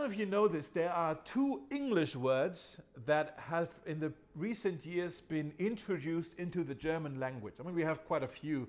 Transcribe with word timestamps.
don't 0.00 0.16
you 0.16 0.26
know 0.26 0.48
this, 0.48 0.68
there 0.68 0.92
are 0.92 1.14
two 1.24 1.60
English 1.70 2.16
words 2.16 2.80
that 3.06 3.36
have 3.38 3.68
in 3.86 4.00
the 4.00 4.12
recent 4.34 4.86
years 4.86 5.20
been 5.20 5.52
introduced 5.58 6.38
into 6.38 6.64
the 6.64 6.74
German 6.74 7.20
language. 7.20 7.54
I 7.60 7.64
mean, 7.64 7.74
we 7.74 7.82
have 7.82 8.04
quite 8.06 8.22
a 8.22 8.28
few 8.28 8.66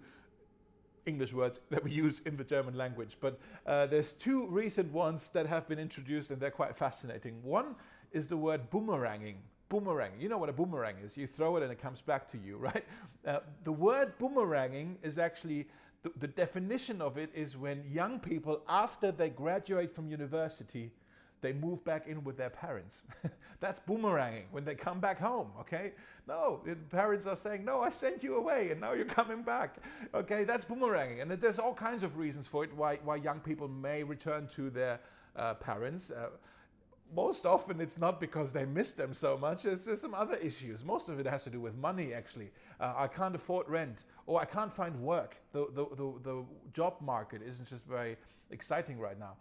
English 1.06 1.34
words 1.34 1.62
that 1.70 1.84
we 1.84 1.92
use 1.92 2.20
in 2.26 2.36
the 2.36 2.44
German 2.44 2.76
language, 2.76 3.18
but 3.22 3.40
uh, 3.66 3.86
there's 3.86 4.12
two 4.12 4.46
recent 4.48 4.92
ones 4.92 5.30
that 5.30 5.48
have 5.48 5.68
been 5.70 5.80
introduced 5.80 6.32
and 6.32 6.42
they're 6.42 6.52
quite 6.52 6.76
fascinating. 6.76 7.42
One 7.44 7.76
is 8.12 8.28
the 8.28 8.38
word 8.38 8.70
boomeranging. 8.70 9.36
Boomerang. 9.70 10.12
You 10.20 10.28
know 10.28 10.38
what 10.38 10.50
a 10.50 10.54
boomerang 10.54 10.98
is. 11.02 11.16
You 11.16 11.28
throw 11.28 11.56
it 11.56 11.64
and 11.64 11.72
it 11.72 11.82
comes 11.82 12.02
back 12.02 12.28
to 12.30 12.38
you, 12.38 12.58
right? 12.68 12.84
Uh, 13.26 13.40
the 13.64 13.72
word 13.72 14.20
boomeranging 14.20 14.96
is 15.02 15.18
actually 15.18 15.68
the, 16.04 16.12
the 16.18 16.28
definition 16.28 17.02
of 17.02 17.18
it 17.18 17.30
is 17.34 17.56
when 17.56 17.84
young 17.90 18.20
people, 18.20 18.64
after 18.68 19.12
they 19.12 19.30
graduate 19.30 19.96
from 19.96 20.10
university, 20.10 20.92
they 21.42 21.54
move 21.54 21.84
back 21.84 22.08
in 22.08 22.24
with 22.24 22.38
their 22.38 22.50
parents. 22.50 23.04
That's 23.60 23.80
boomeranging 23.80 24.46
when 24.52 24.66
they 24.66 24.76
come 24.76 25.00
back 25.00 25.20
home, 25.20 25.52
okay? 25.60 25.92
No, 26.28 26.62
parents 26.90 27.28
are 27.28 27.36
saying, 27.36 27.64
No, 27.64 27.82
I 27.82 27.90
sent 27.90 28.24
you 28.24 28.36
away 28.36 28.72
and 28.72 28.82
now 28.82 28.94
you're 28.94 29.06
coming 29.06 29.44
back. 29.44 29.76
Okay, 30.14 30.44
that's 30.44 30.66
boomeranging. 30.66 31.22
And 31.22 31.32
there's 31.32 31.60
all 31.60 31.74
kinds 31.74 32.04
of 32.04 32.18
reasons 32.18 32.48
for 32.48 32.64
it 32.64 32.74
why, 32.76 33.00
why 33.04 33.18
young 33.18 33.40
people 33.40 33.68
may 33.68 34.04
return 34.04 34.48
to 34.56 34.70
their 34.70 35.00
uh, 35.36 35.56
parents. 35.56 36.10
Uh, 36.10 36.30
most 37.14 37.46
often 37.46 37.82
it's 37.82 37.98
not 37.98 38.20
because 38.20 38.54
they 38.54 38.66
miss 38.66 38.92
them 38.92 39.14
so 39.14 39.38
much. 39.38 39.64
There's, 39.64 39.86
there's 39.86 40.02
some 40.02 40.14
other 40.14 40.36
issues. 40.38 40.84
Most 40.84 41.10
of 41.10 41.20
it 41.20 41.26
has 41.26 41.44
to 41.44 41.50
do 41.50 41.60
with 41.60 41.76
money, 41.76 42.14
actually. 42.14 42.52
Uh, 42.80 42.94
I 42.96 43.08
can't 43.08 43.36
afford 43.36 43.70
rent, 43.70 44.04
or 44.26 44.42
I 44.42 44.46
can't 44.46 44.72
find 44.72 45.02
work. 45.02 45.38
The, 45.52 45.68
the, 45.74 45.86
the, 45.96 46.14
the 46.24 46.46
job 46.74 46.96
market 47.02 47.42
isn't 47.46 47.68
just 47.68 47.86
very 47.86 48.18
exciting 48.50 48.98
right 48.98 49.20
now. 49.20 49.36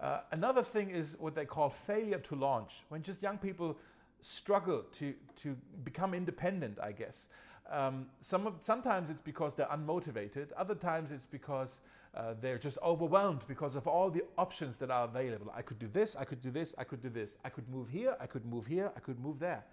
Uh, 0.00 0.20
another 0.32 0.62
thing 0.62 0.90
is 0.90 1.16
what 1.18 1.34
they 1.34 1.44
call 1.44 1.70
failure 1.70 2.18
to 2.18 2.34
launch, 2.34 2.82
when 2.88 3.02
just 3.02 3.22
young 3.22 3.38
people 3.38 3.76
struggle 4.20 4.84
to, 4.92 5.14
to 5.36 5.56
become 5.84 6.14
independent, 6.14 6.78
I 6.82 6.92
guess. 6.92 7.28
Um, 7.70 8.06
some 8.20 8.46
of, 8.46 8.54
sometimes 8.60 9.08
it's 9.10 9.20
because 9.20 9.54
they're 9.54 9.66
unmotivated, 9.66 10.48
other 10.56 10.74
times 10.74 11.12
it's 11.12 11.26
because 11.26 11.80
uh, 12.16 12.34
they're 12.40 12.58
just 12.58 12.78
overwhelmed 12.82 13.40
because 13.48 13.74
of 13.74 13.86
all 13.86 14.10
the 14.10 14.22
options 14.38 14.76
that 14.78 14.90
are 14.90 15.04
available. 15.04 15.52
I 15.54 15.62
could 15.62 15.78
do 15.78 15.88
this, 15.92 16.14
I 16.16 16.24
could 16.24 16.40
do 16.40 16.50
this, 16.50 16.74
I 16.78 16.84
could 16.84 17.02
do 17.02 17.08
this. 17.08 17.36
I 17.44 17.48
could 17.48 17.68
move 17.68 17.88
here, 17.88 18.16
I 18.20 18.26
could 18.26 18.46
move 18.46 18.66
here, 18.66 18.92
I 18.96 19.00
could 19.00 19.18
move 19.18 19.38
there. 19.38 19.64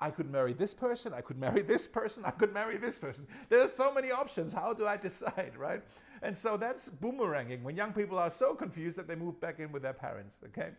I 0.00 0.10
could 0.10 0.30
marry 0.30 0.52
this 0.52 0.74
person, 0.74 1.12
I 1.14 1.20
could 1.20 1.38
marry 1.38 1.62
this 1.72 1.86
person, 1.86 2.24
I 2.24 2.30
could 2.30 2.52
marry 2.52 2.76
this 2.76 2.98
person. 2.98 3.26
There's 3.48 3.72
so 3.72 3.92
many 3.92 4.10
options. 4.10 4.52
How 4.52 4.72
do 4.72 4.86
I 4.86 4.96
decide, 4.96 5.52
right? 5.58 5.82
And 6.22 6.36
so 6.36 6.56
that's 6.56 6.88
boomeranging 6.88 7.62
when 7.62 7.76
young 7.76 7.92
people 7.92 8.18
are 8.18 8.30
so 8.30 8.54
confused 8.54 8.98
that 8.98 9.06
they 9.06 9.14
move 9.14 9.40
back 9.40 9.58
in 9.58 9.72
with 9.72 9.82
their 9.82 9.92
parents, 9.92 10.38
okay? 10.46 10.70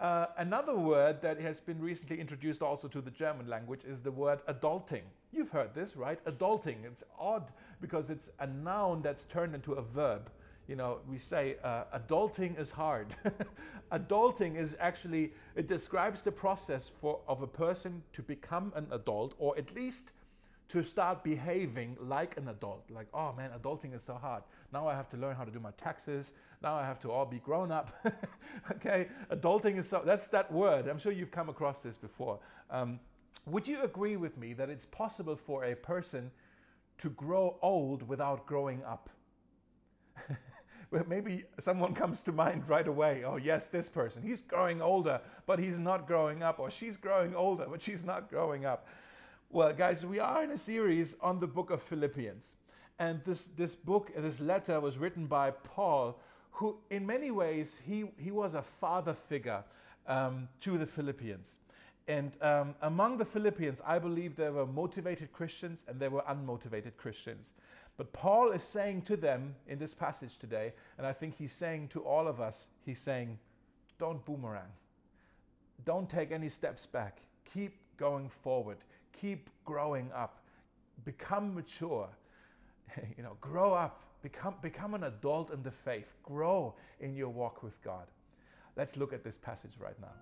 Uh, 0.00 0.26
another 0.38 0.74
word 0.74 1.22
that 1.22 1.40
has 1.40 1.60
been 1.60 1.80
recently 1.80 2.18
introduced 2.18 2.62
also 2.62 2.88
to 2.88 3.00
the 3.00 3.10
German 3.10 3.46
language 3.46 3.84
is 3.84 4.00
the 4.00 4.10
word 4.10 4.40
adulting. 4.48 5.02
You've 5.32 5.50
heard 5.50 5.74
this, 5.74 5.96
right? 5.96 6.24
Adulting. 6.24 6.84
It's 6.84 7.04
odd 7.18 7.52
because 7.80 8.10
it's 8.10 8.30
a 8.40 8.46
noun 8.46 9.02
that's 9.02 9.24
turned 9.24 9.54
into 9.54 9.74
a 9.74 9.82
verb 9.82 10.30
you 10.68 10.76
know, 10.76 10.98
we 11.08 11.18
say 11.18 11.56
uh, 11.64 11.84
adulting 11.94 12.58
is 12.58 12.70
hard. 12.70 13.08
adulting 13.92 14.56
is 14.56 14.76
actually, 14.78 15.32
it 15.56 15.66
describes 15.66 16.22
the 16.22 16.32
process 16.32 16.88
for, 16.88 17.20
of 17.26 17.42
a 17.42 17.46
person 17.46 18.02
to 18.12 18.22
become 18.22 18.72
an 18.76 18.86
adult 18.90 19.34
or 19.38 19.56
at 19.58 19.74
least 19.74 20.12
to 20.68 20.82
start 20.82 21.22
behaving 21.22 21.96
like 22.00 22.36
an 22.38 22.48
adult. 22.48 22.84
Like, 22.90 23.08
oh 23.12 23.34
man, 23.34 23.50
adulting 23.50 23.94
is 23.94 24.02
so 24.02 24.14
hard. 24.14 24.42
Now 24.72 24.88
I 24.88 24.94
have 24.94 25.10
to 25.10 25.16
learn 25.18 25.36
how 25.36 25.44
to 25.44 25.50
do 25.50 25.60
my 25.60 25.72
taxes. 25.72 26.32
Now 26.62 26.76
I 26.76 26.86
have 26.86 26.98
to 27.00 27.10
all 27.10 27.26
be 27.26 27.40
grown 27.40 27.70
up. 27.70 27.92
okay, 28.72 29.08
adulting 29.30 29.76
is 29.76 29.88
so, 29.88 30.02
that's 30.04 30.28
that 30.28 30.50
word. 30.50 30.88
I'm 30.88 30.98
sure 30.98 31.12
you've 31.12 31.30
come 31.30 31.48
across 31.48 31.82
this 31.82 31.98
before. 31.98 32.38
Um, 32.70 33.00
would 33.44 33.66
you 33.68 33.82
agree 33.82 34.16
with 34.16 34.38
me 34.38 34.54
that 34.54 34.70
it's 34.70 34.86
possible 34.86 35.36
for 35.36 35.64
a 35.64 35.74
person 35.74 36.30
to 36.98 37.10
grow 37.10 37.58
old 37.60 38.08
without 38.08 38.46
growing 38.46 38.82
up? 38.84 39.10
well, 40.92 41.04
maybe 41.08 41.44
someone 41.58 41.94
comes 42.02 42.22
to 42.24 42.32
mind 42.32 42.68
right 42.68 42.86
away. 42.86 43.24
Oh, 43.24 43.36
yes, 43.36 43.66
this 43.66 43.88
person. 43.88 44.22
He's 44.22 44.40
growing 44.40 44.82
older, 44.82 45.20
but 45.46 45.58
he's 45.58 45.78
not 45.78 46.06
growing 46.06 46.42
up. 46.42 46.58
Or 46.58 46.70
she's 46.70 46.96
growing 46.96 47.34
older, 47.34 47.66
but 47.68 47.82
she's 47.82 48.04
not 48.04 48.28
growing 48.28 48.66
up. 48.66 48.86
Well, 49.50 49.72
guys, 49.72 50.04
we 50.04 50.20
are 50.20 50.44
in 50.44 50.50
a 50.50 50.58
series 50.58 51.16
on 51.20 51.40
the 51.40 51.46
book 51.46 51.70
of 51.70 51.82
Philippians. 51.82 52.54
And 52.98 53.24
this, 53.24 53.44
this 53.44 53.74
book, 53.74 54.12
this 54.16 54.38
letter 54.38 54.78
was 54.80 54.98
written 54.98 55.26
by 55.26 55.50
Paul, 55.50 56.20
who, 56.52 56.76
in 56.90 57.06
many 57.06 57.30
ways, 57.30 57.82
he, 57.84 58.04
he 58.18 58.30
was 58.30 58.54
a 58.54 58.62
father 58.62 59.14
figure 59.14 59.64
um, 60.06 60.48
to 60.60 60.76
the 60.76 60.86
Philippians. 60.86 61.56
And 62.06 62.32
um, 62.42 62.74
among 62.82 63.18
the 63.18 63.24
Philippians, 63.24 63.80
I 63.86 63.98
believe 63.98 64.36
there 64.36 64.52
were 64.52 64.66
motivated 64.66 65.32
Christians 65.32 65.84
and 65.88 65.98
there 65.98 66.10
were 66.10 66.22
unmotivated 66.22 66.96
Christians. 66.96 67.54
But 67.96 68.12
Paul 68.12 68.52
is 68.52 68.62
saying 68.62 69.02
to 69.02 69.16
them 69.16 69.54
in 69.68 69.78
this 69.78 69.94
passage 69.94 70.38
today, 70.38 70.72
and 70.98 71.06
I 71.06 71.12
think 71.12 71.36
he's 71.36 71.52
saying 71.52 71.88
to 71.88 72.00
all 72.00 72.26
of 72.26 72.40
us, 72.40 72.68
he's 72.84 72.98
saying, 72.98 73.38
don't 73.98 74.24
boomerang. 74.24 74.72
Don't 75.84 76.08
take 76.08 76.32
any 76.32 76.48
steps 76.48 76.86
back. 76.86 77.18
Keep 77.52 77.76
going 77.96 78.28
forward. 78.28 78.78
Keep 79.12 79.50
growing 79.64 80.10
up. 80.12 80.40
Become 81.04 81.54
mature. 81.54 82.08
you 83.16 83.22
know, 83.22 83.36
grow 83.40 83.74
up. 83.74 84.02
Become, 84.22 84.54
become 84.62 84.94
an 84.94 85.04
adult 85.04 85.52
in 85.52 85.62
the 85.62 85.70
faith. 85.70 86.14
Grow 86.22 86.74
in 87.00 87.14
your 87.14 87.28
walk 87.28 87.62
with 87.62 87.80
God. 87.82 88.06
Let's 88.76 88.96
look 88.96 89.12
at 89.12 89.22
this 89.22 89.36
passage 89.36 89.72
right 89.78 90.00
now. 90.00 90.14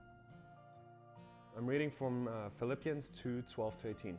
I'm 1.56 1.66
reading 1.66 1.90
from 1.90 2.28
uh, 2.28 2.48
Philippians 2.58 3.10
2 3.22 3.42
12 3.52 3.82
to 3.82 3.88
18. 3.88 4.18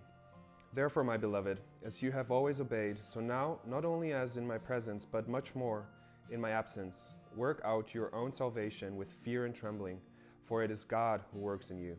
Therefore, 0.73 1.03
my 1.03 1.17
beloved, 1.17 1.59
as 1.83 2.01
you 2.01 2.11
have 2.11 2.31
always 2.31 2.61
obeyed, 2.61 2.99
so 3.03 3.19
now, 3.19 3.59
not 3.65 3.83
only 3.83 4.13
as 4.13 4.37
in 4.37 4.47
my 4.47 4.57
presence, 4.57 5.05
but 5.05 5.27
much 5.27 5.53
more 5.53 5.85
in 6.29 6.39
my 6.39 6.51
absence, 6.51 7.15
work 7.35 7.61
out 7.65 7.93
your 7.93 8.13
own 8.15 8.31
salvation 8.31 8.95
with 8.95 9.11
fear 9.11 9.45
and 9.45 9.53
trembling, 9.53 9.99
for 10.45 10.63
it 10.63 10.71
is 10.71 10.85
God 10.85 11.21
who 11.33 11.39
works 11.39 11.71
in 11.71 11.79
you, 11.79 11.97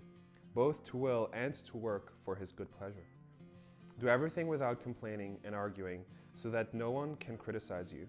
both 0.54 0.82
to 0.86 0.96
will 0.96 1.30
and 1.34 1.54
to 1.66 1.76
work 1.76 2.14
for 2.24 2.34
his 2.34 2.52
good 2.52 2.70
pleasure. 2.78 3.06
Do 4.00 4.08
everything 4.08 4.48
without 4.48 4.82
complaining 4.82 5.38
and 5.44 5.54
arguing, 5.54 6.04
so 6.34 6.48
that 6.48 6.72
no 6.72 6.90
one 6.90 7.16
can 7.16 7.36
criticize 7.36 7.92
you. 7.92 8.08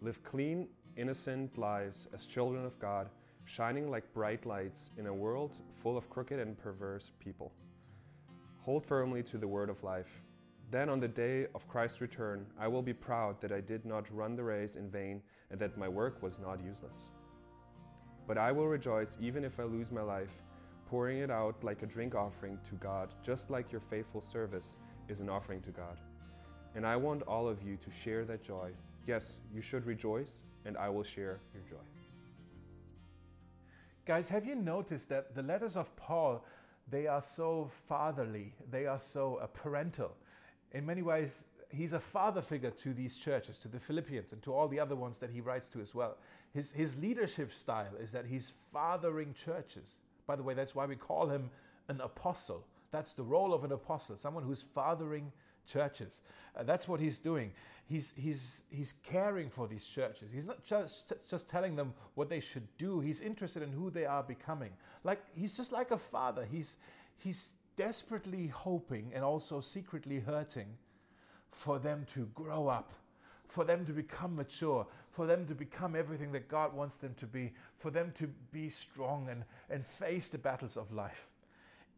Live 0.00 0.22
clean, 0.24 0.66
innocent 0.96 1.56
lives 1.56 2.08
as 2.12 2.26
children 2.26 2.64
of 2.64 2.78
God 2.80 3.08
shining 3.44 3.90
like 3.90 4.12
bright 4.12 4.46
lights 4.46 4.90
in 4.96 5.06
a 5.06 5.14
world 5.14 5.56
full 5.82 5.96
of 5.96 6.08
crooked 6.10 6.38
and 6.38 6.58
perverse 6.58 7.10
people. 7.18 7.52
Hold 8.70 8.86
firmly 8.86 9.24
to 9.24 9.36
the 9.36 9.48
word 9.48 9.68
of 9.68 9.82
life. 9.82 10.22
Then, 10.70 10.88
on 10.88 11.00
the 11.00 11.08
day 11.08 11.48
of 11.56 11.66
Christ's 11.66 12.00
return, 12.00 12.46
I 12.56 12.68
will 12.68 12.82
be 12.82 12.92
proud 12.92 13.40
that 13.40 13.50
I 13.50 13.60
did 13.60 13.84
not 13.84 14.08
run 14.14 14.36
the 14.36 14.44
race 14.44 14.76
in 14.76 14.88
vain 14.88 15.22
and 15.50 15.58
that 15.58 15.76
my 15.76 15.88
work 15.88 16.22
was 16.22 16.38
not 16.38 16.62
useless. 16.64 17.10
But 18.28 18.38
I 18.38 18.52
will 18.52 18.68
rejoice 18.68 19.16
even 19.20 19.42
if 19.44 19.58
I 19.58 19.64
lose 19.64 19.90
my 19.90 20.02
life, 20.02 20.30
pouring 20.88 21.18
it 21.18 21.32
out 21.32 21.64
like 21.64 21.82
a 21.82 21.86
drink 21.86 22.14
offering 22.14 22.60
to 22.68 22.76
God, 22.76 23.12
just 23.24 23.50
like 23.50 23.72
your 23.72 23.80
faithful 23.80 24.20
service 24.20 24.76
is 25.08 25.18
an 25.18 25.28
offering 25.28 25.62
to 25.62 25.72
God. 25.72 25.98
And 26.76 26.86
I 26.86 26.94
want 26.94 27.22
all 27.22 27.48
of 27.48 27.64
you 27.64 27.76
to 27.76 27.90
share 27.90 28.24
that 28.26 28.44
joy. 28.44 28.70
Yes, 29.04 29.40
you 29.52 29.62
should 29.62 29.84
rejoice, 29.84 30.42
and 30.64 30.76
I 30.76 30.90
will 30.90 31.02
share 31.02 31.40
your 31.52 31.64
joy. 31.68 31.84
Guys, 34.04 34.28
have 34.28 34.46
you 34.46 34.54
noticed 34.54 35.08
that 35.08 35.34
the 35.34 35.42
letters 35.42 35.76
of 35.76 35.94
Paul, 35.96 36.44
they 36.90 37.06
are 37.06 37.20
so 37.20 37.70
fatherly, 37.88 38.54
they 38.70 38.86
are 38.86 38.98
so 38.98 39.36
uh, 39.36 39.46
parental. 39.46 40.12
In 40.72 40.86
many 40.86 41.02
ways, 41.02 41.44
he's 41.70 41.92
a 41.92 42.00
father 42.00 42.42
figure 42.42 42.70
to 42.70 42.92
these 42.92 43.16
churches, 43.16 43.58
to 43.58 43.68
the 43.68 43.78
Philippians, 43.78 44.32
and 44.32 44.42
to 44.42 44.52
all 44.52 44.68
the 44.68 44.80
other 44.80 44.96
ones 44.96 45.18
that 45.18 45.30
he 45.30 45.40
writes 45.40 45.68
to 45.68 45.80
as 45.80 45.94
well. 45.94 46.16
His, 46.52 46.72
his 46.72 46.98
leadership 46.98 47.52
style 47.52 47.94
is 48.00 48.12
that 48.12 48.26
he's 48.26 48.52
fathering 48.72 49.34
churches. 49.34 50.00
By 50.26 50.36
the 50.36 50.42
way, 50.42 50.54
that's 50.54 50.74
why 50.74 50.86
we 50.86 50.96
call 50.96 51.28
him 51.28 51.50
an 51.88 52.00
apostle. 52.00 52.64
That's 52.90 53.12
the 53.12 53.22
role 53.22 53.54
of 53.54 53.64
an 53.64 53.72
apostle, 53.72 54.16
someone 54.16 54.42
who's 54.42 54.62
fathering 54.62 55.32
churches. 55.70 56.22
Uh, 56.56 56.62
that's 56.62 56.88
what 56.88 57.00
he's 57.00 57.18
doing. 57.18 57.52
He's, 57.88 58.14
he's, 58.16 58.62
he's 58.70 58.94
caring 59.04 59.50
for 59.50 59.66
these 59.66 59.84
churches. 59.84 60.30
He's 60.32 60.46
not 60.46 60.64
just, 60.64 61.12
just 61.28 61.48
telling 61.48 61.74
them 61.76 61.92
what 62.14 62.28
they 62.28 62.40
should 62.40 62.68
do, 62.78 63.00
he's 63.00 63.20
interested 63.20 63.62
in 63.62 63.72
who 63.72 63.90
they 63.90 64.04
are 64.04 64.22
becoming. 64.22 64.70
Like 65.02 65.20
He's 65.34 65.56
just 65.56 65.72
like 65.72 65.90
a 65.90 65.98
father. 65.98 66.46
He's, 66.50 66.76
he's 67.18 67.52
desperately 67.76 68.46
hoping 68.46 69.10
and 69.14 69.24
also 69.24 69.60
secretly 69.60 70.20
hurting 70.20 70.68
for 71.50 71.78
them 71.78 72.06
to 72.14 72.26
grow 72.34 72.68
up. 72.68 72.92
For 73.48 73.64
them 73.64 73.84
to 73.86 73.92
become 73.92 74.36
mature, 74.36 74.86
for 75.10 75.26
them 75.26 75.44
to 75.46 75.56
become 75.56 75.96
everything 75.96 76.30
that 76.30 76.46
God 76.46 76.72
wants 76.72 76.98
them 76.98 77.14
to 77.18 77.26
be, 77.26 77.52
for 77.78 77.90
them 77.90 78.12
to 78.18 78.28
be 78.52 78.70
strong 78.70 79.28
and, 79.28 79.42
and 79.68 79.84
face 79.84 80.28
the 80.28 80.38
battles 80.38 80.76
of 80.76 80.92
life 80.92 81.26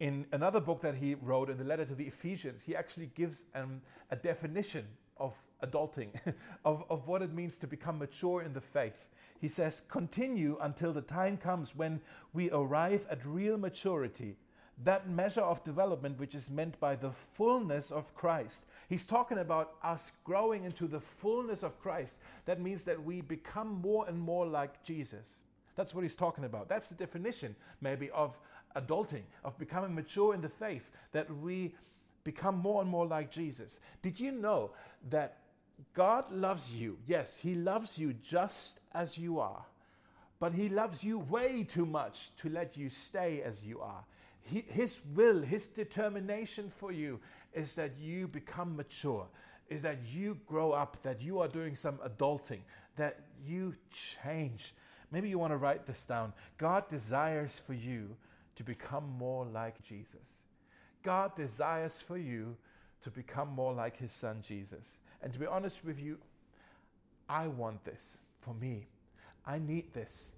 in 0.02 0.26
another 0.32 0.60
book 0.60 0.81
that 0.81 0.96
he 0.96 1.14
wrote 1.14 1.49
in 1.49 1.56
the 1.58 1.64
letter 1.64 1.84
to 1.84 1.94
the 1.94 2.06
Ephesians, 2.08 2.64
he 2.64 2.75
actually 2.75 3.12
gives 3.14 3.44
um, 3.54 3.81
a 4.10 4.16
definition 4.16 4.84
of 5.16 5.32
adulting, 5.62 6.08
of, 6.64 6.82
of 6.90 7.06
what 7.06 7.22
it 7.22 7.32
means 7.32 7.56
to 7.58 7.69
become 7.69 8.00
mature 8.00 8.43
in 8.43 8.52
the 8.52 8.60
faith. 8.60 9.06
He 9.40 9.46
says, 9.46 9.81
continue 9.81 10.58
until 10.60 10.93
the 10.93 11.02
time 11.02 11.37
comes 11.37 11.76
when 11.76 12.00
we 12.32 12.50
arrive 12.50 13.06
at 13.08 13.25
real 13.25 13.56
maturity, 13.56 14.38
that 14.82 15.08
measure 15.08 15.40
of 15.40 15.62
development 15.62 16.19
which 16.19 16.34
is 16.34 16.50
meant 16.50 16.81
by 16.81 16.96
the 16.96 17.12
fullness 17.12 17.93
of 17.93 18.12
Christ. 18.16 18.64
He's 18.88 19.04
talking 19.04 19.38
about 19.38 19.75
us 19.84 20.10
growing 20.25 20.64
into 20.64 20.88
the 20.88 21.00
fullness 21.00 21.62
of 21.62 21.81
Christ. 21.81 22.16
That 22.46 22.60
means 22.60 22.82
that 22.87 23.04
we 23.04 23.20
become 23.20 23.81
more 23.81 24.08
and 24.08 24.19
more 24.19 24.49
like 24.49 24.82
Jesus. 24.82 25.43
That's 25.76 25.94
what 25.94 26.02
he's 26.02 26.16
talking 26.16 26.43
about. 26.43 26.69
That's 26.69 26.88
the 26.88 26.96
definition, 26.96 27.54
maybe, 27.81 28.10
of 28.10 28.37
adulting, 28.76 29.22
of 29.44 29.58
becoming 29.58 29.94
mature 29.94 30.34
in 30.34 30.40
the 30.40 30.48
faith, 30.48 30.90
that 31.12 31.34
we 31.38 31.74
become 32.24 32.56
more 32.56 32.80
and 32.80 32.90
more 32.90 33.06
like 33.06 33.30
Jesus. 33.30 33.80
Did 34.00 34.20
you 34.20 34.32
know 34.32 34.70
that 35.10 35.38
God 35.94 36.30
loves 36.30 36.72
you? 36.72 36.98
Yes, 37.06 37.38
He 37.38 37.54
loves 37.54 37.98
you 37.98 38.14
just 38.14 38.80
as 38.94 39.19
you 39.19 39.40
are, 39.40 39.64
but 40.38 40.52
He 40.52 40.69
loves 40.69 41.02
you 41.02 41.19
way 41.19 41.64
too 41.64 41.86
much 41.86 42.30
to 42.38 42.48
let 42.48 42.76
you 42.76 42.88
stay 42.88 43.42
as 43.42 43.64
you 43.64 43.80
are. 43.80 44.04
He, 44.42 44.64
his 44.69 45.00
will, 45.14 45.40
His 45.40 45.68
determination 45.68 46.70
for 46.70 46.92
you 46.92 47.20
is 47.52 47.75
that 47.76 47.92
you 48.00 48.28
become 48.28 48.76
mature, 48.76 49.26
is 49.68 49.82
that 49.82 49.98
you 50.12 50.38
grow 50.46 50.72
up, 50.72 50.96
that 51.02 51.20
you 51.20 51.40
are 51.40 51.48
doing 51.48 51.76
some 51.76 51.98
adulting, 51.98 52.60
that 52.96 53.20
you 53.46 53.75
change. 53.90 54.75
Maybe 55.10 55.28
you 55.28 55.38
want 55.38 55.52
to 55.52 55.58
write 55.58 55.86
this 55.86 56.04
down. 56.04 56.32
God 56.58 56.88
desires 56.88 57.60
for 57.66 57.75
you 57.75 58.16
to 58.56 58.64
become 58.64 59.04
more 59.19 59.44
like 59.46 59.82
Jesus. 59.82 60.43
God 61.02 61.34
desires 61.34 62.00
for 62.00 62.19
you 62.19 62.56
to 63.02 63.10
become 63.10 63.49
more 63.49 63.72
like 63.72 63.96
his 63.96 64.12
son 64.12 64.43
Jesus. 64.43 64.99
And 65.22 65.32
to 65.32 65.38
be 65.38 65.46
honest 65.46 65.84
with 65.84 66.00
you, 66.00 66.19
I 67.28 67.49
want 67.49 67.84
this 67.84 68.19
for 68.40 68.54
me. 68.54 68.87
I 69.46 69.58
need 69.58 69.93
this. 69.93 70.34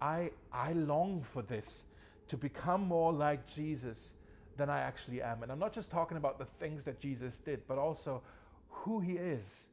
I, 0.00 0.30
I 0.52 0.72
long 0.72 1.22
for 1.22 1.42
this 1.42 1.84
to 2.28 2.36
become 2.36 2.86
more 2.86 3.12
like 3.12 3.46
Jesus 3.46 4.14
than 4.56 4.70
I 4.70 4.80
actually 4.80 5.22
am. 5.22 5.42
And 5.42 5.52
I'm 5.52 5.58
not 5.58 5.72
just 5.72 5.90
talking 5.90 6.16
about 6.16 6.38
the 6.38 6.44
things 6.44 6.84
that 6.84 7.00
Jesus 7.00 7.38
did, 7.38 7.62
but 7.66 7.78
also 7.78 8.22
who 8.68 9.00
he 9.00 9.12
is. 9.12 9.68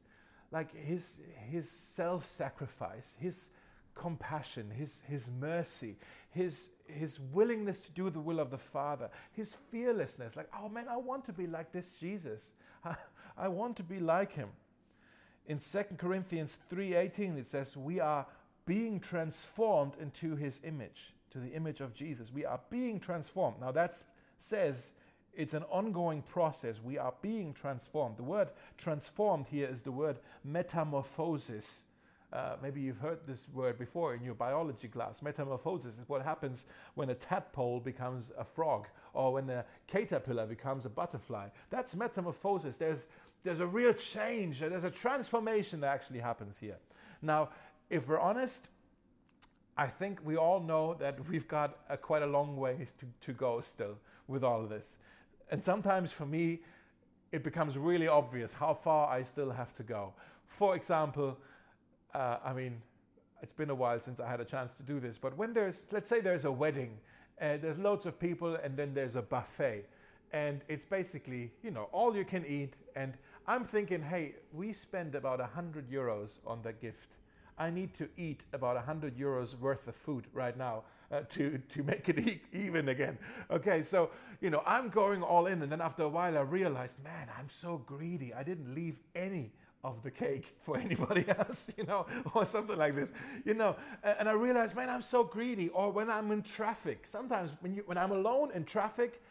Like 0.52 0.74
his, 0.74 1.20
his 1.48 1.70
self 1.70 2.26
sacrifice, 2.26 3.16
his 3.20 3.50
compassion, 3.94 4.70
his, 4.70 5.02
his 5.08 5.30
mercy, 5.30 5.96
his, 6.30 6.70
his 6.92 7.18
willingness 7.18 7.80
to 7.80 7.90
do 7.92 8.10
the 8.10 8.20
will 8.20 8.40
of 8.40 8.50
the 8.50 8.58
Father, 8.58 9.10
his 9.32 9.54
fearlessness. 9.70 10.36
Like, 10.36 10.48
oh 10.58 10.68
man, 10.68 10.86
I 10.88 10.96
want 10.96 11.24
to 11.26 11.32
be 11.32 11.46
like 11.46 11.72
this 11.72 11.96
Jesus. 11.96 12.52
I, 13.36 13.48
want 13.48 13.76
to 13.76 13.82
be 13.82 13.98
like 13.98 14.32
him. 14.32 14.48
In 15.46 15.58
2 15.58 15.96
Corinthians 15.96 16.58
3:18 16.70 17.38
it 17.38 17.46
says 17.46 17.76
we 17.76 18.00
are 18.00 18.26
being 18.66 19.00
transformed 19.00 19.94
into 20.00 20.36
his 20.36 20.60
image, 20.64 21.14
to 21.30 21.38
the 21.38 21.52
image 21.52 21.80
of 21.80 21.94
Jesus. 21.94 22.32
We 22.32 22.44
are 22.44 22.60
being 22.70 23.00
transformed. 23.00 23.60
Now 23.60 23.72
that 23.72 24.02
says 24.38 24.92
it's 25.34 25.54
an 25.54 25.64
ongoing 25.64 26.22
process. 26.22 26.82
We 26.82 26.98
are 26.98 27.14
being 27.22 27.54
transformed. 27.54 28.16
The 28.16 28.24
word 28.24 28.48
transformed 28.76 29.46
here 29.48 29.68
is 29.68 29.82
the 29.82 29.92
word 29.92 30.18
metamorphosis. 30.44 31.84
Uh, 32.32 32.54
maybe 32.62 32.80
you've 32.80 32.98
heard 32.98 33.18
this 33.26 33.46
word 33.52 33.78
before 33.78 34.14
in 34.14 34.22
your 34.22 34.34
biology 34.34 34.86
class. 34.86 35.20
Metamorphosis 35.20 35.98
is 35.98 36.08
what 36.08 36.22
happens 36.22 36.66
when 36.94 37.10
a 37.10 37.14
tadpole 37.14 37.80
becomes 37.80 38.30
a 38.38 38.44
frog 38.44 38.86
or 39.14 39.32
when 39.32 39.50
a 39.50 39.64
caterpillar 39.88 40.46
becomes 40.46 40.86
a 40.86 40.88
butterfly. 40.88 41.48
That's 41.70 41.96
metamorphosis. 41.96 42.76
There's, 42.76 43.06
there's 43.42 43.60
a 43.60 43.66
real 43.66 43.92
change, 43.92 44.60
there's 44.60 44.84
a 44.84 44.90
transformation 44.90 45.80
that 45.80 45.88
actually 45.88 46.20
happens 46.20 46.58
here. 46.58 46.76
Now, 47.20 47.48
if 47.88 48.08
we're 48.08 48.20
honest, 48.20 48.68
I 49.76 49.88
think 49.88 50.20
we 50.24 50.36
all 50.36 50.60
know 50.60 50.94
that 50.94 51.26
we've 51.28 51.48
got 51.48 51.78
a, 51.88 51.96
quite 51.96 52.22
a 52.22 52.26
long 52.26 52.56
ways 52.56 52.94
to, 53.00 53.06
to 53.26 53.32
go 53.32 53.60
still 53.60 53.96
with 54.28 54.44
all 54.44 54.62
of 54.62 54.68
this. 54.68 54.98
And 55.50 55.62
sometimes 55.62 56.12
for 56.12 56.26
me, 56.26 56.60
it 57.32 57.42
becomes 57.42 57.76
really 57.76 58.06
obvious 58.06 58.54
how 58.54 58.74
far 58.74 59.08
I 59.08 59.22
still 59.22 59.50
have 59.50 59.74
to 59.76 59.82
go. 59.82 60.12
For 60.46 60.76
example, 60.76 61.38
uh, 62.14 62.38
I 62.44 62.52
mean, 62.52 62.82
it's 63.42 63.52
been 63.52 63.70
a 63.70 63.74
while 63.74 64.00
since 64.00 64.20
I 64.20 64.28
had 64.28 64.40
a 64.40 64.44
chance 64.44 64.74
to 64.74 64.82
do 64.82 65.00
this, 65.00 65.18
but 65.18 65.36
when 65.36 65.52
there's, 65.52 65.88
let's 65.92 66.08
say 66.08 66.20
there's 66.20 66.44
a 66.44 66.52
wedding, 66.52 66.98
and 67.38 67.62
there's 67.62 67.78
loads 67.78 68.06
of 68.06 68.18
people, 68.20 68.56
and 68.56 68.76
then 68.76 68.92
there's 68.92 69.16
a 69.16 69.22
buffet, 69.22 69.86
and 70.32 70.60
it's 70.68 70.84
basically, 70.84 71.50
you 71.62 71.70
know, 71.70 71.88
all 71.92 72.14
you 72.14 72.24
can 72.24 72.44
eat. 72.46 72.74
And 72.94 73.14
I'm 73.46 73.64
thinking, 73.64 74.02
hey, 74.02 74.34
we 74.52 74.72
spend 74.72 75.14
about 75.14 75.40
100 75.40 75.90
euros 75.90 76.38
on 76.46 76.62
that 76.62 76.80
gift. 76.80 77.16
I 77.58 77.70
need 77.70 77.94
to 77.94 78.08
eat 78.16 78.44
about 78.52 78.76
100 78.76 79.16
euros 79.16 79.58
worth 79.58 79.88
of 79.88 79.96
food 79.96 80.26
right 80.32 80.56
now 80.56 80.84
uh, 81.10 81.22
to, 81.30 81.58
to 81.70 81.82
make 81.82 82.08
it 82.08 82.18
e- 82.18 82.40
even 82.52 82.88
again. 82.88 83.18
Okay, 83.50 83.82
so, 83.82 84.10
you 84.40 84.50
know, 84.50 84.62
I'm 84.66 84.88
going 84.88 85.22
all 85.22 85.46
in. 85.46 85.60
And 85.62 85.70
then 85.70 85.80
after 85.80 86.04
a 86.04 86.08
while, 86.08 86.38
I 86.38 86.42
realized, 86.42 87.02
man, 87.02 87.28
I'm 87.38 87.48
so 87.48 87.78
greedy. 87.78 88.32
I 88.32 88.42
didn't 88.42 88.74
leave 88.74 89.00
any 89.14 89.52
of 89.82 90.02
the 90.02 90.10
cake 90.10 90.54
for 90.60 90.78
anybody 90.86 91.24
else, 91.28 91.70
you 91.76 91.84
know, 91.84 92.06
or 92.34 92.44
something 92.44 92.76
like 92.76 92.94
this, 92.94 93.12
you 93.44 93.54
know. 93.54 93.76
And 94.02 94.28
I 94.28 94.32
realized, 94.32 94.76
man, 94.76 94.88
I'm 94.88 95.02
so 95.02 95.24
greedy. 95.24 95.68
Or 95.68 95.90
when 95.90 96.10
I'm 96.10 96.30
in 96.30 96.42
traffic, 96.42 97.06
sometimes 97.06 97.50
when, 97.60 97.74
you, 97.74 97.82
when 97.86 97.98
I'm 97.98 98.12
alone 98.12 98.50
in 98.52 98.64
traffic, 98.64 99.22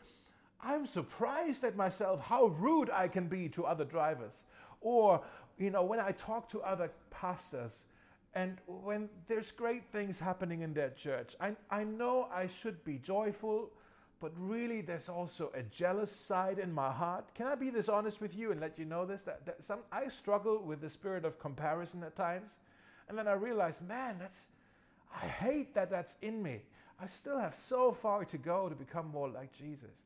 I'm 0.62 0.86
surprised 0.86 1.64
at 1.64 1.76
myself 1.76 2.22
how 2.22 2.48
rude 2.48 2.90
I 2.90 3.08
can 3.08 3.28
be 3.28 3.48
to 3.50 3.66
other 3.66 3.86
drivers. 3.86 4.46
Or, 4.82 5.22
you 5.58 5.70
know, 5.70 5.84
when 5.84 6.00
I 6.00 6.12
talk 6.12 6.50
to 6.52 6.62
other 6.62 6.92
pastors 7.12 7.86
and 8.34 8.58
when 8.68 9.10
there's 9.28 9.52
great 9.52 9.84
things 9.92 10.20
happening 10.20 10.62
in 10.62 10.74
their 10.74 10.90
church, 10.92 11.36
I, 11.40 11.56
I 11.72 11.84
know 11.84 12.28
I 12.34 12.48
should 12.48 12.84
be 12.84 12.98
joyful 12.98 13.72
but 14.20 14.32
really 14.38 14.82
there's 14.82 15.08
also 15.08 15.52
a 15.54 15.64
jealous 15.64 16.12
side 16.12 16.60
in 16.60 16.74
my 16.74 16.92
heart. 16.92 17.34
Can 17.36 17.48
I 17.48 17.56
be 17.56 17.70
this 17.70 17.88
honest 17.88 18.20
with 18.20 18.36
you 18.36 18.52
and 18.52 18.60
let 18.60 18.78
you 18.78 18.86
know 18.86 19.06
this? 19.06 19.22
That, 19.22 19.46
that 19.46 19.64
some, 19.64 19.80
I 19.92 20.08
struggle 20.08 20.60
with 20.60 20.82
the 20.82 20.90
spirit 20.90 21.24
of 21.24 21.40
comparison 21.40 22.04
at 22.04 22.16
times. 22.16 22.60
And 23.08 23.18
then 23.18 23.28
I 23.28 23.34
realize, 23.34 23.82
man, 23.82 24.18
that's, 24.20 24.46
I 25.14 25.26
hate 25.26 25.74
that 25.76 25.90
that's 25.90 26.18
in 26.22 26.44
me. 26.44 26.62
I 27.02 27.08
still 27.08 27.40
have 27.40 27.56
so 27.56 27.94
far 27.94 28.26
to 28.26 28.38
go 28.38 28.68
to 28.68 28.76
become 28.76 29.08
more 29.08 29.30
like 29.30 29.54
Jesus. 29.54 30.04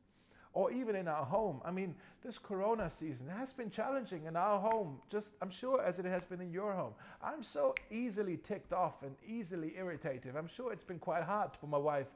Or 0.52 0.70
even 0.70 0.94
in 0.94 1.08
our 1.08 1.24
home. 1.24 1.60
I 1.64 1.72
mean, 1.72 1.96
this 2.22 2.38
corona 2.38 2.88
season 2.88 3.28
has 3.28 3.52
been 3.52 3.70
challenging 3.70 4.26
in 4.26 4.36
our 4.36 4.60
home, 4.60 4.98
just 5.10 5.32
I'm 5.42 5.50
sure 5.50 5.82
as 5.82 5.98
it 5.98 6.04
has 6.04 6.24
been 6.24 6.40
in 6.40 6.52
your 6.52 6.72
home. 6.72 6.92
I'm 7.20 7.42
so 7.42 7.74
easily 7.90 8.36
ticked 8.36 8.72
off 8.72 9.02
and 9.02 9.16
easily 9.26 9.74
irritated. 9.76 10.36
I'm 10.36 10.46
sure 10.46 10.72
it's 10.72 10.84
been 10.84 11.00
quite 11.00 11.24
hard 11.24 11.56
for 11.60 11.66
my 11.66 11.78
wife 11.78 12.06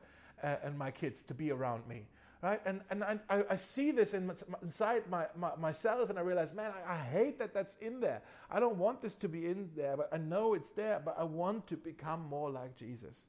and 0.42 0.78
my 0.78 0.90
kids 0.90 1.22
to 1.24 1.34
be 1.34 1.50
around 1.50 1.86
me 1.88 2.04
right? 2.42 2.60
And, 2.64 2.82
and 2.90 3.02
I, 3.02 3.44
I 3.50 3.56
see 3.56 3.90
this 3.90 4.14
in, 4.14 4.30
inside 4.62 5.08
my, 5.10 5.26
my, 5.36 5.50
myself 5.56 6.10
and 6.10 6.18
i 6.18 6.22
realize 6.22 6.54
man 6.54 6.72
I, 6.86 6.94
I, 6.94 6.96
hate 6.96 7.38
that 7.38 7.52
that's 7.52 7.76
in 7.76 8.00
there. 8.00 8.22
I 8.50 8.60
don't 8.60 8.76
want 8.76 9.02
this 9.02 9.14
to 9.16 9.28
be 9.28 9.46
in 9.46 9.70
there 9.76 9.96
but 9.96 10.08
i 10.12 10.18
know 10.18 10.54
it's 10.54 10.70
there 10.70 11.00
but 11.04 11.16
i 11.18 11.24
want 11.24 11.66
to 11.68 11.76
become 11.76 12.22
more 12.28 12.50
like 12.50 12.76
jesus. 12.76 13.26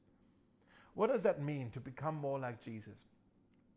What 0.94 1.10
does 1.10 1.22
that 1.22 1.42
mean 1.42 1.70
to 1.70 1.80
become 1.80 2.14
more 2.16 2.38
like 2.38 2.62
jesus? 2.62 3.04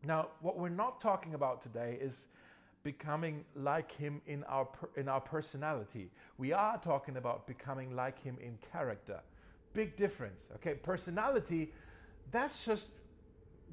Now 0.04 0.30
what 0.42 0.58
we're 0.58 0.70
not 0.70 1.02
talking 1.02 1.34
about 1.34 1.62
today 1.62 1.98
is 2.00 2.28
becoming 2.84 3.46
like 3.56 3.92
him 3.92 4.22
in 4.28 4.44
our 4.44 4.68
in 4.98 5.08
our 5.08 5.22
personality. 5.22 6.12
We 6.38 6.52
are 6.52 6.78
talking 6.78 7.18
about 7.18 7.48
becoming 7.48 7.96
like 7.96 8.22
him 8.22 8.38
in 8.42 8.58
character. 8.72 9.22
Big 9.74 9.96
difference 9.96 10.50
okay? 10.56 10.76
Personality 10.76 11.72
that's 12.32 12.66
just 12.66 12.90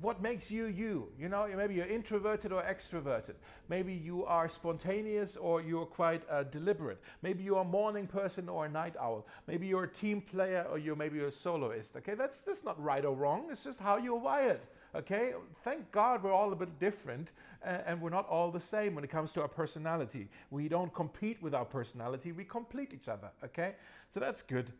what 0.00 0.22
makes 0.22 0.50
you 0.50 0.66
you? 0.66 1.08
You 1.18 1.28
know, 1.28 1.48
maybe 1.56 1.74
you're 1.74 1.86
introverted 1.86 2.52
or 2.52 2.62
extroverted. 2.62 3.34
Maybe 3.68 3.92
you 3.92 4.24
are 4.24 4.48
spontaneous 4.48 5.36
or 5.36 5.60
you're 5.60 5.86
quite 5.86 6.22
uh, 6.30 6.44
deliberate. 6.44 7.00
Maybe 7.22 7.44
you're 7.44 7.60
a 7.60 7.64
morning 7.64 8.06
person 8.06 8.48
or 8.48 8.66
a 8.66 8.68
night 8.68 8.94
owl. 9.00 9.26
Maybe 9.46 9.66
you're 9.66 9.84
a 9.84 9.92
team 9.92 10.20
player 10.20 10.66
or 10.70 10.78
you're 10.78 10.96
maybe 10.96 11.18
you're 11.18 11.28
a 11.28 11.32
soloist. 11.32 11.96
Okay, 11.96 12.14
that's 12.14 12.42
that's 12.42 12.64
not 12.64 12.82
right 12.82 13.04
or 13.04 13.14
wrong. 13.14 13.48
It's 13.50 13.64
just 13.64 13.80
how 13.80 13.96
you're 13.96 14.18
wired. 14.18 14.60
Okay, 14.94 15.34
thank 15.62 15.92
God 15.92 16.22
we're 16.22 16.32
all 16.32 16.52
a 16.52 16.56
bit 16.56 16.80
different 16.80 17.30
and 17.62 18.00
we're 18.00 18.10
not 18.10 18.28
all 18.28 18.50
the 18.50 18.58
same 18.58 18.96
when 18.96 19.04
it 19.04 19.10
comes 19.10 19.32
to 19.32 19.40
our 19.40 19.48
personality. 19.48 20.28
We 20.50 20.68
don't 20.68 20.92
compete 20.92 21.40
with 21.40 21.54
our 21.54 21.64
personality. 21.64 22.32
We 22.32 22.44
complete 22.44 22.92
each 22.92 23.08
other. 23.08 23.30
Okay, 23.44 23.74
so 24.10 24.18
that's 24.18 24.42
good. 24.42 24.72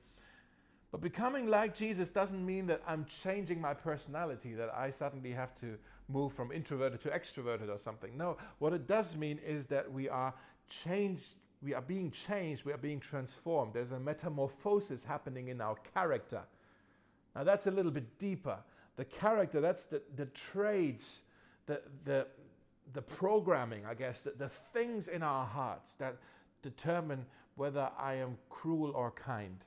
But 0.90 1.00
becoming 1.00 1.46
like 1.46 1.76
Jesus 1.76 2.08
doesn't 2.08 2.44
mean 2.44 2.66
that 2.66 2.82
I'm 2.86 3.04
changing 3.04 3.60
my 3.60 3.74
personality, 3.74 4.54
that 4.54 4.74
I 4.74 4.90
suddenly 4.90 5.30
have 5.30 5.54
to 5.60 5.78
move 6.08 6.32
from 6.32 6.50
introverted 6.50 7.00
to 7.02 7.10
extroverted 7.10 7.68
or 7.68 7.78
something. 7.78 8.16
No, 8.16 8.36
what 8.58 8.72
it 8.72 8.86
does 8.88 9.16
mean 9.16 9.38
is 9.38 9.68
that 9.68 9.90
we 9.90 10.08
are 10.08 10.34
changed, 10.68 11.34
we 11.62 11.74
are 11.74 11.82
being 11.82 12.10
changed, 12.10 12.64
we 12.64 12.72
are 12.72 12.78
being 12.78 12.98
transformed. 12.98 13.74
There's 13.74 13.92
a 13.92 14.00
metamorphosis 14.00 15.04
happening 15.04 15.48
in 15.48 15.60
our 15.60 15.76
character. 15.94 16.42
Now 17.36 17.44
that's 17.44 17.68
a 17.68 17.70
little 17.70 17.92
bit 17.92 18.18
deeper. 18.18 18.58
The 18.96 19.04
character, 19.04 19.60
that's 19.60 19.86
the, 19.86 20.02
the 20.16 20.26
traits, 20.26 21.22
the, 21.66 21.82
the, 22.04 22.26
the 22.92 23.02
programming, 23.02 23.86
I 23.86 23.94
guess, 23.94 24.22
the, 24.22 24.32
the 24.32 24.48
things 24.48 25.06
in 25.06 25.22
our 25.22 25.46
hearts 25.46 25.94
that 25.94 26.16
determine 26.62 27.26
whether 27.54 27.90
I 27.98 28.14
am 28.14 28.36
cruel 28.48 28.92
or 28.94 29.12
kind, 29.12 29.64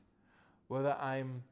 whether 0.74 0.94
I'm 0.94 1.44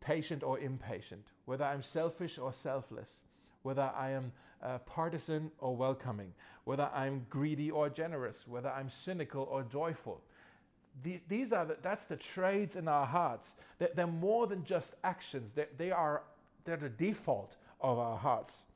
patient 0.00 0.42
or 0.42 0.58
impatient, 0.58 1.24
whether 1.44 1.64
I'm 1.64 1.82
selfish 1.82 2.36
or 2.36 2.52
selfless, 2.52 3.22
whether 3.62 3.92
I 3.96 4.10
am 4.10 4.32
uh, 4.60 4.78
partisan 4.78 5.52
or 5.60 5.76
welcoming, 5.76 6.32
whether 6.64 6.90
I'm 6.92 7.26
greedy 7.30 7.70
or 7.70 7.88
generous, 7.88 8.48
whether 8.48 8.68
I'm 8.68 8.90
cynical 8.90 9.44
or 9.48 9.62
joyful. 9.62 10.20
These, 11.00 11.20
these 11.28 11.52
are 11.52 11.64
the, 11.64 11.76
that's 11.80 12.06
the 12.06 12.16
traits 12.16 12.74
in 12.74 12.88
our 12.88 13.06
hearts. 13.06 13.54
They're, 13.78 13.90
they're 13.94 14.06
more 14.08 14.48
than 14.48 14.64
just 14.64 14.96
actions. 15.04 15.52
They're, 15.52 15.68
they 15.76 15.92
are 15.92 16.24
they're 16.64 16.76
the 16.76 16.88
default 16.88 17.56
of 17.80 18.00
our 18.00 18.18
hearts. 18.18 18.66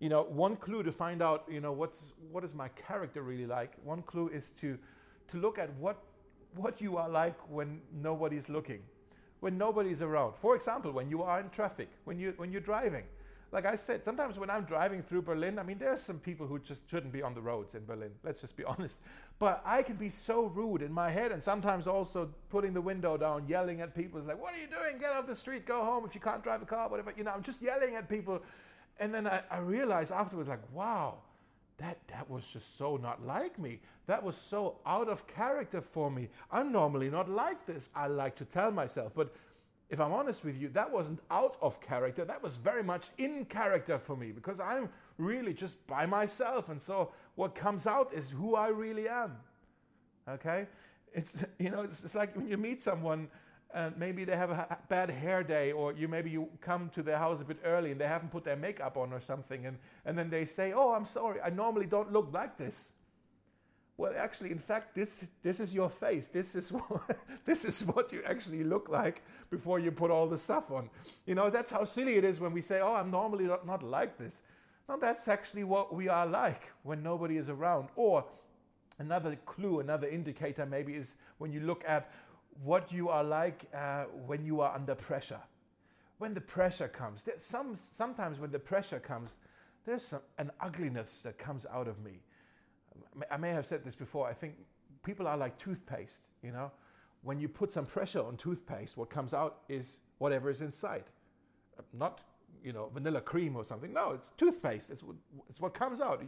You 0.00 0.10
know, 0.10 0.24
one 0.24 0.56
clue 0.56 0.82
to 0.82 0.92
find 0.92 1.22
out, 1.22 1.44
you 1.50 1.62
know, 1.62 1.72
what's 1.72 2.12
what 2.30 2.44
is 2.44 2.54
my 2.54 2.68
character 2.68 3.22
really 3.22 3.46
like. 3.46 3.72
One 3.84 4.02
clue 4.02 4.28
is 4.28 4.50
to 4.60 4.78
to 5.28 5.38
look 5.38 5.58
at 5.58 5.72
what 5.76 5.96
what 6.54 6.80
you 6.80 6.96
are 6.96 7.08
like 7.08 7.36
when 7.48 7.80
nobody's 7.92 8.48
looking, 8.48 8.82
when 9.44 9.58
nobody's 9.58 10.02
around. 10.02 10.34
For 10.34 10.56
example, 10.56 10.90
when 10.92 11.08
you 11.10 11.22
are 11.22 11.38
in 11.38 11.50
traffic, 11.50 11.88
when 12.04 12.18
you 12.18 12.34
when 12.36 12.50
you're 12.50 12.60
driving 12.72 13.04
like 13.54 13.66
I 13.66 13.76
said, 13.76 14.04
sometimes 14.04 14.36
when 14.36 14.50
I'm 14.50 14.64
driving 14.64 15.00
through 15.00 15.22
Berlin, 15.22 15.60
I 15.60 15.62
mean, 15.62 15.78
there 15.78 15.92
are 15.92 15.96
some 15.96 16.18
people 16.18 16.44
who 16.44 16.58
just 16.58 16.90
shouldn't 16.90 17.12
be 17.12 17.22
on 17.22 17.34
the 17.34 17.40
roads 17.40 17.76
in 17.76 17.86
Berlin. 17.86 18.10
Let's 18.24 18.40
just 18.40 18.56
be 18.56 18.64
honest. 18.72 18.98
But 19.38 19.62
I 19.64 19.84
can 19.84 19.94
be 19.94 20.10
so 20.10 20.46
rude 20.46 20.82
in 20.82 20.92
my 20.92 21.08
head, 21.08 21.30
and 21.30 21.40
sometimes 21.40 21.86
also 21.86 22.30
putting 22.50 22.74
the 22.74 22.80
window 22.80 23.16
down, 23.16 23.46
yelling 23.46 23.80
at 23.80 23.94
people. 23.94 24.18
It's 24.18 24.26
like, 24.26 24.42
what 24.42 24.54
are 24.54 24.58
you 24.58 24.66
doing? 24.66 24.98
Get 24.98 25.12
off 25.12 25.28
the 25.28 25.36
street, 25.36 25.66
go 25.66 25.84
home 25.84 26.04
if 26.04 26.16
you 26.16 26.20
can't 26.20 26.42
drive 26.42 26.62
a 26.62 26.66
car, 26.66 26.88
whatever. 26.88 27.14
You 27.16 27.22
know, 27.22 27.30
I'm 27.30 27.44
just 27.44 27.62
yelling 27.62 27.94
at 27.94 28.08
people. 28.08 28.42
And 28.98 29.14
then 29.14 29.28
I, 29.28 29.42
I 29.48 29.58
realized 29.58 30.10
afterwards, 30.10 30.48
like, 30.48 30.72
wow, 30.72 31.18
that, 31.78 31.98
that 32.08 32.30
was 32.30 32.52
just 32.52 32.76
so 32.76 32.96
not 32.96 33.24
like 33.26 33.58
me. 33.58 33.80
That 34.06 34.22
was 34.22 34.36
so 34.36 34.76
out 34.86 35.08
of 35.08 35.26
character 35.26 35.80
for 35.80 36.10
me. 36.10 36.28
I'm 36.50 36.70
normally 36.70 37.10
not 37.10 37.28
like 37.28 37.66
this. 37.66 37.90
I 37.94 38.06
like 38.06 38.36
to 38.36 38.44
tell 38.44 38.70
myself. 38.70 39.12
But 39.14 39.34
if 39.90 40.00
I'm 40.00 40.12
honest 40.12 40.44
with 40.44 40.60
you, 40.60 40.68
that 40.70 40.90
wasn't 40.90 41.20
out 41.30 41.56
of 41.60 41.80
character. 41.80 42.24
That 42.24 42.42
was 42.42 42.56
very 42.56 42.82
much 42.82 43.08
in 43.18 43.44
character 43.46 43.98
for 43.98 44.16
me 44.16 44.30
because 44.30 44.60
I'm 44.60 44.88
really 45.18 45.52
just 45.52 45.84
by 45.86 46.06
myself. 46.06 46.68
And 46.68 46.80
so 46.80 47.12
what 47.34 47.54
comes 47.54 47.86
out 47.86 48.12
is 48.12 48.30
who 48.30 48.54
I 48.54 48.68
really 48.68 49.08
am. 49.08 49.36
Okay? 50.28 50.66
It's, 51.12 51.44
you 51.58 51.70
know, 51.70 51.82
it's, 51.82 52.04
it's 52.04 52.14
like 52.14 52.36
when 52.36 52.48
you 52.48 52.56
meet 52.56 52.82
someone 52.82 53.28
and 53.74 53.96
maybe 53.98 54.24
they 54.24 54.36
have 54.36 54.50
a 54.50 54.78
bad 54.88 55.10
hair 55.10 55.42
day 55.42 55.72
or 55.72 55.92
you 55.92 56.08
maybe 56.08 56.30
you 56.30 56.48
come 56.60 56.88
to 56.90 57.02
their 57.02 57.18
house 57.18 57.40
a 57.40 57.44
bit 57.44 57.58
early 57.64 57.90
and 57.90 58.00
they 58.00 58.06
haven't 58.06 58.30
put 58.30 58.44
their 58.44 58.56
makeup 58.56 58.96
on 58.96 59.12
or 59.12 59.20
something 59.20 59.66
and, 59.66 59.76
and 60.06 60.16
then 60.16 60.30
they 60.30 60.46
say 60.46 60.72
oh 60.72 60.94
i'm 60.94 61.04
sorry 61.04 61.40
i 61.42 61.50
normally 61.50 61.86
don't 61.86 62.12
look 62.12 62.32
like 62.32 62.56
this 62.56 62.94
well, 63.96 64.12
actually, 64.18 64.50
in 64.50 64.58
fact, 64.58 64.94
this, 64.94 65.30
this 65.42 65.60
is 65.60 65.72
your 65.72 65.88
face. 65.88 66.26
This 66.28 66.56
is, 66.56 66.72
what, 66.72 67.16
this 67.44 67.64
is 67.64 67.84
what 67.84 68.12
you 68.12 68.22
actually 68.26 68.64
look 68.64 68.88
like 68.88 69.22
before 69.50 69.78
you 69.78 69.92
put 69.92 70.10
all 70.10 70.26
the 70.26 70.38
stuff 70.38 70.70
on. 70.70 70.90
You 71.26 71.34
know, 71.34 71.48
that's 71.48 71.70
how 71.70 71.84
silly 71.84 72.16
it 72.16 72.24
is 72.24 72.40
when 72.40 72.52
we 72.52 72.60
say, 72.60 72.80
oh, 72.80 72.94
I'm 72.94 73.10
normally 73.10 73.44
not, 73.44 73.66
not 73.66 73.82
like 73.82 74.18
this. 74.18 74.42
No, 74.88 74.98
that's 74.98 75.28
actually 75.28 75.64
what 75.64 75.94
we 75.94 76.08
are 76.08 76.26
like 76.26 76.72
when 76.82 77.02
nobody 77.02 77.36
is 77.36 77.48
around. 77.48 77.88
Or 77.94 78.24
another 78.98 79.36
clue, 79.46 79.80
another 79.80 80.08
indicator 80.08 80.66
maybe 80.66 80.94
is 80.94 81.14
when 81.38 81.52
you 81.52 81.60
look 81.60 81.84
at 81.86 82.10
what 82.62 82.92
you 82.92 83.08
are 83.08 83.24
like 83.24 83.64
uh, 83.74 84.04
when 84.26 84.44
you 84.44 84.60
are 84.60 84.74
under 84.74 84.94
pressure. 84.94 85.40
When 86.18 86.34
the 86.34 86.40
pressure 86.40 86.88
comes, 86.88 87.26
some, 87.38 87.76
sometimes 87.76 88.38
when 88.38 88.50
the 88.50 88.58
pressure 88.58 89.00
comes, 89.00 89.38
there's 89.84 90.04
some, 90.04 90.20
an 90.38 90.50
ugliness 90.60 91.22
that 91.22 91.38
comes 91.38 91.66
out 91.72 91.88
of 91.88 92.02
me 92.02 92.20
I 93.30 93.36
may 93.36 93.50
have 93.50 93.66
said 93.66 93.84
this 93.84 93.94
before. 93.94 94.26
I 94.28 94.32
think 94.32 94.54
people 95.02 95.26
are 95.26 95.36
like 95.36 95.58
toothpaste, 95.58 96.22
you 96.42 96.52
know? 96.52 96.70
When 97.22 97.40
you 97.40 97.48
put 97.48 97.72
some 97.72 97.86
pressure 97.86 98.22
on 98.22 98.36
toothpaste, 98.36 98.96
what 98.96 99.08
comes 99.08 99.32
out 99.32 99.60
is 99.68 100.00
whatever 100.18 100.50
is 100.50 100.60
inside. 100.60 101.04
Not, 101.92 102.20
you 102.62 102.72
know, 102.72 102.90
vanilla 102.92 103.20
cream 103.20 103.56
or 103.56 103.64
something. 103.64 103.92
No, 103.92 104.10
it's 104.10 104.30
toothpaste. 104.36 104.90
It's 104.90 105.02
it's 105.48 105.60
what 105.60 105.72
comes 105.72 106.00
out. 106.00 106.22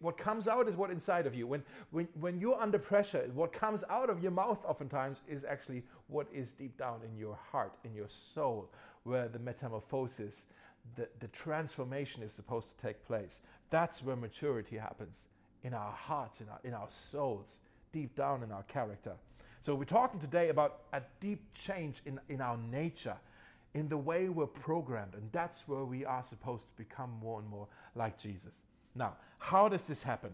What 0.00 0.16
comes 0.16 0.46
out 0.46 0.68
is 0.68 0.76
what 0.76 0.90
inside 0.90 1.26
of 1.26 1.34
you. 1.34 1.46
When, 1.46 1.62
when, 1.90 2.08
when 2.20 2.38
you're 2.38 2.60
under 2.60 2.78
pressure, 2.78 3.28
what 3.34 3.52
comes 3.52 3.82
out 3.90 4.10
of 4.10 4.22
your 4.22 4.30
mouth 4.30 4.64
oftentimes 4.64 5.22
is 5.28 5.44
actually 5.44 5.82
what 6.06 6.28
is 6.32 6.52
deep 6.52 6.76
down 6.76 7.00
in 7.04 7.16
your 7.16 7.36
heart, 7.50 7.72
in 7.84 7.94
your 7.94 8.08
soul, 8.08 8.70
where 9.04 9.28
the 9.28 9.38
metamorphosis, 9.38 10.46
the, 10.94 11.08
the 11.20 11.28
transformation 11.28 12.22
is 12.22 12.32
supposed 12.32 12.70
to 12.70 12.86
take 12.86 13.04
place. 13.04 13.40
That's 13.70 14.04
where 14.04 14.16
maturity 14.16 14.76
happens 14.76 15.26
in 15.62 15.74
our 15.74 15.92
hearts, 15.92 16.40
in 16.40 16.48
our, 16.48 16.60
in 16.64 16.74
our 16.74 16.90
souls, 16.90 17.60
deep 17.92 18.14
down 18.14 18.42
in 18.42 18.52
our 18.52 18.64
character. 18.64 19.14
So, 19.60 19.74
we're 19.76 19.84
talking 19.84 20.18
today 20.18 20.48
about 20.48 20.80
a 20.92 21.02
deep 21.20 21.54
change 21.54 22.02
in, 22.04 22.18
in 22.28 22.40
our 22.40 22.56
nature, 22.56 23.16
in 23.74 23.88
the 23.88 23.96
way 23.96 24.28
we're 24.28 24.46
programmed, 24.46 25.14
and 25.14 25.30
that's 25.30 25.68
where 25.68 25.84
we 25.84 26.04
are 26.04 26.22
supposed 26.22 26.66
to 26.66 26.76
become 26.76 27.10
more 27.20 27.38
and 27.38 27.48
more 27.48 27.68
like 27.94 28.18
Jesus. 28.18 28.60
Now, 28.94 29.16
how 29.38 29.68
does 29.68 29.86
this 29.86 30.02
happen? 30.02 30.32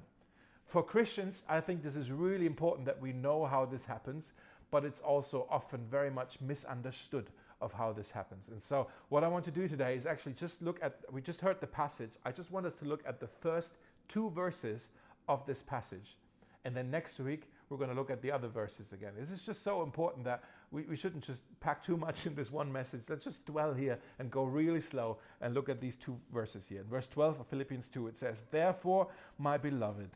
For 0.65 0.83
Christians, 0.83 1.45
I 1.49 1.61
think 1.61 1.83
this 1.83 1.97
is 1.97 2.13
really 2.13 2.47
important 2.47 2.87
that 2.87 3.01
we 3.01 3.13
know 3.13 3.47
how 3.47 3.65
this 3.65 3.87
happens, 3.87 4.33
but 4.71 4.85
it's 4.85 5.01
also 5.01 5.47
often 5.51 5.87
very 5.91 6.11
much 6.11 6.41
misunderstood 6.41 7.31
of 7.61 7.73
how 7.73 7.93
this 7.93 8.11
happens. 8.11 8.49
And 8.49 8.61
so, 8.61 8.89
what 9.09 9.25
I 9.25 9.29
want 9.29 9.45
to 9.47 9.51
do 9.51 9.67
today 9.67 9.97
is 9.97 10.07
actually 10.07 10.35
just 10.35 10.63
look 10.63 10.79
at, 10.83 10.99
we 11.11 11.23
just 11.23 11.41
heard 11.41 11.61
the 11.61 11.67
passage. 11.67 12.13
I 12.25 12.33
just 12.33 12.53
want 12.53 12.67
us 12.67 12.77
to 12.77 12.85
look 12.85 13.03
at 13.07 13.19
the 13.19 13.27
first 13.27 13.75
two 14.09 14.31
verses 14.31 14.91
of 15.29 15.45
this 15.47 15.63
passage. 15.63 16.17
And 16.65 16.77
then 16.77 16.91
next 16.91 17.19
week, 17.19 17.51
we're 17.69 17.77
going 17.77 17.91
to 17.91 17.97
look 17.97 18.11
at 18.11 18.23
the 18.23 18.33
other 18.33 18.49
verses 18.49 18.93
again. 18.93 19.13
This 19.19 19.31
is 19.31 19.45
just 19.45 19.63
so 19.63 19.83
important 19.83 20.25
that 20.25 20.43
we, 20.71 20.83
we 20.83 20.97
shouldn't 20.97 21.25
just 21.25 21.43
pack 21.61 21.83
too 21.83 21.97
much 21.97 22.27
in 22.27 22.35
this 22.35 22.51
one 22.51 22.73
message. 22.73 23.03
Let's 23.09 23.25
just 23.25 23.47
dwell 23.47 23.75
here 23.75 23.99
and 24.19 24.31
go 24.31 24.45
really 24.45 24.81
slow 24.81 25.19
and 25.41 25.55
look 25.55 25.69
at 25.69 25.81
these 25.81 25.97
two 25.97 26.19
verses 26.33 26.69
here. 26.69 26.81
In 26.81 26.87
verse 26.87 27.09
12 27.09 27.41
of 27.41 27.47
Philippians 27.47 27.89
2, 27.89 28.09
it 28.09 28.17
says, 28.17 28.45
Therefore, 28.51 29.09
my 29.39 29.59
beloved, 29.59 30.11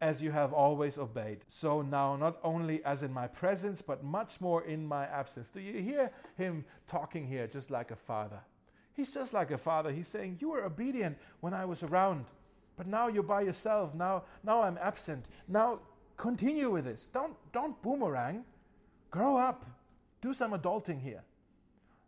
as 0.00 0.22
you 0.22 0.30
have 0.30 0.52
always 0.52 0.96
obeyed, 0.96 1.40
so 1.48 1.82
now 1.82 2.16
not 2.16 2.38
only 2.42 2.82
as 2.84 3.02
in 3.02 3.12
my 3.12 3.26
presence, 3.26 3.82
but 3.82 4.02
much 4.02 4.40
more 4.40 4.62
in 4.64 4.86
my 4.86 5.04
absence. 5.04 5.50
Do 5.50 5.60
you 5.60 5.80
hear 5.82 6.10
him 6.36 6.64
talking 6.86 7.26
here 7.26 7.46
just 7.46 7.70
like 7.70 7.90
a 7.90 7.96
father? 7.96 8.40
He's 8.94 9.12
just 9.12 9.32
like 9.34 9.50
a 9.50 9.58
father. 9.58 9.92
He's 9.92 10.08
saying, 10.08 10.38
You 10.40 10.50
were 10.50 10.64
obedient 10.64 11.18
when 11.40 11.54
I 11.54 11.64
was 11.64 11.82
around. 11.82 12.26
But 12.76 12.86
now 12.86 13.08
you're 13.08 13.22
by 13.22 13.42
yourself. 13.42 13.94
Now, 13.94 14.24
now 14.42 14.62
I'm 14.62 14.78
absent. 14.80 15.26
Now 15.46 15.80
continue 16.20 16.70
with 16.70 16.84
this. 16.84 17.06
Don't, 17.06 17.34
don't 17.50 17.80
boomerang. 17.80 18.44
Grow 19.10 19.38
up. 19.38 19.64
Do 20.20 20.34
some 20.34 20.52
adulting 20.52 21.00
here. 21.00 21.22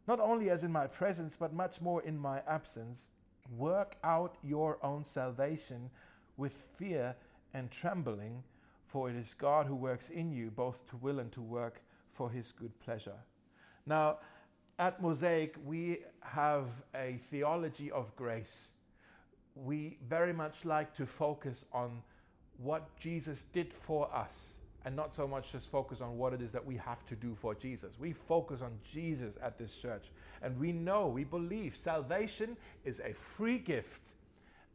Not 0.06 0.20
only 0.20 0.50
as 0.50 0.64
in 0.64 0.70
my 0.70 0.86
presence, 0.86 1.34
but 1.34 1.54
much 1.54 1.80
more 1.80 2.02
in 2.02 2.18
my 2.18 2.42
absence. 2.46 3.08
Work 3.56 3.96
out 4.04 4.36
your 4.42 4.78
own 4.82 5.02
salvation 5.02 5.88
with 6.36 6.52
fear 6.74 7.16
and 7.54 7.70
trembling, 7.70 8.42
for 8.86 9.08
it 9.08 9.16
is 9.16 9.32
God 9.32 9.66
who 9.66 9.74
works 9.74 10.10
in 10.10 10.30
you 10.30 10.50
both 10.50 10.86
to 10.90 10.96
will 10.98 11.18
and 11.18 11.32
to 11.32 11.40
work 11.40 11.80
for 12.12 12.30
his 12.30 12.52
good 12.52 12.78
pleasure. 12.80 13.18
Now, 13.86 14.18
at 14.78 15.00
Mosaic, 15.00 15.56
we 15.64 16.00
have 16.20 16.66
a 16.94 17.18
theology 17.30 17.90
of 17.90 18.14
grace 18.16 18.72
we 19.54 19.98
very 20.08 20.32
much 20.32 20.64
like 20.64 20.94
to 20.94 21.06
focus 21.06 21.64
on 21.72 22.02
what 22.62 22.96
Jesus 22.98 23.42
did 23.42 23.72
for 23.72 24.12
us 24.14 24.56
and 24.84 24.96
not 24.96 25.14
so 25.14 25.28
much 25.28 25.52
just 25.52 25.70
focus 25.70 26.00
on 26.00 26.18
what 26.18 26.32
it 26.32 26.42
is 26.42 26.52
that 26.52 26.64
we 26.64 26.76
have 26.76 27.04
to 27.06 27.14
do 27.14 27.34
for 27.34 27.54
Jesus. 27.54 27.92
We 27.98 28.12
focus 28.12 28.62
on 28.62 28.72
Jesus 28.92 29.34
at 29.42 29.58
this 29.58 29.76
church. 29.76 30.10
And 30.42 30.58
we 30.58 30.72
know, 30.72 31.06
we 31.06 31.24
believe 31.24 31.76
salvation 31.76 32.56
is 32.84 33.00
a 33.00 33.12
free 33.12 33.58
gift. 33.58 34.08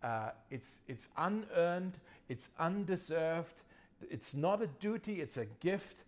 Uh, 0.02 0.30
it's, 0.50 0.80
it's 0.88 1.10
unearned, 1.18 2.00
it's 2.30 2.50
undeserved, 2.60 3.64
it's 4.10 4.34
not 4.34 4.62
a 4.62 4.68
duty, 4.68 5.22
it's 5.22 5.38
a 5.38 5.46
gift. 5.60 6.04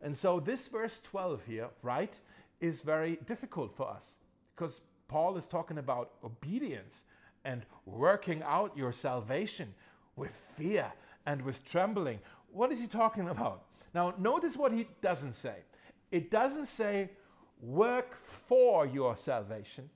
And 0.00 0.16
so, 0.16 0.40
this 0.40 0.68
verse 0.68 1.00
12 1.02 1.42
here, 1.46 1.68
right, 1.82 2.18
is 2.60 2.80
very 2.80 3.18
difficult 3.26 3.74
for 3.76 3.88
us 3.88 4.16
because 4.54 4.80
Paul 5.08 5.36
is 5.36 5.46
talking 5.46 5.78
about 5.78 6.12
obedience 6.24 7.04
and 7.44 7.66
working 7.84 8.42
out 8.44 8.76
your 8.76 8.92
salvation 8.92 9.74
with 10.16 10.30
fear 10.30 10.92
and 11.26 11.42
with 11.42 11.64
trembling. 11.64 12.20
What 12.50 12.72
is 12.72 12.80
he 12.80 12.86
talking 12.86 13.28
about? 13.28 13.64
Now, 13.94 14.14
notice 14.18 14.56
what 14.56 14.72
he 14.72 14.86
doesn't 15.00 15.34
say. 15.34 15.56
It 16.10 16.30
doesn't 16.30 16.66
say 16.66 17.10
work 17.60 18.18
for 18.24 18.86
your 18.86 19.16
salvation. 19.16 19.88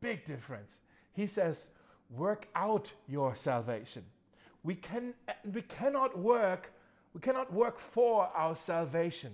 Big 0.00 0.24
difference. 0.24 0.80
He 1.12 1.26
says 1.26 1.68
work 2.10 2.48
out 2.54 2.92
your 3.08 3.34
salvation. 3.34 4.04
We, 4.62 4.74
can, 4.74 5.14
we 5.52 5.62
cannot 5.62 6.18
work 6.18 6.72
we 7.14 7.20
cannot 7.20 7.52
work 7.52 7.78
for 7.78 8.28
our 8.34 8.56
salvation. 8.56 9.30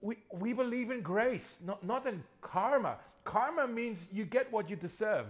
We, 0.00 0.18
we 0.32 0.52
believe 0.52 0.92
in 0.92 1.00
grace, 1.00 1.60
not, 1.66 1.84
not 1.84 2.06
in 2.06 2.22
karma. 2.40 2.98
Karma 3.24 3.66
means 3.66 4.06
you 4.12 4.24
get 4.24 4.52
what 4.52 4.70
you 4.70 4.76
deserve 4.76 5.26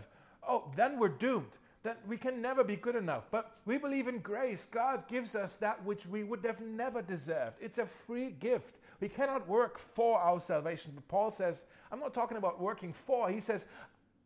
oh, 0.48 0.70
then 0.76 0.98
we're 0.98 1.08
doomed. 1.08 1.50
That 1.86 2.00
we 2.08 2.16
can 2.16 2.42
never 2.42 2.64
be 2.64 2.74
good 2.74 2.96
enough. 2.96 3.24
But 3.30 3.52
we 3.64 3.78
believe 3.78 4.08
in 4.08 4.18
grace. 4.18 4.64
God 4.64 5.06
gives 5.08 5.36
us 5.36 5.54
that 5.54 5.84
which 5.84 6.04
we 6.06 6.24
would 6.24 6.44
have 6.44 6.60
never 6.60 7.00
deserved. 7.00 7.56
It's 7.60 7.78
a 7.78 7.86
free 7.86 8.30
gift. 8.30 8.76
We 9.00 9.08
cannot 9.08 9.48
work 9.48 9.78
for 9.78 10.18
our 10.18 10.40
salvation. 10.40 10.92
But 10.94 11.06
Paul 11.06 11.30
says, 11.30 11.64
I'm 11.92 12.00
not 12.00 12.12
talking 12.12 12.38
about 12.38 12.60
working 12.60 12.92
for, 12.92 13.30
he 13.30 13.38
says, 13.38 13.66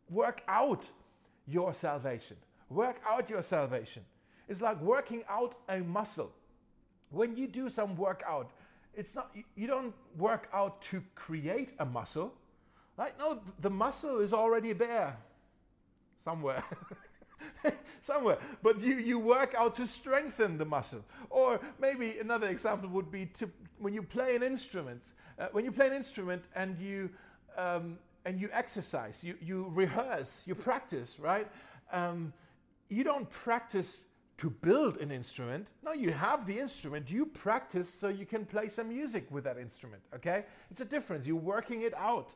work 0.09 0.41
out 0.47 0.85
your 1.47 1.73
salvation. 1.73 2.37
Work 2.69 2.99
out 3.07 3.29
your 3.29 3.43
salvation. 3.43 4.03
It's 4.47 4.61
like 4.61 4.81
working 4.81 5.23
out 5.29 5.55
a 5.69 5.79
muscle. 5.79 6.31
When 7.11 7.37
you 7.37 7.47
do 7.47 7.69
some 7.69 7.95
workout, 7.95 8.51
it's 8.93 9.13
not 9.13 9.35
you 9.55 9.67
don't 9.67 9.93
work 10.17 10.49
out 10.53 10.81
to 10.83 11.03
create 11.15 11.73
a 11.79 11.85
muscle. 11.85 12.33
Right? 12.97 13.13
No, 13.19 13.39
the 13.59 13.69
muscle 13.69 14.19
is 14.19 14.33
already 14.33 14.73
there 14.73 15.17
somewhere. 16.17 16.63
somewhere. 18.01 18.37
But 18.61 18.81
you, 18.81 18.95
you 18.95 19.19
work 19.19 19.53
out 19.57 19.75
to 19.75 19.87
strengthen 19.87 20.57
the 20.57 20.65
muscle. 20.65 21.03
Or 21.29 21.59
maybe 21.79 22.17
another 22.19 22.47
example 22.47 22.89
would 22.89 23.11
be 23.11 23.25
to 23.37 23.49
when 23.79 23.93
you 23.93 24.03
play 24.03 24.35
an 24.35 24.43
instrument. 24.43 25.13
Uh, 25.39 25.47
when 25.51 25.65
you 25.65 25.71
play 25.71 25.87
an 25.87 25.93
instrument 25.93 26.43
and 26.55 26.77
you 26.79 27.09
um, 27.57 27.97
and 28.25 28.39
you 28.39 28.49
exercise, 28.51 29.23
you, 29.23 29.35
you 29.41 29.71
rehearse, 29.73 30.45
you 30.47 30.55
practice, 30.55 31.19
right? 31.19 31.47
Um, 31.91 32.33
you 32.89 33.03
don't 33.03 33.29
practice 33.29 34.03
to 34.37 34.49
build 34.49 34.97
an 34.97 35.11
instrument. 35.11 35.67
No, 35.83 35.93
you 35.93 36.11
have 36.11 36.45
the 36.45 36.59
instrument, 36.59 37.11
you 37.11 37.25
practice 37.27 37.87
so 37.87 38.07
you 38.07 38.25
can 38.25 38.45
play 38.45 38.69
some 38.69 38.89
music 38.89 39.27
with 39.29 39.43
that 39.43 39.57
instrument, 39.57 40.01
okay? 40.15 40.45
It's 40.71 40.81
a 40.81 40.85
difference. 40.85 41.27
You're 41.27 41.35
working 41.35 41.81
it 41.81 41.93
out. 41.95 42.33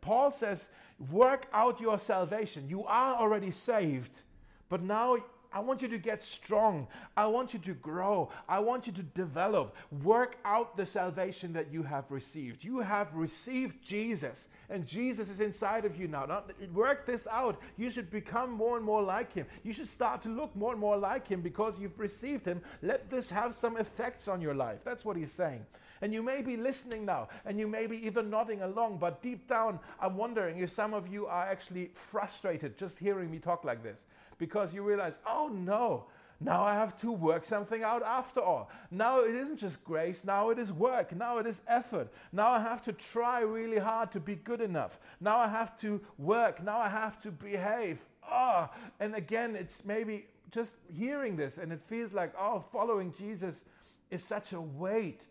Paul 0.00 0.30
says, 0.30 0.70
work 1.10 1.46
out 1.52 1.80
your 1.80 1.98
salvation. 1.98 2.68
You 2.68 2.84
are 2.84 3.14
already 3.14 3.52
saved, 3.52 4.22
but 4.68 4.82
now 4.82 5.18
I 5.54 5.60
want 5.60 5.82
you 5.82 5.88
to 5.88 5.98
get 5.98 6.20
strong. 6.20 6.88
I 7.16 7.26
want 7.26 7.54
you 7.54 7.60
to 7.60 7.74
grow. 7.74 8.28
I 8.48 8.58
want 8.58 8.88
you 8.88 8.92
to 8.94 9.02
develop. 9.04 9.76
Work 10.02 10.36
out 10.44 10.76
the 10.76 10.84
salvation 10.84 11.52
that 11.52 11.72
you 11.72 11.84
have 11.84 12.10
received. 12.10 12.64
You 12.64 12.80
have 12.80 13.14
received 13.14 13.80
Jesus, 13.80 14.48
and 14.68 14.84
Jesus 14.84 15.30
is 15.30 15.38
inside 15.38 15.84
of 15.84 15.96
you 15.96 16.08
now. 16.08 16.24
now. 16.24 16.42
Work 16.74 17.06
this 17.06 17.28
out. 17.30 17.60
You 17.76 17.88
should 17.88 18.10
become 18.10 18.50
more 18.50 18.76
and 18.76 18.84
more 18.84 19.02
like 19.02 19.32
Him. 19.32 19.46
You 19.62 19.72
should 19.72 19.88
start 19.88 20.20
to 20.22 20.28
look 20.28 20.54
more 20.56 20.72
and 20.72 20.80
more 20.80 20.96
like 20.96 21.28
Him 21.28 21.40
because 21.40 21.78
you've 21.78 22.00
received 22.00 22.44
Him. 22.44 22.60
Let 22.82 23.08
this 23.08 23.30
have 23.30 23.54
some 23.54 23.76
effects 23.76 24.26
on 24.26 24.40
your 24.40 24.54
life. 24.54 24.82
That's 24.82 25.04
what 25.04 25.16
He's 25.16 25.30
saying. 25.30 25.64
And 26.02 26.12
you 26.12 26.22
may 26.22 26.42
be 26.42 26.56
listening 26.56 27.04
now, 27.04 27.28
and 27.46 27.60
you 27.60 27.68
may 27.68 27.86
be 27.86 28.04
even 28.04 28.28
nodding 28.28 28.62
along, 28.62 28.98
but 28.98 29.22
deep 29.22 29.46
down, 29.46 29.78
I'm 30.00 30.16
wondering 30.16 30.58
if 30.58 30.72
some 30.72 30.92
of 30.92 31.06
you 31.06 31.26
are 31.26 31.46
actually 31.46 31.92
frustrated 31.94 32.76
just 32.76 32.98
hearing 32.98 33.30
me 33.30 33.38
talk 33.38 33.64
like 33.64 33.82
this 33.84 34.06
because 34.38 34.74
you 34.74 34.82
realize, 34.82 35.18
oh 35.26 35.48
no, 35.48 36.06
now 36.40 36.62
I 36.64 36.74
have 36.74 36.96
to 36.98 37.12
work 37.12 37.44
something 37.44 37.82
out 37.82 38.02
after 38.02 38.40
all. 38.40 38.70
Now 38.90 39.20
it 39.20 39.34
isn't 39.34 39.58
just 39.58 39.84
grace, 39.84 40.24
now 40.24 40.50
it 40.50 40.58
is 40.58 40.72
work, 40.72 41.14
now 41.14 41.38
it 41.38 41.46
is 41.46 41.62
effort. 41.66 42.12
Now 42.32 42.48
I 42.48 42.58
have 42.58 42.82
to 42.84 42.92
try 42.92 43.40
really 43.40 43.78
hard 43.78 44.12
to 44.12 44.20
be 44.20 44.34
good 44.34 44.60
enough. 44.60 44.98
Now 45.20 45.38
I 45.38 45.48
have 45.48 45.78
to 45.80 46.00
work, 46.18 46.62
now 46.62 46.78
I 46.78 46.88
have 46.88 47.20
to 47.22 47.30
behave. 47.30 48.04
Ah, 48.22 48.70
oh, 48.70 48.78
and 49.00 49.14
again, 49.14 49.54
it's 49.54 49.84
maybe 49.84 50.26
just 50.50 50.76
hearing 50.92 51.36
this 51.36 51.58
and 51.58 51.72
it 51.72 51.80
feels 51.80 52.12
like, 52.12 52.32
oh, 52.38 52.64
following 52.72 53.12
Jesus 53.12 53.64
is 54.10 54.22
such 54.22 54.52
a 54.52 54.60
weight, 54.60 55.26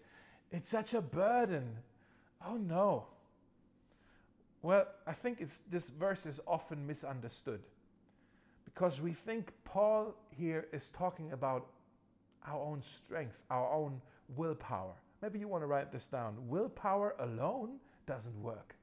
it's 0.52 0.70
such 0.70 0.94
a 0.94 1.02
burden. 1.02 1.78
Oh 2.46 2.58
no. 2.58 3.08
Well, 4.62 4.88
I 5.06 5.12
think 5.12 5.42
it's, 5.42 5.60
this 5.70 5.90
verse 5.90 6.26
is 6.26 6.40
often 6.48 6.88
misunderstood 6.88 7.60
because 8.74 9.02
we 9.02 9.12
think 9.14 9.52
Paul 9.66 10.16
here 10.30 10.68
is 10.72 10.90
talking 10.90 11.32
about 11.32 11.68
our 12.48 12.60
own 12.60 12.82
strength, 12.82 13.42
our 13.50 13.72
own 13.72 14.02
willpower. 14.36 14.94
Maybe 15.22 15.40
you 15.40 15.48
want 15.48 15.64
to 15.64 15.68
write 15.68 15.92
this 15.92 16.06
down. 16.06 16.36
Willpower 16.48 17.16
alone 17.20 17.78
doesn't 18.06 18.42
work. 18.42 18.76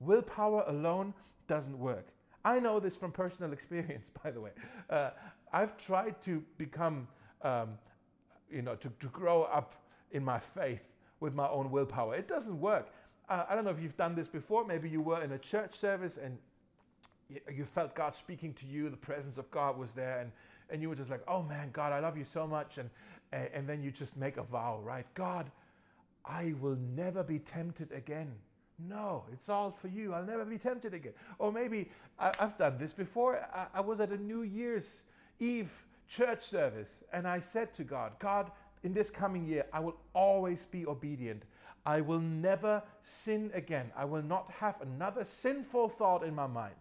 Willpower 0.00 0.64
alone 0.66 1.14
doesn't 1.46 1.78
work. 1.78 2.08
I 2.44 2.58
know 2.58 2.80
this 2.80 2.96
from 2.96 3.12
personal 3.12 3.52
experience, 3.58 4.10
by 4.22 4.30
the 4.30 4.40
way. 4.40 4.50
Uh, 4.88 5.10
I've 5.52 5.76
tried 5.76 6.20
to 6.22 6.42
become, 6.58 7.08
um, 7.42 7.70
you 8.50 8.62
know, 8.62 8.76
to, 8.76 8.90
to 9.00 9.06
grow 9.08 9.42
up 9.42 9.74
in 10.10 10.24
my 10.24 10.38
faith 10.38 10.88
with 11.20 11.34
my 11.34 11.48
own 11.48 11.70
willpower. 11.70 12.14
It 12.14 12.28
doesn't 12.28 12.60
work. 12.60 12.88
Uh, 13.28 13.44
I 13.48 13.54
don't 13.54 13.64
know 13.64 13.70
if 13.70 13.80
you've 13.80 13.96
done 13.96 14.14
this 14.14 14.28
before. 14.28 14.64
Maybe 14.64 14.88
you 14.88 15.00
were 15.00 15.22
in 15.22 15.32
a 15.32 15.38
church 15.38 15.74
service 15.74 16.18
and 16.18 16.38
you 17.52 17.64
felt 17.64 17.94
God 17.94 18.14
speaking 18.14 18.52
to 18.54 18.66
you, 18.66 18.90
the 18.90 18.96
presence 18.96 19.38
of 19.38 19.50
God 19.50 19.78
was 19.78 19.94
there, 19.94 20.20
and, 20.20 20.32
and 20.70 20.82
you 20.82 20.88
were 20.88 20.94
just 20.94 21.10
like, 21.10 21.22
oh 21.28 21.42
man, 21.42 21.70
God, 21.72 21.92
I 21.92 22.00
love 22.00 22.16
you 22.16 22.24
so 22.24 22.46
much. 22.46 22.78
And, 22.78 22.90
and 23.32 23.68
then 23.68 23.82
you 23.82 23.90
just 23.90 24.16
make 24.16 24.36
a 24.36 24.42
vow, 24.42 24.80
right? 24.82 25.06
God, 25.14 25.50
I 26.24 26.54
will 26.60 26.78
never 26.94 27.22
be 27.22 27.38
tempted 27.38 27.92
again. 27.92 28.32
No, 28.78 29.24
it's 29.32 29.48
all 29.48 29.70
for 29.70 29.88
you. 29.88 30.14
I'll 30.14 30.24
never 30.24 30.44
be 30.44 30.58
tempted 30.58 30.94
again. 30.94 31.12
Or 31.38 31.52
maybe 31.52 31.90
I, 32.18 32.32
have 32.38 32.58
done 32.58 32.76
this 32.78 32.92
before. 32.92 33.46
I, 33.54 33.66
I 33.74 33.80
was 33.80 34.00
at 34.00 34.10
a 34.10 34.16
New 34.16 34.42
Year's 34.42 35.04
Eve 35.38 35.84
church 36.08 36.42
service 36.42 37.02
and 37.12 37.26
I 37.26 37.40
said 37.40 37.72
to 37.74 37.84
God, 37.84 38.12
God, 38.18 38.50
in 38.82 38.92
this 38.92 39.10
coming 39.10 39.46
year, 39.46 39.64
I 39.72 39.80
will 39.80 39.96
always 40.12 40.64
be 40.64 40.86
obedient. 40.86 41.44
I 41.86 42.00
will 42.00 42.20
never 42.20 42.82
sin 43.02 43.50
again. 43.54 43.90
I 43.96 44.04
will 44.06 44.22
not 44.22 44.50
have 44.58 44.80
another 44.80 45.24
sinful 45.24 45.90
thought 45.90 46.24
in 46.24 46.34
my 46.34 46.46
mind 46.46 46.74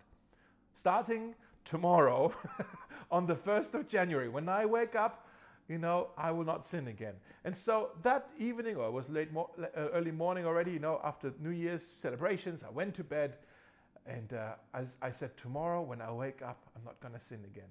starting 0.74 1.36
tomorrow 1.66 2.34
on 3.12 3.26
the 3.26 3.36
1st 3.36 3.74
of 3.76 3.88
January, 3.88 4.30
when 4.30 4.50
I 4.50 4.66
wake 4.66 4.96
up, 4.96 5.28
you 5.70 5.78
know, 5.78 6.10
I 6.18 6.32
will 6.32 6.44
not 6.44 6.66
sin 6.66 6.88
again. 6.88 7.14
And 7.46 7.58
so 7.58 7.92
that 8.02 8.30
evening, 8.38 8.76
or 8.76 8.88
it 8.88 8.92
was 8.92 9.10
late, 9.10 9.32
mo- 9.32 9.50
uh, 9.62 9.90
early 9.94 10.12
morning 10.12 10.46
already, 10.46 10.72
you 10.72 10.80
know, 10.80 11.00
after 11.04 11.34
New 11.40 11.52
Year's 11.52 11.94
celebrations, 11.98 12.64
I 12.64 12.70
went 12.70 12.96
to 12.96 13.04
bed 13.04 13.38
and 14.06 14.34
uh, 14.34 14.54
I, 14.74 14.86
I 15.02 15.12
said, 15.12 15.38
Tomorrow 15.38 15.82
when 15.82 16.02
I 16.02 16.12
wake 16.12 16.42
up, 16.42 16.60
I'm 16.76 16.84
not 16.84 17.00
going 17.00 17.14
to 17.14 17.20
sin 17.20 17.40
again. 17.46 17.70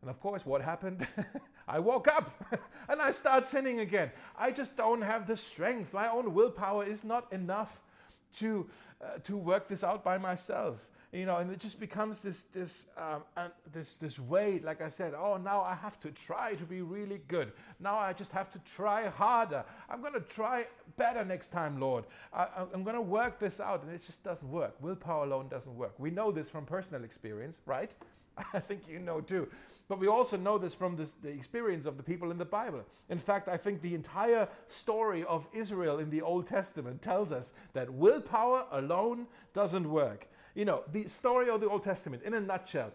And 0.00 0.10
of 0.10 0.20
course, 0.20 0.46
what 0.46 0.62
happened? 0.62 1.06
I 1.68 1.78
woke 1.78 2.08
up 2.08 2.44
and 2.88 3.00
I 3.00 3.10
start 3.10 3.46
sinning 3.46 3.80
again. 3.80 4.10
I 4.36 4.50
just 4.50 4.76
don't 4.76 5.02
have 5.02 5.26
the 5.26 5.36
strength. 5.36 5.92
My 5.92 6.08
own 6.08 6.34
willpower 6.34 6.84
is 6.84 7.04
not 7.04 7.32
enough 7.32 7.80
to, 8.38 8.68
uh, 9.02 9.18
to 9.24 9.36
work 9.36 9.68
this 9.68 9.82
out 9.82 10.04
by 10.04 10.18
myself 10.18 10.86
you 11.12 11.26
know, 11.26 11.36
and 11.36 11.50
it 11.50 11.60
just 11.60 11.78
becomes 11.78 12.22
this 12.22 12.44
this 12.54 12.86
um, 12.96 13.22
this 13.70 13.94
this 13.94 14.18
weight. 14.18 14.64
Like 14.64 14.80
I 14.80 14.88
said, 14.88 15.12
oh, 15.14 15.36
now 15.36 15.60
I 15.60 15.74
have 15.74 16.00
to 16.00 16.10
try 16.10 16.54
to 16.54 16.64
be 16.64 16.80
really 16.80 17.20
good. 17.28 17.52
Now 17.78 17.96
I 17.96 18.14
just 18.14 18.32
have 18.32 18.50
to 18.52 18.58
try 18.60 19.08
harder. 19.08 19.64
I'm 19.90 20.00
going 20.00 20.14
to 20.14 20.20
try 20.20 20.66
better 20.96 21.22
next 21.22 21.50
time, 21.50 21.78
Lord. 21.78 22.04
I, 22.32 22.46
I'm 22.72 22.82
going 22.82 22.96
to 22.96 23.02
work 23.02 23.38
this 23.38 23.60
out, 23.60 23.82
and 23.82 23.92
it 23.92 24.02
just 24.04 24.24
doesn't 24.24 24.50
work. 24.50 24.74
Willpower 24.80 25.24
alone 25.24 25.48
doesn't 25.48 25.76
work. 25.76 25.92
We 25.98 26.10
know 26.10 26.32
this 26.32 26.48
from 26.48 26.64
personal 26.64 27.04
experience, 27.04 27.60
right? 27.66 27.94
I 28.54 28.60
think 28.60 28.82
you 28.88 28.98
know 28.98 29.20
too. 29.20 29.48
But 29.88 29.98
we 29.98 30.08
also 30.08 30.38
know 30.38 30.56
this 30.56 30.72
from 30.72 30.96
this, 30.96 31.12
the 31.12 31.28
experience 31.28 31.84
of 31.84 31.98
the 31.98 32.02
people 32.02 32.30
in 32.30 32.38
the 32.38 32.46
Bible. 32.46 32.84
In 33.10 33.18
fact, 33.18 33.48
I 33.48 33.58
think 33.58 33.82
the 33.82 33.94
entire 33.94 34.48
story 34.66 35.24
of 35.24 35.46
Israel 35.52 35.98
in 35.98 36.08
the 36.08 36.22
Old 36.22 36.46
Testament 36.46 37.02
tells 37.02 37.30
us 37.30 37.52
that 37.74 37.92
willpower 37.92 38.64
alone 38.70 39.26
doesn't 39.52 39.90
work. 39.90 40.28
You 40.54 40.64
know, 40.64 40.82
the 40.90 41.08
story 41.08 41.48
of 41.48 41.60
the 41.60 41.68
Old 41.68 41.82
Testament, 41.82 42.22
in 42.24 42.34
a 42.34 42.40
nutshell, 42.40 42.92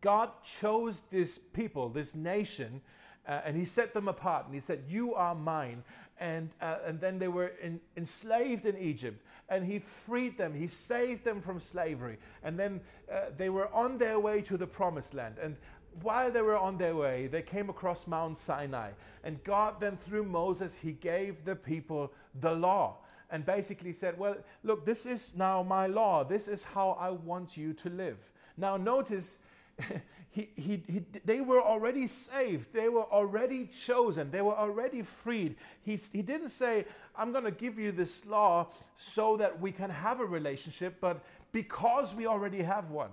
God 0.00 0.30
chose 0.42 1.02
this 1.10 1.38
people, 1.38 1.88
this 1.88 2.14
nation, 2.14 2.82
uh, 3.26 3.40
and 3.44 3.56
He 3.56 3.64
set 3.64 3.94
them 3.94 4.08
apart. 4.08 4.46
And 4.46 4.54
He 4.54 4.60
said, 4.60 4.82
You 4.88 5.14
are 5.14 5.34
mine. 5.34 5.82
And, 6.20 6.50
uh, 6.60 6.78
and 6.86 7.00
then 7.00 7.18
they 7.18 7.28
were 7.28 7.52
in, 7.62 7.80
enslaved 7.96 8.66
in 8.66 8.76
Egypt. 8.76 9.24
And 9.48 9.64
He 9.64 9.78
freed 9.78 10.36
them, 10.36 10.54
He 10.54 10.66
saved 10.66 11.24
them 11.24 11.40
from 11.40 11.60
slavery. 11.60 12.18
And 12.42 12.58
then 12.58 12.80
uh, 13.10 13.26
they 13.36 13.48
were 13.48 13.72
on 13.72 13.96
their 13.98 14.18
way 14.18 14.42
to 14.42 14.56
the 14.56 14.66
promised 14.66 15.14
land. 15.14 15.36
And 15.40 15.56
while 16.00 16.30
they 16.30 16.42
were 16.42 16.58
on 16.58 16.78
their 16.78 16.96
way, 16.96 17.28
they 17.28 17.42
came 17.42 17.70
across 17.70 18.06
Mount 18.06 18.36
Sinai. 18.36 18.90
And 19.24 19.42
God 19.44 19.80
then, 19.80 19.96
through 19.96 20.24
Moses, 20.24 20.76
He 20.76 20.92
gave 20.92 21.44
the 21.44 21.56
people 21.56 22.12
the 22.40 22.52
law 22.52 22.96
and 23.32 23.44
basically 23.44 23.92
said, 23.92 24.16
Well, 24.18 24.36
look, 24.62 24.84
this 24.84 25.06
is 25.06 25.34
now 25.36 25.62
my 25.62 25.86
law. 25.86 26.22
This 26.22 26.46
is 26.46 26.62
how 26.62 26.90
I 27.00 27.10
want 27.10 27.56
you 27.56 27.72
to 27.72 27.88
live. 27.88 28.30
Now, 28.56 28.76
notice. 28.76 29.38
he, 30.30 30.50
he, 30.54 30.82
he, 30.86 31.02
they 31.24 31.40
were 31.40 31.60
already 31.60 32.06
saved. 32.06 32.72
They 32.72 32.88
were 32.90 33.10
already 33.10 33.66
chosen. 33.66 34.30
They 34.30 34.42
were 34.42 34.56
already 34.56 35.02
freed. 35.02 35.56
He, 35.82 35.96
he 35.96 36.22
didn't 36.22 36.50
say, 36.50 36.84
I'm 37.16 37.32
going 37.32 37.44
to 37.44 37.50
give 37.50 37.78
you 37.78 37.90
this 37.90 38.26
law 38.26 38.68
so 38.96 39.36
that 39.38 39.60
we 39.60 39.72
can 39.72 39.90
have 39.90 40.20
a 40.20 40.24
relationship, 40.24 40.96
but 41.00 41.24
because 41.52 42.14
we 42.14 42.26
already 42.26 42.62
have 42.62 42.90
one. 42.90 43.10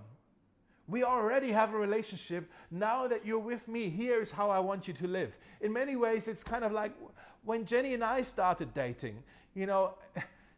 We 0.87 1.03
already 1.03 1.51
have 1.51 1.73
a 1.73 1.77
relationship. 1.77 2.49
Now 2.71 3.07
that 3.07 3.25
you're 3.25 3.37
with 3.37 3.67
me, 3.67 3.89
here's 3.89 4.31
how 4.31 4.49
I 4.49 4.59
want 4.59 4.87
you 4.87 4.93
to 4.95 5.07
live. 5.07 5.37
In 5.61 5.71
many 5.71 5.95
ways, 5.95 6.27
it's 6.27 6.43
kind 6.43 6.63
of 6.63 6.71
like 6.71 6.93
when 7.43 7.65
Jenny 7.65 7.93
and 7.93 8.03
I 8.03 8.21
started 8.21 8.73
dating 8.73 9.23
you 9.53 9.65
know, 9.65 9.95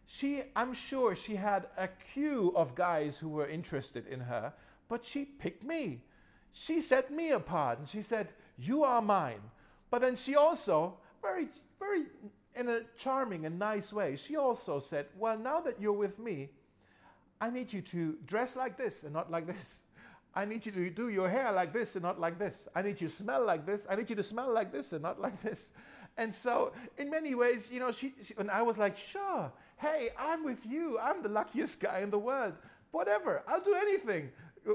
she, 0.06 0.43
I'm 0.56 0.73
sure 0.73 1.15
she 1.15 1.36
had 1.36 1.67
a 1.77 1.88
queue 1.88 2.51
of 2.56 2.75
guys 2.75 3.17
who 3.17 3.30
were 3.30 3.47
interested 3.47 4.08
in 4.08 4.19
her, 4.19 4.54
but 4.89 5.06
she 5.06 5.25
picked 5.25 5.63
me. 5.63 6.01
she 6.54 6.82
set 6.82 7.12
me 7.12 7.32
apart 7.32 7.80
and 7.80 7.88
she 7.88 8.01
said, 8.01 8.30
You 8.58 8.84
are 8.84 9.01
mine. 9.01 9.41
But 9.89 10.01
then 10.01 10.15
she 10.15 10.36
also, 10.36 10.97
very, 11.21 11.47
very 11.80 12.06
in 12.56 12.67
a 12.67 12.82
charming 12.97 13.45
and 13.45 13.58
nice 13.58 13.93
way, 13.93 14.15
she 14.15 14.36
also 14.36 14.80
said, 14.80 15.06
Well, 15.17 15.38
now 15.38 15.62
that 15.62 15.80
you're 15.80 15.93
with 15.93 16.19
me, 16.19 16.49
I 17.39 17.49
need 17.49 17.71
you 17.73 17.82
to 17.82 18.17
dress 18.25 18.56
like 18.56 18.77
this 18.77 19.04
and 19.04 19.13
not 19.13 19.32
like 19.32 19.47
this. 19.47 19.82
I 20.34 20.45
need 20.45 20.65
you 20.65 20.71
to 20.71 20.89
do 20.89 21.10
your 21.10 21.30
hair 21.30 21.51
like 21.51 21.73
this 21.73 21.95
and 21.95 22.04
not 22.04 22.19
like 22.19 22.39
this. 22.39 22.67
I 22.73 22.82
need 22.82 23.01
you 23.01 23.08
to 23.08 23.13
smell 23.13 23.43
like 23.43 23.65
this. 23.65 23.86
I 23.89 23.95
need 23.95 24.10
you 24.10 24.15
to 24.15 24.23
smell 24.23 24.54
like 24.54 24.71
this 24.71 24.93
and 24.93 25.01
not 25.01 25.19
like 25.19 25.41
this. 25.41 25.73
And 26.17 26.34
so, 26.34 26.74
in 26.97 27.10
many 27.10 27.36
ways, 27.36 27.69
you 27.71 27.80
know, 27.80 27.91
she, 27.91 28.13
she, 28.24 28.34
and 28.38 28.52
I 28.52 28.62
was 28.62 28.78
like, 28.78 28.97
sure, 28.97 29.52
hey, 29.78 30.10
I'm 30.17 30.43
with 30.43 30.65
you. 30.65 31.00
I'm 31.00 31.24
the 31.24 31.30
luckiest 31.30 31.80
guy 31.80 32.00
in 32.00 32.10
the 32.10 32.19
world. 32.19 32.54
Whatever, 32.91 33.43
I'll 33.47 33.62
do 33.62 33.74
anything. 33.74 34.32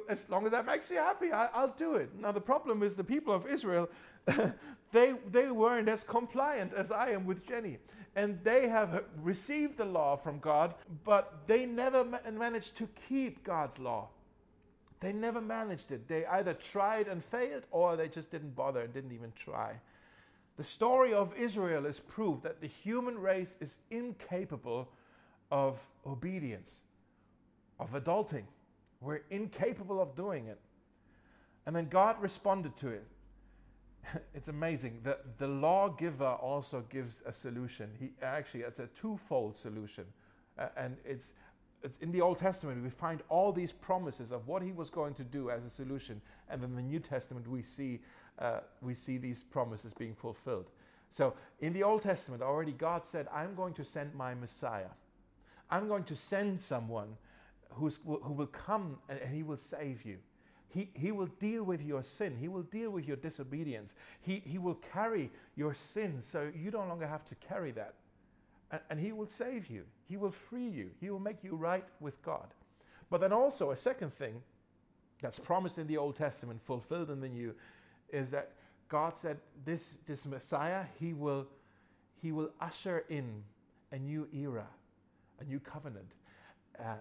As 0.08 0.28
long 0.28 0.46
as 0.46 0.52
that 0.52 0.66
makes 0.66 0.90
you 0.90 0.96
happy, 0.96 1.30
I, 1.30 1.48
will 1.60 1.74
do 1.76 1.94
it. 1.94 2.10
Now, 2.18 2.32
the 2.32 2.40
problem 2.40 2.82
is 2.82 2.96
the 2.96 3.04
people 3.04 3.32
of 3.32 3.46
Israel, 3.46 3.88
they, 4.92 5.14
they 5.30 5.50
weren't 5.50 5.88
as 5.88 6.02
compliant 6.02 6.72
as 6.72 6.90
I 6.90 7.10
am 7.10 7.26
with 7.26 7.46
Jenny. 7.46 7.78
And 8.16 8.42
they 8.42 8.66
have 8.68 9.04
received 9.22 9.76
the 9.76 9.84
law 9.84 10.16
from 10.16 10.38
God, 10.38 10.74
but 11.04 11.46
they 11.46 11.66
never 11.66 12.04
ma- 12.04 12.18
managed 12.32 12.76
to 12.78 12.88
keep 13.08 13.44
God's 13.44 13.78
law. 13.78 14.08
They 15.00 15.12
never 15.12 15.40
managed 15.40 15.92
it. 15.92 16.08
They 16.08 16.24
either 16.24 16.54
tried 16.54 17.06
and 17.06 17.22
failed 17.22 17.64
or 17.70 17.96
they 17.96 18.08
just 18.08 18.30
didn't 18.30 18.56
bother 18.56 18.80
and 18.80 18.92
didn't 18.92 19.12
even 19.12 19.32
try. 19.36 19.74
The 20.56 20.64
story 20.64 21.12
of 21.12 21.34
Israel 21.36 21.84
is 21.84 22.00
proof 22.00 22.42
that 22.42 22.60
the 22.60 22.66
human 22.66 23.18
race 23.18 23.56
is 23.60 23.78
incapable 23.90 24.88
of 25.50 25.78
obedience, 26.06 26.82
of 27.78 27.92
adulting. 27.92 28.44
We're 29.00 29.22
incapable 29.30 30.00
of 30.00 30.16
doing 30.16 30.46
it. 30.46 30.58
And 31.66 31.76
then 31.76 31.88
God 31.88 32.20
responded 32.20 32.76
to 32.78 32.88
it. 32.88 33.06
it's 34.34 34.48
amazing. 34.48 35.00
that 35.02 35.38
the 35.38 35.48
lawgiver 35.48 36.24
also 36.24 36.84
gives 36.88 37.22
a 37.26 37.32
solution. 37.32 37.90
He 37.98 38.12
actually, 38.22 38.60
it's 38.60 38.80
a 38.80 38.86
twofold 38.86 39.56
solution. 39.56 40.04
Uh, 40.58 40.68
and 40.76 40.96
it's 41.04 41.34
it's 41.82 41.96
in 41.98 42.12
the 42.12 42.20
Old 42.20 42.38
Testament, 42.38 42.82
we 42.82 42.90
find 42.90 43.22
all 43.28 43.52
these 43.52 43.72
promises 43.72 44.32
of 44.32 44.46
what 44.46 44.62
he 44.62 44.72
was 44.72 44.90
going 44.90 45.14
to 45.14 45.24
do 45.24 45.50
as 45.50 45.64
a 45.64 45.70
solution. 45.70 46.20
And 46.48 46.62
in 46.64 46.74
the 46.74 46.82
New 46.82 47.00
Testament, 47.00 47.46
we 47.48 47.62
see, 47.62 48.00
uh, 48.38 48.60
we 48.80 48.94
see 48.94 49.18
these 49.18 49.42
promises 49.42 49.94
being 49.94 50.14
fulfilled. 50.14 50.70
So 51.10 51.34
in 51.60 51.72
the 51.72 51.82
Old 51.82 52.02
Testament, 52.02 52.42
already 52.42 52.72
God 52.72 53.04
said, 53.04 53.28
I'm 53.32 53.54
going 53.54 53.74
to 53.74 53.84
send 53.84 54.14
my 54.14 54.34
Messiah. 54.34 54.90
I'm 55.70 55.88
going 55.88 56.04
to 56.04 56.16
send 56.16 56.60
someone 56.60 57.16
who's, 57.70 58.00
who 58.04 58.32
will 58.32 58.46
come 58.46 58.98
and, 59.08 59.18
and 59.20 59.34
he 59.34 59.42
will 59.42 59.56
save 59.56 60.04
you. 60.04 60.18
He, 60.68 60.90
he 60.94 61.12
will 61.12 61.26
deal 61.26 61.62
with 61.62 61.82
your 61.82 62.02
sin. 62.02 62.36
He 62.38 62.48
will 62.48 62.62
deal 62.62 62.90
with 62.90 63.06
your 63.06 63.16
disobedience. 63.16 63.94
He, 64.20 64.42
he 64.44 64.58
will 64.58 64.74
carry 64.74 65.30
your 65.54 65.72
sin 65.72 66.20
so 66.20 66.50
you 66.54 66.70
no 66.70 66.80
longer 66.80 67.06
have 67.06 67.24
to 67.26 67.34
carry 67.36 67.70
that 67.72 67.94
and, 68.70 68.80
and 68.90 69.00
He 69.00 69.12
will 69.12 69.28
save 69.28 69.68
you. 69.68 69.84
He 70.08 70.16
will 70.16 70.30
free 70.30 70.68
you. 70.68 70.90
He 71.00 71.10
will 71.10 71.20
make 71.20 71.42
you 71.42 71.54
right 71.54 71.84
with 72.00 72.22
God. 72.22 72.54
But 73.10 73.20
then 73.20 73.32
also, 73.32 73.70
a 73.70 73.76
second 73.76 74.12
thing 74.12 74.42
that's 75.20 75.38
promised 75.38 75.78
in 75.78 75.86
the 75.86 75.96
Old 75.96 76.16
Testament, 76.16 76.60
fulfilled 76.60 77.10
in 77.10 77.20
the 77.20 77.28
New, 77.28 77.54
is 78.10 78.30
that 78.30 78.52
God 78.88 79.16
said 79.16 79.38
this, 79.64 79.98
this 80.06 80.26
Messiah, 80.26 80.84
he 81.00 81.12
will, 81.12 81.46
he 82.20 82.32
will 82.32 82.50
usher 82.60 83.04
in 83.08 83.42
a 83.92 83.98
new 83.98 84.28
era, 84.32 84.66
a 85.40 85.44
new 85.44 85.60
covenant. 85.60 86.12
Uh, 86.78 86.94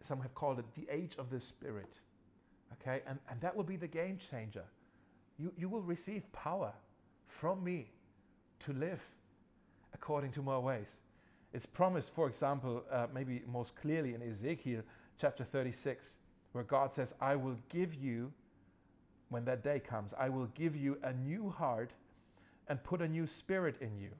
some 0.00 0.20
have 0.20 0.34
called 0.34 0.58
it 0.58 0.64
the 0.74 0.86
age 0.92 1.16
of 1.18 1.30
the 1.30 1.40
Spirit. 1.40 2.00
Okay, 2.74 3.02
and, 3.06 3.18
and 3.30 3.40
that 3.40 3.54
will 3.54 3.64
be 3.64 3.76
the 3.76 3.86
game 3.86 4.18
changer. 4.18 4.64
You, 5.38 5.52
you 5.56 5.68
will 5.68 5.82
receive 5.82 6.30
power 6.32 6.72
from 7.26 7.62
me 7.62 7.90
to 8.60 8.72
live 8.72 9.04
according 9.94 10.32
to 10.32 10.42
my 10.42 10.58
ways. 10.58 11.00
It's 11.52 11.66
promised, 11.66 12.10
for 12.10 12.26
example, 12.26 12.82
uh, 12.90 13.06
maybe 13.14 13.42
most 13.50 13.76
clearly 13.76 14.14
in 14.14 14.22
Ezekiel 14.22 14.82
chapter 15.18 15.44
36, 15.44 16.18
where 16.52 16.64
God 16.64 16.92
says, 16.92 17.14
I 17.20 17.36
will 17.36 17.56
give 17.68 17.94
you, 17.94 18.32
when 19.28 19.44
that 19.44 19.62
day 19.62 19.78
comes, 19.78 20.12
I 20.18 20.28
will 20.28 20.46
give 20.46 20.76
you 20.76 20.98
a 21.02 21.12
new 21.12 21.50
heart 21.50 21.92
and 22.68 22.82
put 22.82 23.00
a 23.00 23.08
new 23.08 23.26
spirit 23.26 23.76
in 23.80 23.98
you. 23.98 24.10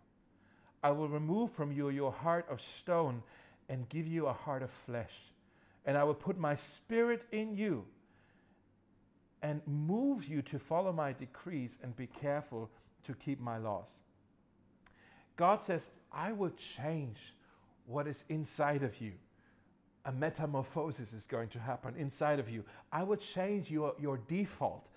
I 0.83 0.93
will 0.93 1.09
remove 1.09 1.51
from 1.51 1.73
you 1.73 1.89
your 1.89 2.13
heart 2.13 2.47
of 2.49 2.61
stone 2.61 3.23
and 3.69 3.89
give 3.89 4.07
you 4.07 4.27
a 4.27 4.33
heart 4.33 4.63
of 4.63 4.71
flesh. 4.71 5.33
And 5.87 5.99
I 5.99 6.05
will 6.05 6.15
put 6.15 6.39
my 6.39 6.55
spirit 6.55 7.23
in 7.33 7.57
you 7.57 7.85
and 9.43 9.61
move 9.67 10.27
you 10.27 10.41
to 10.43 10.59
follow 10.59 10.93
my 10.93 11.13
decrees 11.13 11.79
and 11.83 11.97
be 11.97 12.07
careful 12.07 12.71
to 13.05 13.15
keep 13.15 13.41
my 13.41 13.59
laws. 13.59 14.01
God 15.37 15.63
says, 15.63 15.91
I 16.13 16.33
will 16.33 16.51
change 16.51 17.35
what 17.87 18.07
is 18.07 18.25
inside 18.29 18.83
of 18.83 19.01
you. 19.01 19.13
A 20.05 20.13
metamorphosis 20.13 21.13
is 21.13 21.27
going 21.27 21.49
to 21.49 21.59
happen 21.59 21.95
inside 21.97 22.39
of 22.39 22.49
you. 22.49 22.65
I 22.93 23.03
will 23.03 23.17
change 23.17 23.71
your, 23.71 23.95
your 23.99 24.19
default. 24.29 24.89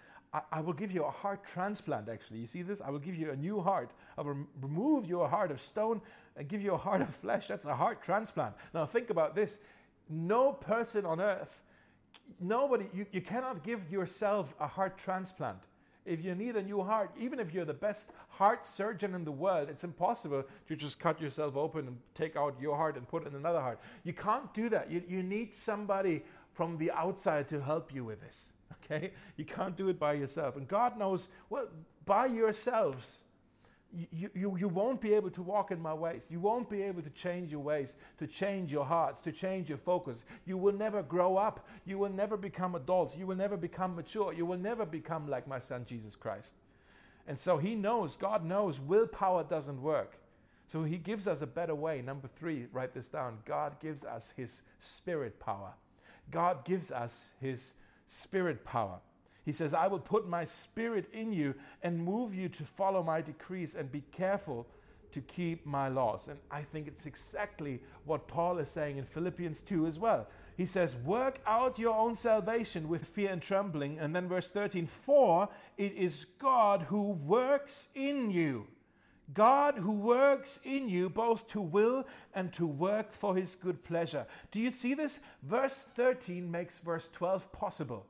I, 0.51 0.59
will 0.59 0.73
give 0.73 0.91
you 0.91 1.05
a 1.05 1.09
heart 1.09 1.45
transplant, 1.45 2.09
actually. 2.09 2.39
You 2.39 2.45
see 2.45 2.61
this? 2.61 2.81
I 2.81 2.89
will 2.89 2.99
give 2.99 3.15
you 3.15 3.31
a 3.31 3.35
new 3.35 3.61
heart. 3.61 3.91
I 4.17 4.21
will 4.21 4.45
remove 4.61 5.07
your 5.07 5.27
heart 5.27 5.51
of 5.51 5.61
stone 5.61 6.01
and 6.35 6.47
give 6.47 6.61
you 6.61 6.73
a 6.73 6.77
heart 6.77 7.01
of 7.01 7.15
flesh. 7.15 7.47
That's 7.47 7.65
a 7.65 7.75
heart 7.75 8.03
transplant. 8.03 8.53
Now, 8.73 8.85
think 8.85 9.09
about 9.09 9.35
this 9.35 9.59
no 10.09 10.51
person 10.51 11.05
on 11.05 11.19
earth, 11.19 11.61
nobody, 12.39 12.87
you, 12.93 13.05
you 13.11 13.21
cannot 13.21 13.63
give 13.63 13.89
yourself 13.89 14.53
a 14.59 14.67
heart 14.67 14.97
transplant 14.97 15.59
if 16.07 16.23
you 16.23 16.33
need 16.33 16.55
a 16.55 16.63
new 16.63 16.81
heart, 16.81 17.11
even 17.19 17.39
if 17.39 17.53
you're 17.53 17.65
the 17.65 17.73
best 17.73 18.11
heart 18.29 18.65
surgeon 18.65 19.13
in 19.13 19.25
the 19.25 19.31
world, 19.31 19.69
it's 19.69 19.83
impossible 19.83 20.45
to 20.67 20.75
just 20.75 20.99
cut 20.99 21.21
yourself 21.21 21.55
open 21.55 21.87
and 21.87 21.97
take 22.15 22.35
out 22.35 22.55
your 22.59 22.75
heart 22.75 22.95
and 22.95 23.07
put 23.07 23.27
in 23.27 23.35
another 23.35 23.61
heart. 23.61 23.79
You 24.03 24.13
can't 24.13 24.51
do 24.53 24.69
that. 24.69 24.89
You, 24.89 25.03
you 25.07 25.21
need 25.21 25.53
somebody 25.53 26.23
from 26.53 26.77
the 26.77 26.91
outside 26.91 27.47
to 27.49 27.61
help 27.61 27.93
you 27.93 28.05
with 28.05 28.21
this. 28.21 28.53
Okay? 28.89 29.11
You 29.35 29.43
can't 29.43 29.75
do 29.75 29.89
it 29.89 29.99
by 29.99 30.13
yourself. 30.13 30.55
And 30.55 30.65
God 30.65 30.97
knows, 30.97 31.27
well, 31.49 31.67
by 32.05 32.27
yourselves, 32.27 33.23
you, 33.93 34.29
you, 34.33 34.57
you 34.57 34.67
won't 34.67 34.99
be 34.99 35.13
able 35.13 35.29
to 35.31 35.41
walk 35.41 35.71
in 35.71 35.81
my 35.81 35.93
ways. 35.93 36.27
You 36.29 36.39
won't 36.39 36.69
be 36.69 36.81
able 36.81 37.01
to 37.01 37.09
change 37.09 37.51
your 37.51 37.61
ways, 37.61 37.95
to 38.19 38.27
change 38.27 38.71
your 38.71 38.85
hearts, 38.85 39.21
to 39.21 39.31
change 39.31 39.69
your 39.69 39.77
focus. 39.77 40.25
You 40.45 40.57
will 40.57 40.73
never 40.73 41.01
grow 41.01 41.37
up. 41.37 41.67
You 41.85 41.97
will 41.97 42.09
never 42.09 42.37
become 42.37 42.75
adults. 42.75 43.15
You 43.15 43.25
will 43.25 43.35
never 43.35 43.57
become 43.57 43.95
mature. 43.95 44.33
You 44.33 44.45
will 44.45 44.57
never 44.57 44.85
become 44.85 45.27
like 45.27 45.47
my 45.47 45.59
son 45.59 45.85
Jesus 45.85 46.15
Christ. 46.15 46.53
And 47.27 47.39
so 47.39 47.57
he 47.57 47.75
knows, 47.75 48.15
God 48.15 48.45
knows, 48.45 48.79
willpower 48.79 49.43
doesn't 49.43 49.81
work. 49.81 50.17
So 50.67 50.83
he 50.83 50.97
gives 50.97 51.27
us 51.27 51.41
a 51.41 51.47
better 51.47 51.75
way. 51.75 52.01
Number 52.01 52.27
three, 52.27 52.67
write 52.73 52.93
this 52.93 53.07
down. 53.07 53.39
God 53.45 53.79
gives 53.79 54.03
us 54.03 54.33
his 54.35 54.63
spirit 54.79 55.39
power. 55.39 55.73
God 56.29 56.65
gives 56.65 56.91
us 56.91 57.31
his 57.39 57.73
spirit 58.05 58.65
power. 58.65 58.99
He 59.47 59.53
says, 59.53 59.73
I 59.73 59.87
will 59.87 59.99
put 59.99 60.27
my 60.27 60.43
spirit 60.43 61.05
in 61.13 61.31
you 61.31 61.55
and 61.81 62.03
move 62.03 62.35
you 62.35 62.49
to 62.49 62.65
follow 62.65 63.01
my 63.01 63.21
decrees 63.21 63.75
and 63.75 63.89
be 63.89 64.03
careful 64.11 64.67
to 65.13 65.21
keep 65.21 65.65
my 65.65 65.87
laws. 65.87 66.27
And 66.27 66.37
I 66.51 66.63
think 66.63 66.85
it's 66.85 67.05
exactly 67.05 67.79
what 68.03 68.27
Paul 68.27 68.57
is 68.57 68.67
saying 68.67 68.97
in 68.97 69.05
Philippians 69.05 69.63
2 69.63 69.85
as 69.87 69.97
well. 69.97 70.27
He 70.57 70.65
says, 70.65 70.97
Work 70.97 71.39
out 71.47 71.79
your 71.79 71.95
own 71.95 72.13
salvation 72.13 72.89
with 72.89 73.05
fear 73.05 73.29
and 73.29 73.41
trembling. 73.41 73.97
And 73.99 74.13
then 74.13 74.27
verse 74.27 74.49
13, 74.49 74.85
For 74.85 75.47
it 75.77 75.93
is 75.93 76.25
God 76.39 76.81
who 76.81 77.11
works 77.11 77.87
in 77.95 78.29
you. 78.29 78.67
God 79.33 79.75
who 79.75 79.93
works 79.93 80.59
in 80.65 80.89
you 80.89 81.09
both 81.09 81.47
to 81.51 81.61
will 81.61 82.05
and 82.35 82.51
to 82.51 82.67
work 82.67 83.13
for 83.13 83.33
his 83.33 83.55
good 83.55 83.81
pleasure. 83.85 84.25
Do 84.51 84.59
you 84.59 84.71
see 84.71 84.93
this? 84.93 85.21
Verse 85.41 85.87
13 85.95 86.51
makes 86.51 86.79
verse 86.79 87.07
12 87.13 87.53
possible 87.53 88.05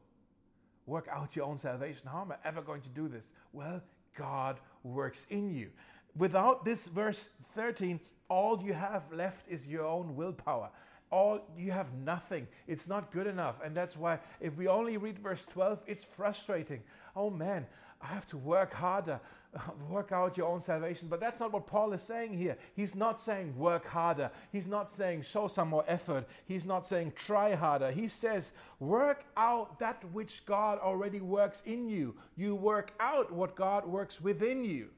work 0.88 1.08
out 1.12 1.36
your 1.36 1.45
own 1.45 1.60
salvation. 1.60 2.08
How 2.12 2.21
am 2.21 2.32
I 2.32 2.38
ever 2.43 2.62
going 2.62 2.82
to 2.82 2.89
do 2.89 3.08
this? 3.08 3.32
Well, 3.54 3.84
God 4.17 4.60
works 4.84 5.28
in 5.30 5.54
you. 5.54 5.69
Without 6.17 6.65
this 6.65 6.88
verse 6.88 7.30
13, 7.54 8.00
all 8.30 8.62
you 8.63 8.73
have 8.73 9.12
left 9.12 9.47
is 9.47 9.67
your 9.67 9.86
own 9.86 10.15
willpower. 10.15 10.69
All 11.12 11.39
you 11.56 11.71
have 11.71 11.93
nothing. 11.93 12.47
It's 12.67 12.88
not 12.88 13.12
good 13.12 13.28
enough. 13.28 13.62
And 13.63 13.76
that's 13.76 13.95
why 13.95 14.19
if 14.41 14.58
we 14.58 14.67
only 14.67 14.97
read 14.97 15.19
verse 15.19 15.45
12, 15.45 15.84
it's 15.88 16.04
frustrating. 16.04 16.82
Oh 17.15 17.30
man, 17.30 17.67
I 18.02 18.08
have 18.08 18.28
to 18.28 18.38
work 18.38 18.74
harder, 18.74 19.20
work 19.90 20.12
out 20.12 20.38
your 20.38 20.48
own 20.48 20.62
salvation. 20.62 21.08
But 21.08 21.20
that's 21.20 21.40
not 21.40 21.52
what 21.52 21.66
Paul 21.66 21.94
is 21.94 22.04
saying 22.04 22.34
here. 22.34 22.58
He's 22.76 22.96
not 22.96 23.20
saying 23.20 23.58
work 23.58 23.86
harder. 23.88 24.32
He's 24.52 24.68
not 24.68 24.90
saying 24.90 25.24
show 25.24 25.48
some 25.48 25.70
more 25.70 25.84
effort. 25.88 26.28
He's 26.46 26.66
not 26.66 26.86
saying 26.86 27.14
try 27.16 27.56
harder. 27.56 27.92
He 27.92 28.08
says 28.08 28.54
work 28.80 29.26
out 29.36 29.80
that 29.80 30.04
which 30.12 30.46
God 30.46 30.80
already 30.80 31.20
works 31.20 31.64
in 31.66 31.90
you. 31.90 32.16
You 32.36 32.56
work 32.56 32.94
out 33.00 33.32
what 33.32 33.56
God 33.56 33.86
works 33.86 34.22
within 34.22 34.64
you. 34.64 34.90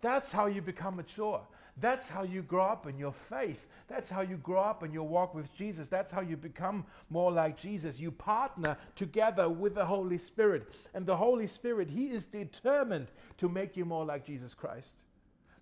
That's 0.00 0.32
how 0.32 0.46
you 0.46 0.62
become 0.62 0.96
mature. 0.96 1.42
That's 1.80 2.10
how 2.10 2.24
you 2.24 2.42
grow 2.42 2.64
up 2.64 2.86
in 2.86 2.98
your 2.98 3.12
faith. 3.12 3.66
That's 3.88 4.10
how 4.10 4.20
you 4.20 4.36
grow 4.36 4.60
up 4.60 4.82
in 4.82 4.92
your 4.92 5.08
walk 5.08 5.34
with 5.34 5.54
Jesus. 5.56 5.88
That's 5.88 6.12
how 6.12 6.20
you 6.20 6.36
become 6.36 6.84
more 7.08 7.32
like 7.32 7.56
Jesus. 7.56 7.98
You 7.98 8.10
partner 8.10 8.76
together 8.94 9.48
with 9.48 9.74
the 9.74 9.84
Holy 9.84 10.18
Spirit. 10.18 10.74
And 10.94 11.06
the 11.06 11.16
Holy 11.16 11.46
Spirit, 11.46 11.90
He 11.90 12.10
is 12.10 12.26
determined 12.26 13.08
to 13.38 13.48
make 13.48 13.76
you 13.76 13.84
more 13.84 14.04
like 14.04 14.26
Jesus 14.26 14.52
Christ. 14.52 15.02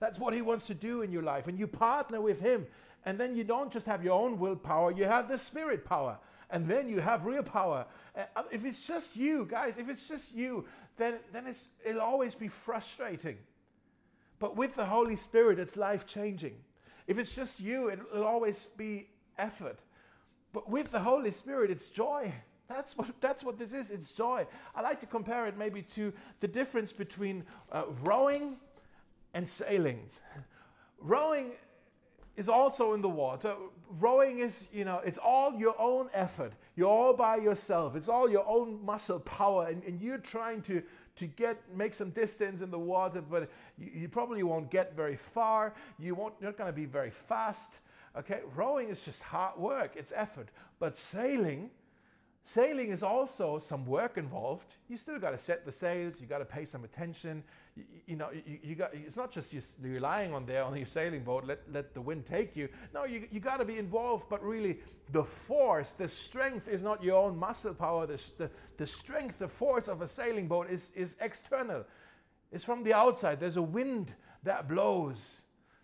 That's 0.00 0.18
what 0.18 0.34
He 0.34 0.42
wants 0.42 0.66
to 0.66 0.74
do 0.74 1.02
in 1.02 1.12
your 1.12 1.22
life. 1.22 1.46
And 1.46 1.58
you 1.58 1.66
partner 1.66 2.20
with 2.20 2.40
Him. 2.40 2.66
And 3.06 3.18
then 3.18 3.36
you 3.36 3.44
don't 3.44 3.72
just 3.72 3.86
have 3.86 4.02
your 4.02 4.20
own 4.20 4.38
willpower, 4.38 4.90
you 4.90 5.04
have 5.04 5.28
the 5.28 5.38
Spirit 5.38 5.84
power. 5.84 6.18
And 6.50 6.66
then 6.66 6.88
you 6.88 7.00
have 7.00 7.26
real 7.26 7.42
power. 7.42 7.86
Uh, 8.16 8.42
if 8.50 8.64
it's 8.64 8.86
just 8.86 9.16
you, 9.16 9.44
guys, 9.44 9.78
if 9.78 9.88
it's 9.88 10.08
just 10.08 10.34
you, 10.34 10.64
then, 10.96 11.18
then 11.32 11.54
it'll 11.86 12.00
always 12.00 12.34
be 12.34 12.48
frustrating. 12.48 13.36
But 14.38 14.56
with 14.56 14.76
the 14.76 14.86
Holy 14.86 15.16
Spirit, 15.16 15.58
it's 15.58 15.76
life 15.76 16.06
changing. 16.06 16.56
If 17.06 17.18
it's 17.18 17.34
just 17.34 17.60
you, 17.60 17.90
it'll 17.90 18.24
always 18.24 18.66
be 18.76 19.08
effort. 19.38 19.78
But 20.52 20.68
with 20.68 20.90
the 20.92 21.00
Holy 21.00 21.30
Spirit, 21.30 21.70
it's 21.70 21.88
joy. 21.88 22.32
That's 22.68 22.96
what, 22.96 23.08
that's 23.20 23.42
what 23.42 23.58
this 23.58 23.72
is. 23.72 23.90
It's 23.90 24.12
joy. 24.12 24.46
I 24.74 24.82
like 24.82 25.00
to 25.00 25.06
compare 25.06 25.46
it 25.46 25.56
maybe 25.56 25.82
to 25.94 26.12
the 26.40 26.48
difference 26.48 26.92
between 26.92 27.44
uh, 27.72 27.84
rowing 28.02 28.56
and 29.34 29.48
sailing. 29.48 30.00
rowing 31.00 31.52
is 32.36 32.48
also 32.48 32.94
in 32.94 33.02
the 33.02 33.08
water. 33.08 33.54
Rowing 33.98 34.38
is, 34.38 34.68
you 34.72 34.84
know, 34.84 35.00
it's 35.04 35.18
all 35.18 35.54
your 35.54 35.74
own 35.78 36.08
effort. 36.12 36.52
You're 36.76 36.88
all 36.88 37.14
by 37.14 37.36
yourself. 37.36 37.96
It's 37.96 38.08
all 38.08 38.30
your 38.30 38.46
own 38.46 38.84
muscle 38.84 39.18
power, 39.18 39.66
and, 39.66 39.82
and 39.82 40.00
you're 40.00 40.18
trying 40.18 40.62
to, 40.62 40.82
to 41.18 41.26
get 41.26 41.56
make 41.74 41.94
some 41.94 42.10
distance 42.10 42.60
in 42.60 42.70
the 42.70 42.78
water, 42.78 43.20
but 43.20 43.50
you, 43.78 43.90
you 43.94 44.08
probably 44.08 44.42
won't 44.42 44.70
get 44.70 44.96
very 44.96 45.16
far. 45.16 45.74
You 45.98 46.14
won't, 46.14 46.34
you're 46.40 46.50
not 46.50 46.58
going 46.58 46.70
to 46.70 46.76
be 46.76 46.86
very 46.86 47.10
fast. 47.10 47.80
Okay, 48.16 48.40
rowing 48.56 48.88
is 48.88 49.04
just 49.04 49.22
hard 49.22 49.58
work. 49.58 49.92
It's 49.94 50.12
effort. 50.14 50.48
But 50.78 50.96
sailing, 50.96 51.70
sailing 52.48 52.90
is 52.90 53.02
also 53.02 53.58
some 53.58 53.84
work 53.84 54.16
involved. 54.16 54.76
You 54.88 54.96
still 54.96 55.18
got 55.18 55.30
to 55.30 55.38
set 55.38 55.64
the 55.64 55.72
sails. 55.72 56.20
You 56.20 56.26
got 56.26 56.38
to 56.38 56.44
pay 56.44 56.64
some 56.64 56.84
attention 56.84 57.44
you, 57.78 57.84
you 58.06 58.16
know, 58.16 58.28
you, 58.32 58.58
you, 58.62 58.74
got, 58.74 58.90
it's 58.94 59.16
not 59.16 59.30
just 59.30 59.52
you 59.52 59.60
relying 59.80 60.34
on 60.34 60.46
there 60.46 60.64
on 60.64 60.76
your 60.76 60.86
sailing 60.86 61.22
boat, 61.22 61.44
let, 61.44 61.60
let 61.72 61.94
the 61.94 62.00
wind 62.00 62.26
take 62.26 62.56
you. 62.56 62.68
No, 62.92 63.04
you, 63.04 63.28
you 63.30 63.40
got 63.40 63.58
to 63.58 63.64
be 63.64 63.78
involved, 63.78 64.26
but 64.28 64.42
really 64.42 64.78
the 65.12 65.24
force, 65.24 65.92
the 65.92 66.08
strength 66.08 66.68
is 66.68 66.82
not 66.82 67.02
your 67.02 67.24
own 67.24 67.36
muscle 67.36 67.74
power. 67.74 68.06
The, 68.06 68.30
the, 68.38 68.50
the 68.76 68.86
strength, 68.86 69.38
the 69.38 69.48
force 69.48 69.88
of 69.88 70.02
a 70.02 70.08
sailing 70.08 70.48
boat 70.48 70.68
is, 70.70 70.92
is 70.94 71.16
external. 71.20 71.84
It's 72.50 72.64
from 72.64 72.82
the 72.82 72.94
outside. 72.94 73.40
There's 73.40 73.56
a 73.56 73.62
wind 73.62 74.14
that 74.42 74.68
blows. 74.68 75.42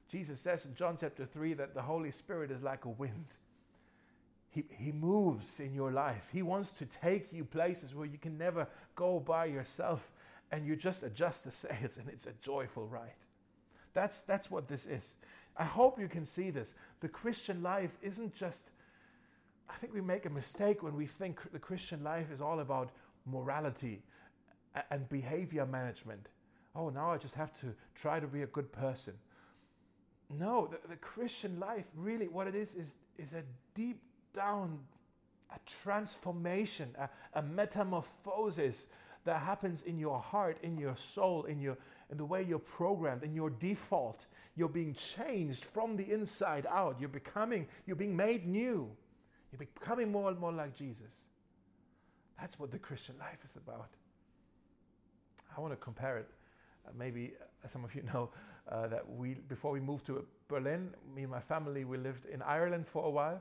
Jesus 0.08 0.40
says 0.40 0.64
in 0.64 0.74
John 0.74 0.96
chapter 0.98 1.26
3 1.26 1.54
that 1.54 1.74
the 1.74 1.82
Holy 1.82 2.10
Spirit 2.10 2.50
is 2.50 2.62
like 2.62 2.84
a 2.84 2.90
wind. 2.90 3.26
He, 4.54 4.64
he 4.70 4.92
moves 4.92 5.58
in 5.58 5.74
your 5.74 5.90
life. 5.90 6.30
He 6.32 6.42
wants 6.42 6.70
to 6.72 6.86
take 6.86 7.32
you 7.32 7.44
places 7.44 7.94
where 7.94 8.06
you 8.06 8.18
can 8.18 8.38
never 8.38 8.68
go 8.94 9.18
by 9.18 9.46
yourself 9.46 10.12
and 10.52 10.64
you 10.64 10.76
just 10.76 11.02
adjust 11.02 11.44
the 11.44 11.50
sails 11.62 11.98
and 11.98 12.08
it's 12.08 12.26
a 12.26 12.32
joyful 12.40 12.86
ride. 12.86 13.10
That's, 13.94 14.22
that's 14.22 14.50
what 14.50 14.68
this 14.68 14.86
is. 14.86 15.16
I 15.56 15.64
hope 15.64 15.98
you 15.98 16.08
can 16.08 16.24
see 16.24 16.50
this. 16.50 16.74
The 17.00 17.08
Christian 17.08 17.62
life 17.62 17.98
isn't 18.00 18.34
just, 18.34 18.70
I 19.68 19.74
think 19.74 19.92
we 19.92 20.00
make 20.00 20.24
a 20.26 20.30
mistake 20.30 20.82
when 20.82 20.94
we 20.94 21.06
think 21.06 21.40
the 21.52 21.58
Christian 21.58 22.04
life 22.04 22.30
is 22.32 22.40
all 22.40 22.60
about 22.60 22.90
morality 23.26 24.02
and 24.90 25.08
behavior 25.08 25.66
management. 25.66 26.28
Oh, 26.76 26.90
now 26.90 27.10
I 27.10 27.18
just 27.18 27.34
have 27.34 27.52
to 27.60 27.74
try 27.94 28.20
to 28.20 28.26
be 28.26 28.42
a 28.42 28.46
good 28.46 28.70
person. 28.72 29.14
No, 30.30 30.68
the, 30.68 30.88
the 30.88 30.96
Christian 30.96 31.58
life, 31.58 31.86
really, 31.96 32.28
what 32.28 32.46
it 32.46 32.54
is, 32.54 32.74
is, 32.74 32.96
is 33.18 33.32
a 33.32 33.42
deep 33.74 34.00
down 34.34 34.80
a 35.50 35.58
transformation, 35.82 36.94
a, 36.98 37.08
a 37.38 37.42
metamorphosis 37.42 38.88
that 39.24 39.40
happens 39.40 39.82
in 39.82 39.98
your 39.98 40.18
heart, 40.18 40.58
in 40.62 40.76
your 40.76 40.96
soul, 40.96 41.44
in 41.44 41.60
your 41.60 41.78
in 42.10 42.18
the 42.18 42.24
way 42.24 42.42
you're 42.42 42.58
programmed, 42.58 43.22
in 43.22 43.34
your 43.34 43.50
default. 43.50 44.26
You're 44.56 44.68
being 44.68 44.94
changed 44.94 45.64
from 45.64 45.96
the 45.96 46.10
inside 46.12 46.66
out. 46.70 46.96
You're 47.00 47.08
becoming, 47.08 47.66
you're 47.86 47.96
being 47.96 48.16
made 48.16 48.46
new. 48.46 48.90
You're 49.50 49.66
becoming 49.74 50.12
more 50.12 50.30
and 50.30 50.38
more 50.38 50.52
like 50.52 50.76
Jesus. 50.76 51.26
That's 52.38 52.58
what 52.58 52.70
the 52.70 52.78
Christian 52.78 53.16
life 53.18 53.38
is 53.44 53.56
about. 53.56 53.88
I 55.56 55.60
want 55.60 55.72
to 55.72 55.76
compare 55.76 56.18
it. 56.18 56.28
Uh, 56.86 56.90
maybe 56.96 57.32
uh, 57.64 57.68
some 57.68 57.84
of 57.84 57.94
you 57.94 58.02
know 58.14 58.30
uh, 58.68 58.86
that 58.88 59.08
we, 59.08 59.34
before 59.34 59.72
we 59.72 59.80
moved 59.80 60.06
to 60.06 60.24
Berlin, 60.48 60.90
me 61.14 61.22
and 61.22 61.30
my 61.30 61.40
family, 61.40 61.84
we 61.84 61.96
lived 61.96 62.26
in 62.26 62.42
Ireland 62.42 62.86
for 62.86 63.04
a 63.04 63.10
while. 63.10 63.40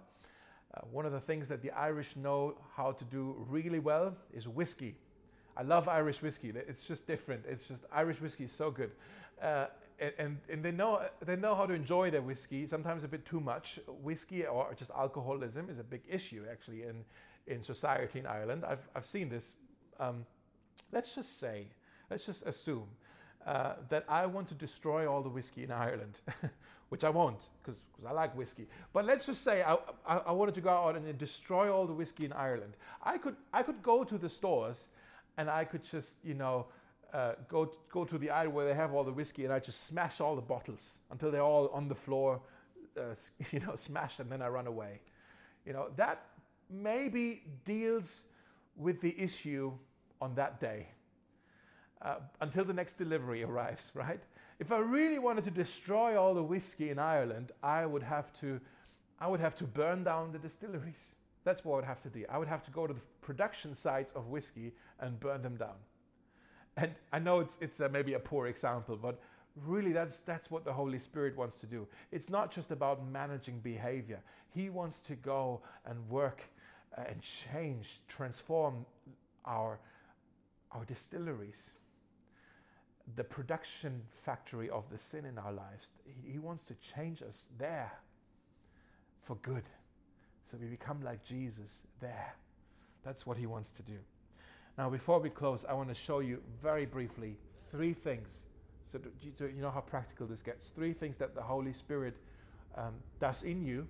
Uh, 0.73 0.81
one 0.91 1.05
of 1.05 1.11
the 1.11 1.19
things 1.19 1.47
that 1.49 1.61
the 1.61 1.71
Irish 1.71 2.15
know 2.15 2.55
how 2.75 2.91
to 2.91 3.03
do 3.05 3.35
really 3.47 3.79
well 3.79 4.15
is 4.33 4.47
whiskey. 4.47 4.95
I 5.55 5.61
love 5.61 5.87
Irish 5.87 6.21
whiskey. 6.21 6.51
It's 6.55 6.87
just 6.87 7.05
different. 7.05 7.43
It's 7.47 7.67
just 7.67 7.85
Irish 7.91 8.19
whiskey 8.19 8.45
is 8.45 8.51
so 8.51 8.71
good. 8.71 8.91
Uh, 9.41 9.67
and, 10.17 10.37
and 10.49 10.63
they 10.63 10.71
know 10.71 11.01
they 11.23 11.35
know 11.35 11.53
how 11.53 11.65
to 11.65 11.73
enjoy 11.73 12.09
their 12.09 12.21
whiskey. 12.21 12.65
Sometimes 12.65 13.03
a 13.03 13.07
bit 13.07 13.25
too 13.25 13.39
much. 13.39 13.79
Whiskey 14.01 14.45
or 14.45 14.73
just 14.75 14.89
alcoholism 14.91 15.69
is 15.69 15.79
a 15.79 15.83
big 15.83 16.01
issue 16.09 16.43
actually 16.51 16.83
in 16.83 17.05
in 17.45 17.61
society 17.61 18.19
in 18.19 18.25
Ireland. 18.25 18.63
I've 18.65 18.87
I've 18.95 19.05
seen 19.05 19.29
this. 19.29 19.53
Um, 19.99 20.25
let's 20.91 21.15
just 21.15 21.39
say, 21.39 21.67
let's 22.09 22.25
just 22.25 22.45
assume 22.47 22.87
uh, 23.45 23.73
that 23.89 24.05
I 24.07 24.25
want 24.25 24.47
to 24.49 24.55
destroy 24.55 25.09
all 25.09 25.21
the 25.21 25.29
whiskey 25.29 25.63
in 25.63 25.71
Ireland, 25.71 26.19
which 26.93 27.03
I 27.03 27.09
won't 27.09 27.49
because 27.59 27.79
I 28.07 28.11
like 28.11 28.37
whiskey. 28.37 28.67
But 28.93 29.05
let's 29.05 29.25
just 29.25 29.43
say 29.43 29.63
I, 29.63 29.73
I, 30.05 30.17
I 30.27 30.31
wanted 30.31 30.53
to 30.53 30.61
go 30.61 30.69
out 30.69 30.95
and 30.95 31.17
destroy 31.17 31.73
all 31.73 31.87
the 31.87 31.93
whiskey 32.01 32.25
in 32.25 32.31
Ireland. 32.31 32.73
I 33.01 33.17
could 33.17 33.35
I 33.51 33.63
could 33.63 33.81
go 33.81 34.03
to 34.03 34.15
the 34.15 34.29
stores 34.29 34.89
and 35.35 35.49
I 35.49 35.65
could 35.65 35.83
just, 35.83 36.17
you 36.23 36.35
know, 36.35 36.67
uh, 37.11 37.31
go 37.47 37.71
go 37.89 38.05
to 38.05 38.19
the 38.19 38.29
aisle 38.29 38.51
where 38.51 38.67
they 38.67 38.75
have 38.75 38.93
all 38.93 39.03
the 39.03 39.11
whiskey, 39.11 39.43
and 39.43 39.51
I 39.51 39.57
just 39.57 39.87
smash 39.87 40.21
all 40.21 40.35
the 40.35 40.43
bottles 40.43 40.99
until 41.09 41.31
they're 41.31 41.49
all 41.53 41.69
on 41.69 41.87
the 41.87 41.95
floor, 41.95 42.41
uh, 42.95 43.15
you 43.51 43.59
know, 43.61 43.75
smashed, 43.75 44.19
and 44.19 44.31
then 44.31 44.43
I 44.43 44.49
run 44.49 44.67
away. 44.67 45.01
You 45.65 45.73
know, 45.73 45.87
that 45.95 46.23
maybe 46.69 47.41
deals 47.65 48.25
with 48.75 49.01
the 49.01 49.19
issue 49.19 49.73
on 50.21 50.35
that 50.35 50.59
day 50.59 50.89
uh, 52.03 52.17
until 52.39 52.65
the 52.65 52.73
next 52.73 52.99
delivery 52.99 53.43
arrives, 53.49 53.89
right? 53.95 54.21
If 54.59 54.71
I 54.71 54.77
really 54.77 55.19
wanted 55.19 55.43
to 55.45 55.51
destroy 55.51 56.19
all 56.19 56.33
the 56.33 56.43
whiskey 56.43 56.89
in 56.89 56.99
Ireland, 56.99 57.51
I 57.61 57.85
would 57.85 58.03
have 58.03 58.33
to, 58.41 58.59
I 59.19 59.27
would 59.27 59.39
have 59.39 59.55
to 59.55 59.63
burn 59.65 60.03
down 60.03 60.31
the 60.31 60.39
distilleries. 60.39 61.15
That's 61.43 61.65
what 61.65 61.73
I 61.73 61.75
would 61.77 61.85
have 61.85 62.01
to 62.03 62.09
do. 62.09 62.25
I 62.29 62.37
would 62.37 62.47
have 62.47 62.63
to 62.63 62.71
go 62.71 62.87
to 62.87 62.93
the 62.93 63.01
production 63.21 63.75
sites 63.75 64.11
of 64.13 64.27
whiskey 64.27 64.73
and 64.99 65.19
burn 65.19 65.41
them 65.41 65.57
down. 65.57 65.75
And 66.77 66.91
I 67.11 67.19
know 67.19 67.39
it's, 67.39 67.57
it's 67.61 67.79
a, 67.79 67.89
maybe 67.89 68.13
a 68.13 68.19
poor 68.19 68.47
example, 68.47 68.95
but 68.95 69.19
really 69.65 69.91
that's, 69.91 70.21
that's 70.21 70.49
what 70.49 70.65
the 70.65 70.73
Holy 70.73 70.97
Spirit 70.97 71.37
wants 71.37 71.57
to 71.57 71.65
do. 71.65 71.87
It's 72.11 72.29
not 72.29 72.51
just 72.51 72.71
about 72.71 73.05
managing 73.07 73.59
behavior, 73.59 74.21
He 74.53 74.69
wants 74.69 74.99
to 74.99 75.15
go 75.15 75.61
and 75.85 76.09
work 76.09 76.43
uh, 76.97 77.03
and 77.09 77.21
change, 77.21 77.99
transform 78.07 78.85
our, 79.45 79.79
our 80.71 80.85
distilleries, 80.85 81.73
the 83.15 83.23
production 83.23 84.01
factory 84.13 84.69
of 84.69 84.89
the 84.89 84.97
sin 84.97 85.25
in 85.25 85.37
our 85.37 85.51
lives. 85.51 85.91
He, 86.25 86.39
wants 86.39 86.65
to 86.65 86.75
change 86.75 87.21
us 87.21 87.47
there 87.57 87.91
for 89.21 89.35
good. 89.37 89.63
So 90.45 90.57
we 90.59 90.67
become 90.67 91.01
like 91.03 91.23
Jesus 91.23 91.85
there. 91.99 92.35
That's 93.03 93.25
what 93.25 93.37
he 93.37 93.45
wants 93.45 93.71
to 93.71 93.83
do. 93.83 93.97
Now, 94.77 94.89
before 94.89 95.19
we 95.19 95.29
close, 95.29 95.65
I 95.67 95.73
want 95.73 95.89
to 95.89 95.95
show 95.95 96.19
you 96.19 96.41
very 96.61 96.85
briefly 96.85 97.37
three 97.71 97.93
things. 97.93 98.45
So, 98.89 98.99
so 99.35 99.45
you 99.45 99.61
know 99.61 99.71
how 99.71 99.81
practical 99.81 100.25
this 100.25 100.41
gets. 100.41 100.69
Three 100.69 100.93
things 100.93 101.17
that 101.17 101.35
the 101.35 101.41
Holy 101.41 101.73
Spirit 101.73 102.15
um, 102.75 102.93
does 103.19 103.43
in 103.43 103.63
you. 103.63 103.87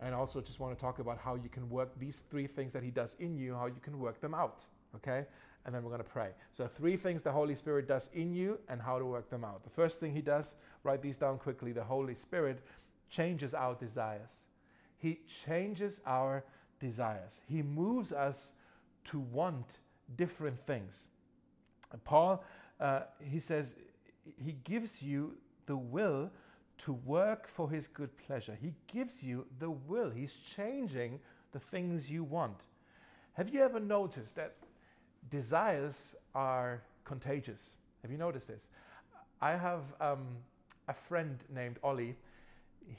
And 0.00 0.14
also 0.14 0.40
just 0.40 0.60
want 0.60 0.76
to 0.76 0.80
talk 0.80 1.00
about 1.00 1.18
how 1.18 1.34
you 1.34 1.48
can 1.48 1.68
work 1.68 1.90
these 1.98 2.22
three 2.30 2.46
things 2.46 2.72
that 2.72 2.82
he 2.82 2.90
does 2.90 3.16
in 3.20 3.36
you, 3.36 3.54
how 3.54 3.66
you 3.66 3.80
can 3.82 3.98
work 3.98 4.20
them 4.20 4.32
out. 4.32 4.64
Okay? 4.96 5.26
And 5.64 5.74
then 5.74 5.82
we're 5.82 5.90
going 5.90 6.02
to 6.02 6.08
pray. 6.08 6.30
So, 6.52 6.66
three 6.66 6.96
things 6.96 7.22
the 7.22 7.32
Holy 7.32 7.54
Spirit 7.54 7.86
does 7.86 8.08
in 8.14 8.32
you 8.32 8.58
and 8.68 8.80
how 8.80 8.98
to 8.98 9.04
work 9.04 9.28
them 9.28 9.44
out. 9.44 9.64
The 9.64 9.70
first 9.70 10.00
thing 10.00 10.14
he 10.14 10.22
does, 10.22 10.56
write 10.82 11.02
these 11.02 11.18
down 11.18 11.38
quickly 11.38 11.72
the 11.72 11.84
Holy 11.84 12.14
Spirit 12.14 12.62
changes 13.10 13.54
our 13.54 13.74
desires. 13.74 14.46
He 14.96 15.20
changes 15.44 16.00
our 16.06 16.44
desires. 16.80 17.42
He 17.48 17.62
moves 17.62 18.12
us 18.12 18.52
to 19.04 19.18
want 19.18 19.78
different 20.16 20.58
things. 20.58 21.08
Paul, 22.04 22.44
uh, 22.80 23.02
he 23.22 23.38
says, 23.38 23.76
he 24.42 24.52
gives 24.64 25.02
you 25.02 25.36
the 25.66 25.76
will 25.76 26.30
to 26.78 26.92
work 26.92 27.48
for 27.48 27.70
his 27.70 27.86
good 27.86 28.16
pleasure. 28.18 28.56
He 28.60 28.74
gives 28.92 29.22
you 29.24 29.46
the 29.58 29.70
will. 29.70 30.10
He's 30.10 30.34
changing 30.34 31.20
the 31.52 31.58
things 31.58 32.10
you 32.10 32.24
want. 32.24 32.66
Have 33.32 33.52
you 33.52 33.62
ever 33.62 33.80
noticed 33.80 34.36
that 34.36 34.54
desires 35.30 36.14
are 36.34 36.82
contagious? 37.04 37.74
Have 38.02 38.10
you 38.10 38.18
noticed 38.18 38.48
this? 38.48 38.68
I 39.40 39.52
have 39.52 39.82
um, 40.00 40.26
a 40.88 40.94
friend 40.94 41.38
named 41.54 41.78
Ollie 41.82 42.16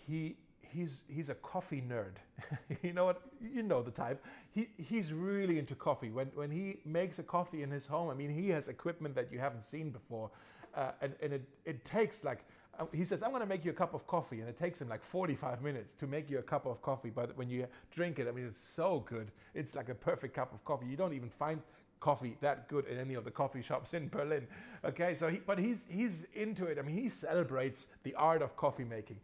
he 0.07 0.35
he's 0.61 1.01
he's 1.07 1.29
a 1.29 1.35
coffee 1.35 1.81
nerd. 1.81 2.15
you 2.83 2.93
know 2.93 3.05
what? 3.05 3.21
You 3.41 3.63
know 3.63 3.81
the 3.81 3.91
type. 3.91 4.23
He 4.51 4.69
he's 4.77 5.13
really 5.13 5.59
into 5.59 5.75
coffee. 5.75 6.09
When 6.09 6.27
when 6.35 6.51
he 6.51 6.77
makes 6.85 7.19
a 7.19 7.23
coffee 7.23 7.63
in 7.63 7.71
his 7.71 7.87
home, 7.87 8.09
I 8.09 8.13
mean, 8.13 8.29
he 8.29 8.49
has 8.49 8.67
equipment 8.67 9.15
that 9.15 9.31
you 9.31 9.39
haven't 9.39 9.63
seen 9.65 9.89
before, 9.89 10.29
uh, 10.75 10.91
and 11.01 11.15
and 11.21 11.33
it 11.33 11.43
it 11.65 11.85
takes 11.85 12.23
like. 12.23 12.39
uh, 12.79 12.85
He 12.93 13.03
says, 13.03 13.21
I'm 13.23 13.31
going 13.31 13.41
to 13.41 13.47
make 13.49 13.65
you 13.65 13.71
a 13.71 13.75
cup 13.75 13.93
of 13.93 14.05
coffee. 14.07 14.39
And 14.41 14.49
it 14.49 14.57
takes 14.57 14.81
him 14.81 14.89
like 14.89 15.03
45 15.03 15.61
minutes 15.61 15.93
to 15.95 16.07
make 16.07 16.29
you 16.31 16.39
a 16.39 16.43
cup 16.43 16.65
of 16.65 16.81
coffee. 16.81 17.09
But 17.11 17.35
when 17.37 17.49
you 17.49 17.67
drink 17.91 18.19
it, 18.19 18.27
I 18.27 18.31
mean, 18.31 18.45
it's 18.45 18.57
so 18.75 18.99
good. 19.05 19.31
It's 19.53 19.75
like 19.75 19.89
a 19.89 19.95
perfect 19.95 20.33
cup 20.35 20.53
of 20.53 20.63
coffee. 20.63 20.85
You 20.87 20.97
don't 20.97 21.13
even 21.13 21.29
find 21.29 21.61
coffee 21.99 22.37
that 22.41 22.67
good 22.69 22.85
in 22.87 22.97
any 22.97 23.13
of 23.15 23.23
the 23.25 23.31
coffee 23.31 23.61
shops 23.61 23.93
in 23.93 24.07
Berlin. 24.09 24.47
Okay, 24.85 25.15
so 25.15 25.27
he, 25.29 25.39
but 25.45 25.59
he's 25.59 25.85
he's 25.89 26.25
into 26.33 26.65
it. 26.65 26.77
I 26.79 26.81
mean, 26.81 26.95
he 26.95 27.09
celebrates 27.09 27.87
the 28.03 28.15
art 28.15 28.41
of 28.41 28.55
coffee 28.55 28.85
making. 28.85 29.17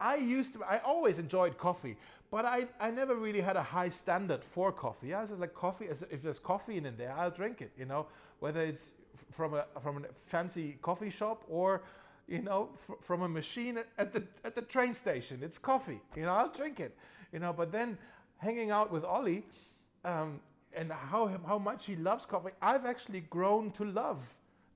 I 0.00 0.16
used 0.16 0.54
to, 0.54 0.64
I 0.64 0.78
always 0.78 1.18
enjoyed 1.20 1.56
coffee, 1.58 1.96
but 2.30 2.44
I, 2.44 2.66
I 2.80 2.90
never 2.90 3.14
really 3.14 3.40
had 3.40 3.56
a 3.56 3.62
high 3.62 3.88
standard 3.88 4.42
for 4.42 4.72
coffee. 4.72 5.14
I 5.14 5.20
was 5.20 5.30
just 5.30 5.40
like 5.40 5.54
coffee. 5.54 5.86
as- 5.88 6.02
If 6.10 6.22
there's 6.22 6.40
coffee 6.40 6.76
in 6.76 6.92
there, 6.96 7.14
I'll 7.16 7.30
drink 7.30 7.60
it. 7.60 7.70
You 7.78 7.84
know, 7.84 8.06
whether 8.40 8.60
it's 8.60 8.94
from 9.30 9.54
a 9.54 9.64
from 9.80 10.04
a 10.04 10.08
fancy 10.26 10.76
coffee 10.82 11.10
shop 11.10 11.44
or 11.48 11.82
you 12.28 12.42
know 12.42 12.70
fr- 12.84 13.00
from 13.00 13.22
a 13.22 13.28
machine 13.28 13.78
at- 13.78 13.88
at 13.98 14.12
the 14.12 14.24
at 14.44 14.54
the 14.54 14.62
train 14.62 14.92
station. 14.94 15.40
It's 15.42 15.58
coffee. 15.58 16.00
You 16.16 16.22
know, 16.22 16.32
I'll 16.32 16.50
drink 16.52 16.80
it. 16.80 16.96
You 17.32 17.38
know, 17.38 17.52
but 17.52 17.70
then 17.72 17.96
hanging 18.38 18.70
out 18.72 18.90
with 18.92 19.04
Ollie. 19.04 19.44
Um, 20.04 20.40
and 20.76 20.92
how, 20.92 21.30
how 21.46 21.58
much 21.58 21.86
he 21.86 21.96
loves 21.96 22.26
coffee, 22.26 22.50
I've 22.60 22.86
actually 22.86 23.20
grown 23.20 23.70
to 23.72 23.84
love 23.84 24.20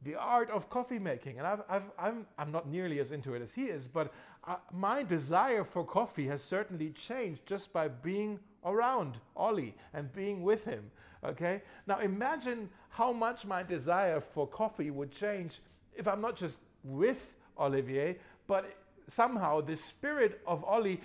the 0.03 0.15
art 0.15 0.51
of 0.51 0.71
coffee 0.71 0.99
making. 0.99 1.39
And 1.39 1.47
I've, 1.47 1.63
I've, 1.69 1.91
I'm, 1.99 2.27
I'm 2.39 2.53
not 2.53 2.69
nearly 2.69 3.01
as 3.01 3.13
into 3.13 3.35
it 3.35 3.43
as 3.43 3.53
he 3.53 3.65
is, 3.65 3.89
but 3.89 4.13
uh, 4.47 4.57
my 4.73 5.03
desire 5.03 5.65
for 5.65 5.85
coffee 5.85 6.27
has 6.29 6.43
certainly 6.43 6.91
changed 6.91 7.47
just 7.47 7.73
by 7.73 7.89
being 7.89 8.39
around 8.65 9.19
Ollie 9.37 9.75
and 9.93 10.13
being 10.13 10.43
with 10.43 10.65
him. 10.65 10.91
Okay? 11.25 11.63
Now 11.87 11.99
imagine 11.99 12.69
how 12.91 13.13
much 13.13 13.47
my 13.47 13.63
desire 13.63 14.21
for 14.21 14.47
coffee 14.47 14.91
would 14.91 15.13
change 15.13 15.61
if 15.95 16.07
I'm 16.07 16.21
not 16.21 16.37
just 16.37 16.61
with 16.85 17.35
Olivier, 17.59 18.19
but 18.47 18.77
somehow 19.09 19.61
the 19.61 19.77
spirit 19.77 20.41
of 20.47 20.63
Ollie 20.65 21.01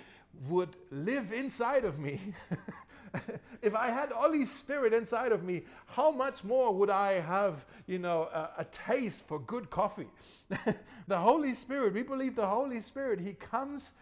would 0.48 0.76
live 0.90 1.32
inside 1.32 1.84
of 1.84 1.98
me. 1.98 2.20
if 3.62 3.76
I 3.76 3.88
had 3.88 4.12
Ollie's 4.12 4.50
spirit 4.50 4.92
inside 4.92 5.30
of 5.30 5.44
me, 5.44 5.62
how 5.86 6.10
much 6.10 6.42
more 6.42 6.74
would 6.74 6.90
I 6.90 7.20
have, 7.20 7.64
you 7.86 7.98
know, 7.98 8.24
a, 8.24 8.50
a 8.58 8.64
taste 8.64 9.26
for 9.28 9.38
good 9.38 9.70
coffee? 9.70 10.08
the 11.06 11.18
Holy 11.18 11.54
Spirit, 11.54 11.94
we 11.94 12.02
believe 12.02 12.34
the 12.34 12.46
Holy 12.46 12.80
Spirit, 12.80 13.20
He 13.20 13.34
comes 13.34 13.94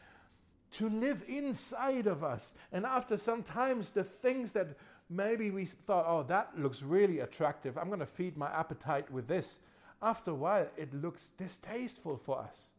to 0.72 0.88
live 0.88 1.24
inside 1.28 2.06
of 2.06 2.24
us. 2.24 2.54
And 2.72 2.86
after 2.86 3.16
some 3.16 3.42
times, 3.42 3.92
the 3.92 4.04
things 4.04 4.52
that 4.52 4.68
maybe 5.10 5.50
we 5.50 5.66
thought, 5.66 6.06
oh, 6.08 6.22
that 6.24 6.58
looks 6.58 6.82
really 6.82 7.18
attractive, 7.18 7.76
I'm 7.76 7.88
going 7.88 8.00
to 8.00 8.06
feed 8.06 8.36
my 8.36 8.48
appetite 8.48 9.10
with 9.10 9.28
this. 9.28 9.60
After 10.02 10.30
a 10.30 10.34
while, 10.34 10.68
it 10.78 10.94
looks 10.94 11.30
distasteful 11.30 12.16
for 12.16 12.38
us. 12.38 12.72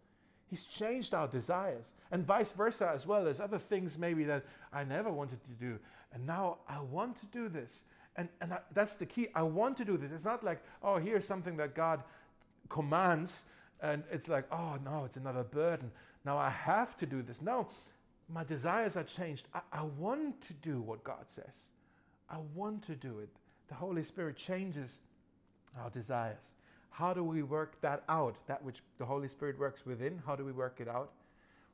He's 0.49 0.65
changed 0.65 1.13
our 1.13 1.27
desires, 1.27 1.93
and 2.11 2.25
vice 2.25 2.51
versa 2.51 2.91
as 2.93 3.07
well. 3.07 3.23
There's 3.23 3.39
other 3.39 3.57
things 3.57 3.97
maybe 3.97 4.25
that 4.25 4.43
I 4.73 4.83
never 4.83 5.09
wanted 5.09 5.39
to 5.43 5.51
do, 5.51 5.79
and 6.13 6.25
now 6.25 6.59
I 6.67 6.79
want 6.81 7.17
to 7.17 7.25
do 7.27 7.49
this. 7.49 7.85
And, 8.15 8.27
and 8.41 8.53
I, 8.53 8.59
that's 8.73 8.97
the 8.97 9.05
key. 9.05 9.27
I 9.33 9.43
want 9.43 9.77
to 9.77 9.85
do 9.85 9.97
this. 9.97 10.11
It's 10.11 10.25
not 10.25 10.43
like, 10.43 10.61
oh, 10.83 10.97
here's 10.97 11.25
something 11.25 11.57
that 11.57 11.75
God 11.75 12.03
commands, 12.69 13.45
and 13.81 14.03
it's 14.11 14.27
like, 14.27 14.45
oh, 14.51 14.77
no, 14.83 15.05
it's 15.05 15.17
another 15.17 15.43
burden. 15.43 15.91
Now 16.25 16.37
I 16.37 16.49
have 16.49 16.97
to 16.97 17.05
do 17.05 17.21
this. 17.21 17.41
No, 17.41 17.67
my 18.29 18.43
desires 18.43 18.95
are 18.97 19.03
changed. 19.03 19.47
I, 19.53 19.61
I 19.71 19.83
want 19.83 20.41
to 20.41 20.53
do 20.53 20.81
what 20.81 21.03
God 21.03 21.25
says. 21.27 21.69
I 22.29 22.37
want 22.53 22.83
to 22.83 22.95
do 22.95 23.19
it. 23.19 23.29
The 23.67 23.75
Holy 23.75 24.03
Spirit 24.03 24.37
changes 24.37 24.99
our 25.81 25.89
desires. 25.89 26.53
How 26.91 27.13
do 27.13 27.23
we 27.23 27.41
work 27.43 27.79
that 27.81 28.03
out? 28.09 28.35
That 28.47 28.63
which 28.63 28.81
the 28.97 29.05
Holy 29.05 29.27
Spirit 29.27 29.57
works 29.57 29.85
within, 29.85 30.21
how 30.25 30.35
do 30.35 30.43
we 30.43 30.51
work 30.51 30.79
it 30.79 30.87
out? 30.87 31.11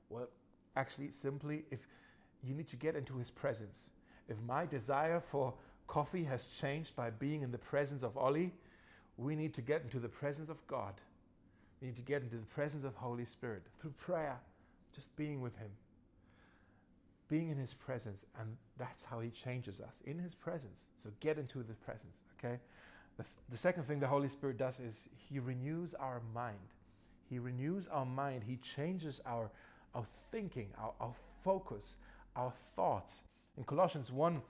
Well, 0.09 0.27
actually, 0.75 1.09
simply, 1.11 1.63
if 1.71 1.79
you 2.43 2.53
need 2.53 2.67
to 2.69 2.75
get 2.75 2.95
into 2.95 3.17
His 3.17 3.31
presence. 3.31 3.89
If 4.29 4.41
my 4.41 4.65
desire 4.65 5.19
for 5.19 5.53
coffee 5.87 6.25
has 6.25 6.47
changed 6.47 6.95
by 6.95 7.09
being 7.09 7.41
in 7.41 7.51
the 7.51 7.57
presence 7.57 8.03
of 8.03 8.17
Ollie, 8.17 8.53
we 9.17 9.35
need 9.35 9.53
to 9.55 9.61
get 9.61 9.81
into 9.81 9.99
the 9.99 10.09
presence 10.09 10.49
of 10.49 10.65
God. 10.67 10.93
We 11.81 11.87
need 11.87 11.95
to 11.95 12.01
get 12.01 12.21
into 12.21 12.37
the 12.37 12.45
presence 12.45 12.83
of 12.83 12.95
Holy 12.95 13.25
Spirit 13.25 13.63
through 13.79 13.91
prayer, 13.91 14.37
just 14.93 15.15
being 15.15 15.41
with 15.41 15.57
Him, 15.57 15.71
being 17.29 17.49
in 17.49 17.57
His 17.57 17.73
presence, 17.73 18.25
and 18.39 18.57
that's 18.77 19.03
how 19.03 19.19
He 19.19 19.29
changes 19.29 19.79
us 19.79 20.01
in 20.05 20.19
His 20.19 20.35
presence. 20.35 20.87
So 20.97 21.09
get 21.19 21.37
into 21.37 21.63
the 21.63 21.73
presence, 21.73 22.21
okay? 22.37 22.59
The, 23.17 23.25
the 23.49 23.57
second 23.57 23.83
thing 23.83 23.99
the 23.99 24.07
Holy 24.07 24.29
Spirit 24.29 24.57
does 24.57 24.79
is 24.79 25.07
He 25.29 25.39
renews 25.39 25.93
our 25.93 26.21
mind. 26.33 26.57
He 27.29 27.39
renews 27.39 27.87
our 27.87 28.05
mind. 28.05 28.43
He 28.43 28.57
changes 28.57 29.21
our, 29.25 29.51
our 29.93 30.05
thinking, 30.31 30.69
our, 30.77 30.93
our 30.99 31.13
focus, 31.43 31.97
our 32.35 32.53
thoughts. 32.75 33.23
In 33.57 33.63
Colossians 33.63 34.11
1, 34.11 34.41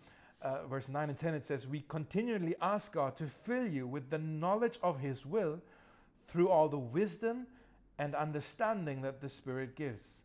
uh, 0.41 0.67
verse 0.67 0.89
9 0.89 1.09
and 1.09 1.17
10, 1.17 1.33
it 1.33 1.45
says, 1.45 1.65
We 1.65 1.83
continually 1.87 2.55
ask 2.61 2.93
God 2.93 3.15
to 3.17 3.27
fill 3.27 3.65
you 3.65 3.87
with 3.87 4.09
the 4.09 4.17
knowledge 4.17 4.77
of 4.83 4.99
His 4.99 5.25
will 5.25 5.61
through 6.27 6.49
all 6.49 6.67
the 6.67 6.77
wisdom 6.77 7.47
and 7.97 8.13
understanding 8.13 9.01
that 9.01 9.21
the 9.21 9.29
Spirit 9.29 9.75
gives, 9.75 10.21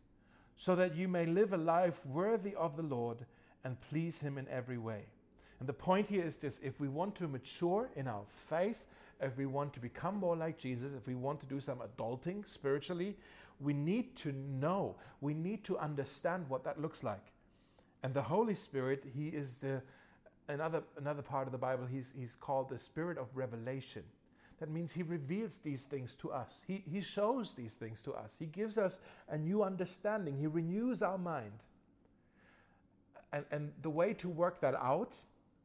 so 0.55 0.75
that 0.75 0.95
you 0.95 1.07
may 1.07 1.25
live 1.25 1.53
a 1.53 1.57
life 1.57 2.05
worthy 2.05 2.53
of 2.55 2.75
the 2.75 2.83
Lord 2.83 3.25
and 3.63 3.81
please 3.89 4.19
Him 4.19 4.37
in 4.37 4.47
every 4.49 4.77
way. 4.77 5.05
And 5.59 5.69
the 5.69 5.73
point 5.73 6.07
here 6.07 6.25
is 6.25 6.37
this 6.37 6.59
if 6.59 6.81
we 6.81 6.89
want 6.89 7.15
to 7.15 7.27
mature 7.27 7.89
in 7.95 8.07
our 8.07 8.23
faith, 8.27 8.85
if 9.21 9.37
we 9.37 9.45
want 9.45 9.73
to 9.73 9.79
become 9.79 10.17
more 10.17 10.35
like 10.35 10.57
Jesus, 10.57 10.93
if 10.93 11.07
we 11.07 11.15
want 11.15 11.39
to 11.39 11.45
do 11.45 11.61
some 11.61 11.79
adulting 11.79 12.45
spiritually, 12.45 13.15
we 13.61 13.73
need 13.73 14.15
to 14.17 14.33
know, 14.33 14.97
we 15.21 15.33
need 15.33 15.63
to 15.63 15.77
understand 15.77 16.49
what 16.49 16.65
that 16.65 16.81
looks 16.81 17.01
like. 17.01 17.31
And 18.03 18.13
the 18.13 18.21
Holy 18.21 18.53
Spirit, 18.53 19.05
He 19.15 19.29
is 19.29 19.61
the, 19.61 19.81
another, 20.49 20.83
another 20.97 21.21
part 21.21 21.47
of 21.47 21.51
the 21.51 21.57
Bible, 21.57 21.85
he's, 21.85 22.13
he's 22.17 22.35
called 22.35 22.69
the 22.69 22.77
Spirit 22.77 23.17
of 23.17 23.27
revelation. 23.33 24.03
That 24.59 24.69
means 24.69 24.91
He 24.93 25.03
reveals 25.03 25.59
these 25.59 25.85
things 25.85 26.15
to 26.17 26.31
us. 26.31 26.61
He, 26.67 26.83
he 26.89 27.01
shows 27.01 27.53
these 27.53 27.75
things 27.75 28.01
to 28.03 28.13
us. 28.13 28.35
He 28.37 28.45
gives 28.45 28.77
us 28.77 28.99
a 29.29 29.37
new 29.37 29.63
understanding. 29.63 30.37
He 30.37 30.47
renews 30.47 31.01
our 31.01 31.17
mind. 31.17 31.63
And, 33.31 33.45
and 33.51 33.71
the 33.81 33.89
way 33.89 34.13
to 34.15 34.29
work 34.29 34.61
that 34.61 34.75
out, 34.75 35.15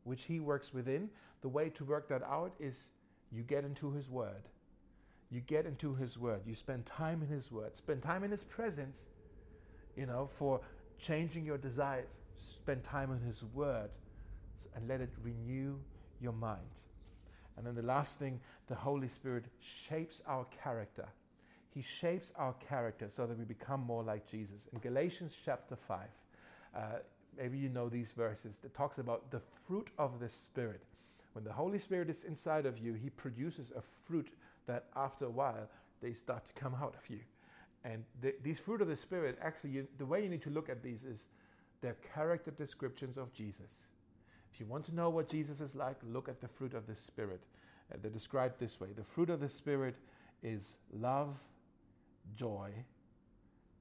which 0.05 0.25
He 0.25 0.41
works 0.41 0.73
within, 0.73 1.11
the 1.43 1.49
way 1.49 1.69
to 1.71 1.85
work 1.85 2.09
that 2.09 2.23
out 2.23 2.53
is 2.59 2.91
you 3.31 3.43
get 3.43 3.65
into 3.65 3.91
His 3.93 4.09
Word. 4.09 4.49
You 5.31 5.41
get 5.41 5.67
into 5.67 5.95
His 5.95 6.19
Word. 6.19 6.41
You 6.47 6.55
spend 6.55 6.87
time 6.87 7.21
in 7.21 7.29
His 7.29 7.53
Word. 7.53 7.77
Spend 7.77 8.03
time 8.03 8.25
in 8.25 8.31
His 8.31 8.43
presence, 8.43 9.09
you 9.97 10.07
know, 10.07 10.31
for 10.33 10.61
changing 10.99 11.45
your 11.45 11.59
desires. 11.59 12.21
Spend 12.39 12.85
time 12.85 13.11
on 13.11 13.21
His 13.21 13.45
Word 13.45 13.91
and 14.75 14.89
let 14.89 15.01
it 15.01 15.11
renew 15.23 15.77
your 16.21 16.33
mind. 16.33 16.61
And 17.57 17.67
then 17.67 17.75
the 17.75 17.83
last 17.83 18.19
thing, 18.19 18.41
the 18.69 18.75
Holy 18.75 19.09
Spirit 19.09 19.47
shapes 19.61 20.23
our 20.27 20.47
character. 20.63 21.09
He 21.75 21.83
shapes 21.83 22.33
our 22.37 22.55
character 22.55 23.09
so 23.09 23.27
that 23.27 23.37
we 23.37 23.45
become 23.45 23.81
more 23.81 24.03
like 24.03 24.31
Jesus. 24.31 24.69
In 24.73 24.79
Galatians 24.79 25.39
chapter 25.45 25.75
5, 25.75 26.01
uh, 26.77 26.81
maybe 27.37 27.59
you 27.59 27.69
know 27.69 27.89
these 27.89 28.13
verses 28.13 28.61
that 28.61 28.75
talks 28.75 28.99
about 28.99 29.31
the 29.31 29.41
fruit 29.67 29.91
of 29.99 30.21
the 30.21 30.29
Spirit. 30.29 30.83
When 31.33 31.45
the 31.45 31.53
Holy 31.53 31.79
Spirit 31.79 32.09
is 32.09 32.25
inside 32.25 32.67
of 32.67 32.79
you, 32.79 32.95
He 32.95 33.11
produces 33.11 33.73
a 33.77 33.83
fruit 34.07 34.31
that 34.67 34.85
after 34.95 35.25
a 35.25 35.31
while 35.31 35.69
they 36.01 36.13
start 36.13 36.45
to 36.47 36.53
come 36.53 36.75
out 36.81 36.95
of 36.95 37.11
you. 37.11 37.21
And 37.85 38.05
the, 38.21 38.35
these 38.43 38.59
fruit 38.59 38.81
of 38.81 38.89
the 38.89 38.97
Spirit, 38.97 39.39
actually, 39.43 39.71
you, 39.71 39.89
the 39.99 40.07
way 40.07 40.23
you 40.23 40.29
need 40.29 40.43
to 40.43 40.51
look 40.51 40.69
at 40.69 40.83
these 40.83 41.05
is 41.05 41.27
they're 41.81 41.97
character 42.15 42.51
descriptions 42.51 43.17
of 43.17 43.33
Jesus. 43.33 43.89
If 44.53 44.61
you 44.61 44.67
want 44.67 44.85
to 44.87 44.95
know 44.95 45.11
what 45.11 45.29
Jesus 45.29 45.61
is 45.61 45.75
like, 45.75 45.97
look 46.03 46.29
at 46.29 46.41
the 46.41 46.49
fruit 46.49 46.75
of 46.75 46.87
the 46.87 46.95
Spirit. 46.95 47.43
Uh, 47.93 47.97
they're 48.03 48.11
described 48.11 48.59
this 48.59 48.81
way 48.81 48.89
The 48.95 49.05
fruit 49.05 49.31
of 49.31 49.41
the 49.41 49.49
Spirit 49.49 49.97
is 50.43 50.77
love, 50.93 51.37
joy, 52.37 52.71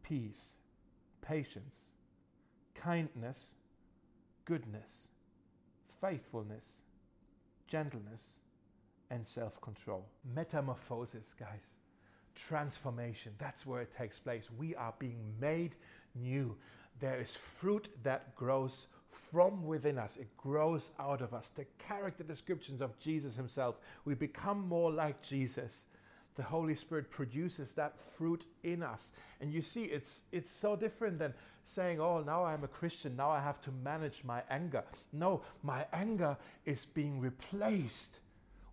peace, 0.03 0.57
patience, 1.21 1.93
kindness, 2.75 3.55
goodness, 4.45 5.09
faithfulness, 5.99 6.81
gentleness, 7.67 8.39
and 9.09 9.25
self 9.25 9.59
control. 9.61 10.05
Metamorphosis, 10.35 11.33
guys. 11.33 11.79
Transformation. 12.35 13.33
That's 13.39 13.65
where 13.65 13.81
it 13.81 13.91
takes 13.91 14.19
place. 14.19 14.49
We 14.55 14.75
are 14.75 14.93
being 14.99 15.33
made 15.39 15.75
new. 16.15 16.55
There 16.99 17.19
is 17.19 17.35
fruit 17.35 17.89
that 18.03 18.35
grows 18.35 18.87
from 19.09 19.65
within 19.65 19.97
us, 19.97 20.17
it 20.17 20.35
grows 20.37 20.91
out 20.99 21.21
of 21.21 21.33
us. 21.33 21.49
The 21.49 21.65
character 21.79 22.23
descriptions 22.23 22.81
of 22.81 22.99
Jesus 22.99 23.35
himself. 23.35 23.79
We 24.05 24.13
become 24.13 24.67
more 24.67 24.91
like 24.91 25.21
Jesus 25.21 25.85
the 26.37 26.43
Holy 26.43 26.75
Spirit 26.75 27.09
produces 27.09 27.73
that 27.73 27.99
fruit 27.99 28.45
in 28.63 28.83
us. 28.83 29.11
And 29.41 29.51
you 29.51 29.61
see, 29.61 29.85
it's, 29.85 30.23
it's 30.31 30.51
so 30.51 30.75
different 30.75 31.17
than 31.17 31.33
saying, 31.63 31.99
oh, 31.99 32.21
now 32.21 32.45
I'm 32.45 32.63
a 32.63 32.67
Christian, 32.67 33.15
now 33.15 33.31
I 33.31 33.39
have 33.39 33.59
to 33.61 33.71
manage 33.71 34.23
my 34.23 34.43
anger. 34.49 34.83
No, 35.11 35.41
my 35.63 35.85
anger 35.91 36.37
is 36.63 36.85
being 36.85 37.19
replaced 37.19 38.19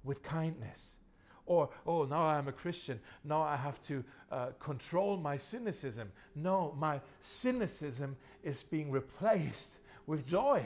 with 0.04 0.22
kindness. 0.22 0.98
Or, 1.46 1.68
oh, 1.86 2.04
now 2.04 2.22
I'm 2.26 2.48
a 2.48 2.52
Christian, 2.52 3.00
now 3.22 3.42
I 3.42 3.56
have 3.56 3.82
to 3.82 4.02
uh, 4.32 4.46
control 4.58 5.18
my 5.18 5.36
cynicism. 5.36 6.10
No, 6.34 6.74
my 6.78 7.00
cynicism 7.20 8.16
is 8.42 8.62
being 8.62 8.90
replaced 8.90 9.78
with 10.06 10.26
joy 10.26 10.64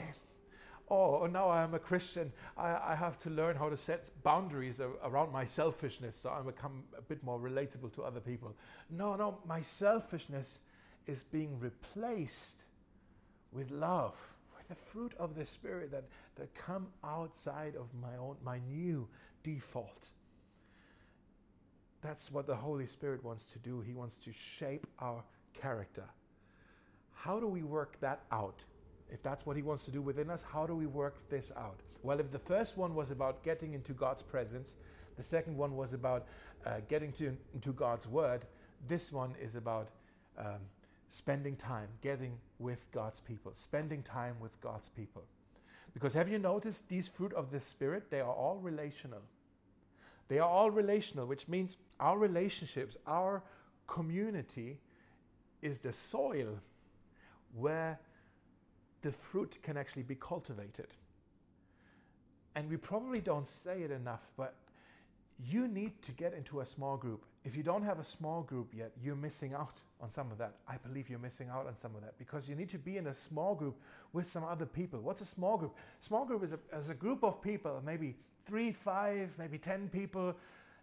oh, 0.89 1.27
now 1.27 1.49
I'm 1.49 1.73
a 1.73 1.79
Christian, 1.79 2.31
I, 2.57 2.77
I, 2.91 2.95
have 2.95 3.19
to 3.19 3.29
learn 3.29 3.55
how 3.55 3.69
to 3.69 3.77
set 3.77 4.09
boundaries 4.23 4.81
around 5.03 5.31
my 5.31 5.45
selfishness 5.45 6.17
so 6.17 6.29
I 6.29 6.41
become 6.41 6.83
a 6.97 7.01
bit 7.01 7.23
more 7.23 7.39
relatable 7.39 7.93
to 7.95 8.03
other 8.03 8.19
people. 8.19 8.55
No, 8.89 9.15
no, 9.15 9.39
my 9.45 9.61
selfishness 9.61 10.59
is 11.05 11.23
being 11.23 11.59
replaced 11.59 12.63
with 13.51 13.71
love, 13.71 14.15
with 14.57 14.67
the 14.67 14.75
fruit 14.75 15.13
of 15.19 15.35
the 15.35 15.45
Spirit 15.45 15.91
that, 15.91 16.05
that 16.35 16.53
come 16.55 16.87
outside 17.03 17.75
of 17.75 17.93
my 17.93 18.15
own, 18.19 18.37
my 18.43 18.59
new 18.67 19.07
default. 19.43 20.09
That's 22.01 22.31
what 22.31 22.47
the 22.47 22.55
Holy 22.55 22.85
Spirit 22.85 23.23
wants 23.23 23.43
to 23.45 23.59
do. 23.59 23.81
He 23.81 23.93
wants 23.93 24.17
to 24.19 24.31
shape 24.31 24.87
our 24.99 25.23
character. 25.53 26.05
How 27.13 27.39
do 27.39 27.47
we 27.47 27.63
work 27.63 27.99
that 27.99 28.21
out? 28.31 28.63
if 29.11 29.23
that's 29.23 29.45
what 29.45 29.55
He 29.55 29.61
wants 29.61 29.85
to 29.85 29.91
do 29.91 30.01
within 30.01 30.29
us, 30.29 30.43
how 30.43 30.65
do 30.65 30.75
we 30.75 30.85
work 30.85 31.29
this 31.29 31.51
out? 31.57 31.79
Well, 32.03 32.19
if 32.19 32.31
the 32.31 32.39
first 32.39 32.77
one 32.77 32.95
was 32.95 33.11
about 33.11 33.43
getting 33.43 33.73
into 33.73 33.93
God's 33.93 34.21
presence, 34.21 34.77
the 35.17 35.23
second 35.23 35.57
one 35.57 35.75
was 35.75 35.93
about 35.93 36.27
uh, 36.65 36.77
getting 36.87 37.11
to, 37.13 37.35
into 37.53 37.73
God's 37.73 38.07
Word, 38.07 38.45
this 38.87 39.11
one 39.11 39.35
is 39.41 39.55
about 39.55 39.89
um, 40.37 40.61
spending 41.07 41.55
time, 41.55 41.89
getting 42.01 42.37
with 42.59 42.85
God's 42.91 43.19
people, 43.19 43.51
spending 43.53 44.03
time 44.03 44.35
with 44.39 44.59
God's 44.61 44.89
people. 44.89 45.23
Because 45.93 46.13
have 46.13 46.29
you 46.29 46.37
noticed 46.37 46.87
these 46.87 47.07
fruit 47.07 47.33
of 47.33 47.51
the 47.51 47.59
Spirit? 47.59 48.11
They 48.11 48.21
are 48.21 48.31
all 48.31 48.59
relational. 48.61 49.21
They 50.27 50.37
are 50.37 50.47
all 50.47 50.69
relational, 50.69 51.25
which 51.25 51.47
means 51.47 51.77
our 51.99 52.17
relationships, 52.17 52.97
our 53.07 53.43
community 53.87 54.79
is 55.61 55.79
the 55.79 55.91
soil 55.91 56.59
where 57.55 57.99
the 59.01 59.11
fruit 59.11 59.57
can 59.63 59.77
actually 59.77 60.03
be 60.03 60.15
cultivated. 60.15 60.87
And 62.55 62.69
we 62.69 62.77
probably 62.77 63.19
don't 63.21 63.47
say 63.47 63.83
it 63.83 63.91
enough, 63.91 64.31
but 64.37 64.55
you 65.45 65.67
need 65.67 66.01
to 66.01 66.11
get 66.11 66.33
into 66.33 66.59
a 66.59 66.65
small 66.65 66.97
group. 66.97 67.25
If 67.45 67.55
you 67.55 67.63
don't 67.63 67.83
have 67.83 67.99
a 67.99 68.03
small 68.03 68.41
group 68.43 68.73
yet, 68.75 68.91
you're 69.01 69.15
missing 69.15 69.53
out 69.53 69.81
on 70.01 70.09
some 70.09 70.31
of 70.31 70.37
that. 70.39 70.55
I 70.67 70.75
believe 70.77 71.09
you're 71.09 71.19
missing 71.19 71.49
out 71.49 71.67
on 71.67 71.77
some 71.77 71.95
of 71.95 72.01
that 72.01 72.17
because 72.17 72.49
you 72.49 72.55
need 72.55 72.69
to 72.69 72.77
be 72.77 72.97
in 72.97 73.07
a 73.07 73.13
small 73.13 73.55
group 73.55 73.77
with 74.11 74.27
some 74.27 74.43
other 74.43 74.65
people. 74.65 74.99
What's 74.99 75.21
a 75.21 75.25
small 75.25 75.57
group? 75.57 75.75
Small 76.01 76.25
group 76.25 76.43
is 76.43 76.53
a, 76.53 76.59
is 76.77 76.89
a 76.89 76.93
group 76.93 77.23
of 77.23 77.41
people, 77.41 77.81
maybe 77.85 78.15
three, 78.45 78.71
five, 78.71 79.33
maybe 79.37 79.57
10 79.57 79.89
people 79.89 80.35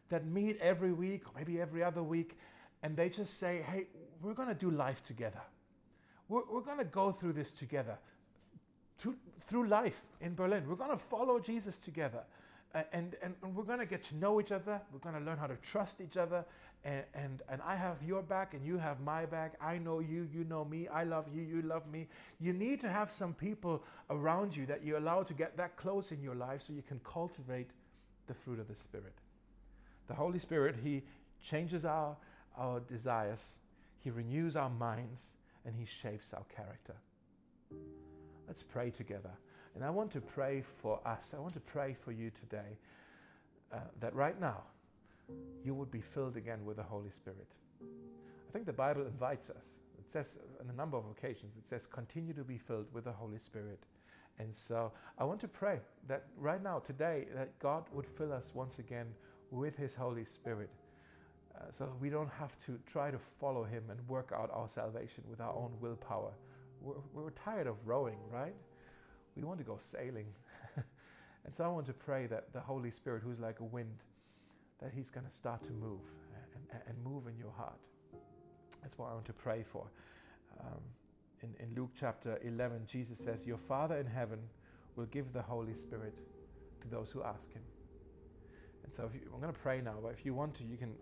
that 0.08 0.26
meet 0.26 0.58
every 0.60 0.92
week 0.92 1.26
or 1.26 1.32
maybe 1.36 1.60
every 1.60 1.82
other 1.82 2.02
week, 2.02 2.38
and 2.82 2.96
they 2.96 3.08
just 3.08 3.38
say, 3.38 3.62
hey, 3.62 3.86
we're 4.22 4.34
going 4.34 4.48
to 4.48 4.54
do 4.54 4.70
life 4.70 5.02
together. 5.02 5.40
We're, 6.28 6.42
we're 6.50 6.60
going 6.60 6.78
to 6.78 6.84
go 6.84 7.12
through 7.12 7.34
this 7.34 7.52
together, 7.52 7.98
to, 9.02 9.14
through 9.46 9.68
life 9.68 10.04
in 10.20 10.34
Berlin. 10.34 10.64
We're 10.68 10.76
going 10.76 10.90
to 10.90 10.96
follow 10.96 11.38
Jesus 11.38 11.78
together. 11.78 12.22
And, 12.74 13.16
and, 13.22 13.34
and, 13.42 13.54
we're 13.54 13.64
going 13.64 13.78
to 13.78 13.86
get 13.86 14.02
to 14.04 14.16
know 14.16 14.40
each 14.40 14.52
other. 14.52 14.80
We're 14.92 14.98
going 14.98 15.14
to 15.14 15.20
learn 15.20 15.38
how 15.38 15.46
to 15.46 15.56
trust 15.56 16.00
each 16.00 16.16
other. 16.16 16.44
And, 16.84 17.04
and, 17.14 17.42
and 17.48 17.62
I 17.62 17.74
have 17.74 18.02
your 18.02 18.22
back 18.22 18.54
and 18.54 18.64
you 18.64 18.76
have 18.76 19.00
my 19.00 19.24
back. 19.24 19.54
I 19.62 19.78
know 19.78 20.00
you, 20.00 20.28
you 20.32 20.44
know 20.44 20.64
me. 20.64 20.86
I 20.88 21.04
love 21.04 21.26
you, 21.34 21.42
you 21.42 21.62
love 21.62 21.86
me. 21.90 22.06
You 22.38 22.52
need 22.52 22.80
to 22.82 22.88
have 22.88 23.10
some 23.10 23.32
people 23.32 23.82
around 24.10 24.54
you 24.56 24.66
that 24.66 24.84
you 24.84 24.98
allow 24.98 25.22
to 25.22 25.32
get 25.32 25.56
that 25.56 25.76
close 25.76 26.12
in 26.12 26.22
your 26.22 26.34
life 26.34 26.62
so 26.62 26.72
you 26.72 26.82
can 26.82 27.00
cultivate 27.02 27.70
the 28.26 28.34
fruit 28.34 28.60
of 28.60 28.68
the 28.68 28.74
Spirit. 28.74 29.14
The 30.06 30.14
Holy 30.14 30.38
Spirit, 30.38 30.76
He 30.82 31.02
changes 31.42 31.84
our, 31.84 32.16
our 32.56 32.80
desires, 32.80 33.58
He 34.00 34.10
renews 34.10 34.56
our 34.56 34.70
minds, 34.70 35.36
and 35.64 35.74
He 35.74 35.84
shapes 35.84 36.32
our 36.32 36.44
character. 36.54 36.94
Let's 38.46 38.62
pray 38.62 38.90
together. 38.90 39.32
And 39.74 39.84
I 39.84 39.90
want 39.90 40.10
to 40.12 40.20
pray 40.20 40.62
for 40.80 41.00
us. 41.06 41.34
I 41.36 41.40
want 41.40 41.54
to 41.54 41.60
pray 41.60 41.96
for 42.00 42.12
you 42.12 42.30
today 42.30 42.78
uh, 43.72 43.78
that 44.00 44.14
right 44.14 44.40
now 44.40 44.62
you 45.64 45.74
would 45.74 45.90
be 45.90 46.00
filled 46.00 46.36
again 46.36 46.64
with 46.64 46.76
the 46.76 46.82
Holy 46.82 47.10
Spirit. 47.10 47.48
I 47.82 48.52
think 48.52 48.64
the 48.64 48.72
Bible 48.72 49.02
invites 49.02 49.50
us. 49.50 49.80
It 49.98 50.08
says 50.08 50.36
on 50.60 50.70
a 50.70 50.72
number 50.72 50.96
of 50.96 51.04
occasions, 51.10 51.56
it 51.58 51.66
says, 51.66 51.86
continue 51.86 52.32
to 52.34 52.44
be 52.44 52.56
filled 52.56 52.86
with 52.92 53.04
the 53.04 53.12
Holy 53.12 53.38
Spirit. 53.38 53.80
And 54.38 54.54
so 54.54 54.92
I 55.18 55.24
want 55.24 55.40
to 55.40 55.48
pray 55.48 55.80
that 56.08 56.26
right 56.38 56.62
now, 56.62 56.78
today, 56.78 57.26
that 57.34 57.58
God 57.58 57.84
would 57.92 58.06
fill 58.06 58.32
us 58.32 58.52
once 58.54 58.78
again 58.78 59.06
with 59.56 59.76
His 59.76 59.94
Holy 59.94 60.24
Spirit. 60.24 60.70
Uh, 61.56 61.70
so 61.70 61.92
we 62.00 62.10
don't 62.10 62.30
have 62.38 62.56
to 62.66 62.78
try 62.86 63.10
to 63.10 63.18
follow 63.18 63.64
Him 63.64 63.84
and 63.90 63.98
work 64.08 64.32
out 64.34 64.50
our 64.52 64.68
salvation 64.68 65.24
with 65.28 65.40
our 65.40 65.54
own 65.54 65.72
willpower. 65.80 66.32
We're, 66.80 66.94
we're 67.14 67.30
tired 67.30 67.66
of 67.66 67.76
rowing, 67.84 68.18
right? 68.30 68.54
We 69.34 69.42
want 69.42 69.58
to 69.58 69.64
go 69.64 69.76
sailing. 69.78 70.26
and 71.44 71.54
so 71.54 71.64
I 71.64 71.68
want 71.68 71.86
to 71.86 71.94
pray 71.94 72.26
that 72.26 72.52
the 72.52 72.60
Holy 72.60 72.90
Spirit, 72.90 73.22
who's 73.24 73.40
like 73.40 73.60
a 73.60 73.64
wind, 73.64 74.02
that 74.82 74.92
He's 74.94 75.10
going 75.10 75.26
to 75.26 75.32
start 75.32 75.62
to 75.64 75.72
move 75.72 76.00
and, 76.72 76.82
and, 76.86 77.04
move 77.04 77.26
in 77.26 77.38
your 77.38 77.52
heart. 77.56 77.78
That's 78.82 78.98
what 78.98 79.10
I 79.10 79.14
want 79.14 79.24
to 79.26 79.32
pray 79.32 79.64
for. 79.64 79.86
Um, 80.60 80.80
in, 81.42 81.54
in 81.60 81.74
Luke 81.74 81.90
chapter 81.98 82.38
11, 82.42 82.82
Jesus 82.86 83.18
says, 83.18 83.46
Your 83.46 83.58
Father 83.58 83.96
in 83.96 84.06
heaven 84.06 84.40
will 84.96 85.06
give 85.06 85.32
the 85.32 85.42
Holy 85.42 85.74
Spirit 85.74 86.18
to 86.82 86.88
those 86.88 87.10
who 87.10 87.22
ask 87.22 87.52
Him. 87.52 87.62
And 88.86 88.94
so 88.94 89.10
you, 89.12 89.20
I'm 89.34 89.40
going 89.40 89.52
to 89.52 89.58
pray 89.58 89.80
now, 89.80 89.96
but 90.02 90.12
if 90.12 90.24
you 90.24 90.32
want 90.32 90.54
to, 90.54 90.64
you 90.64 90.76
can 90.76 90.94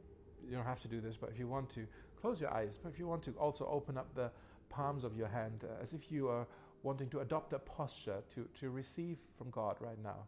you 0.48 0.56
don't 0.56 0.66
have 0.66 0.82
to 0.82 0.88
do 0.88 1.00
this, 1.00 1.16
but 1.16 1.30
if 1.30 1.38
you 1.38 1.48
want 1.48 1.70
to, 1.70 1.86
close 2.20 2.40
your 2.40 2.52
eyes. 2.52 2.78
But 2.82 2.90
if 2.90 2.98
you 2.98 3.06
want 3.06 3.22
to, 3.24 3.32
also 3.32 3.68
open 3.70 3.98
up 3.98 4.14
the 4.14 4.30
palms 4.70 5.04
of 5.04 5.16
your 5.16 5.28
hand 5.28 5.64
uh, 5.64 5.82
as 5.82 5.92
if 5.92 6.10
you 6.10 6.28
are 6.28 6.46
wanting 6.82 7.08
to 7.10 7.20
adopt 7.20 7.52
a 7.52 7.58
posture 7.58 8.22
to, 8.34 8.46
to 8.60 8.70
receive 8.70 9.18
from 9.36 9.50
God 9.50 9.76
right 9.80 10.02
now. 10.02 10.26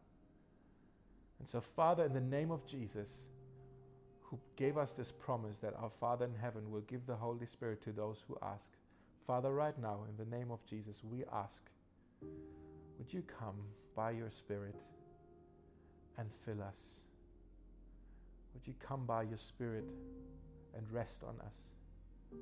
And 1.39 1.49
so, 1.49 1.61
Father, 1.61 2.05
in 2.05 2.13
the 2.13 2.21
name 2.21 2.51
of 2.51 2.67
Jesus, 2.67 3.29
who 4.23 4.39
gave 4.57 4.77
us 4.77 4.93
this 4.93 5.13
promise 5.13 5.59
that 5.59 5.75
our 5.79 5.91
Father 5.91 6.25
in 6.25 6.35
heaven 6.35 6.71
will 6.71 6.81
give 6.83 7.07
the 7.07 7.17
Holy 7.17 7.47
Spirit 7.47 7.83
to 7.83 7.93
those 7.93 8.25
who 8.27 8.37
ask. 8.43 8.73
Father, 9.27 9.53
right 9.53 9.79
now, 9.79 10.01
in 10.09 10.17
the 10.17 10.37
name 10.37 10.51
of 10.51 10.65
Jesus, 10.67 11.03
we 11.05 11.25
ask, 11.33 11.65
would 12.99 13.13
you 13.13 13.23
come 13.23 13.57
by 13.95 14.11
your 14.11 14.31
Spirit 14.31 14.77
and 16.19 16.29
fill 16.45 16.63
us? 16.63 17.03
Would 18.57 18.67
you 18.67 18.75
come 18.81 19.05
by 19.05 19.25
your 19.25 19.37
Spirit 19.37 19.85
and 20.75 20.91
rest 20.91 21.23
on 21.23 21.35
us? 21.47 21.75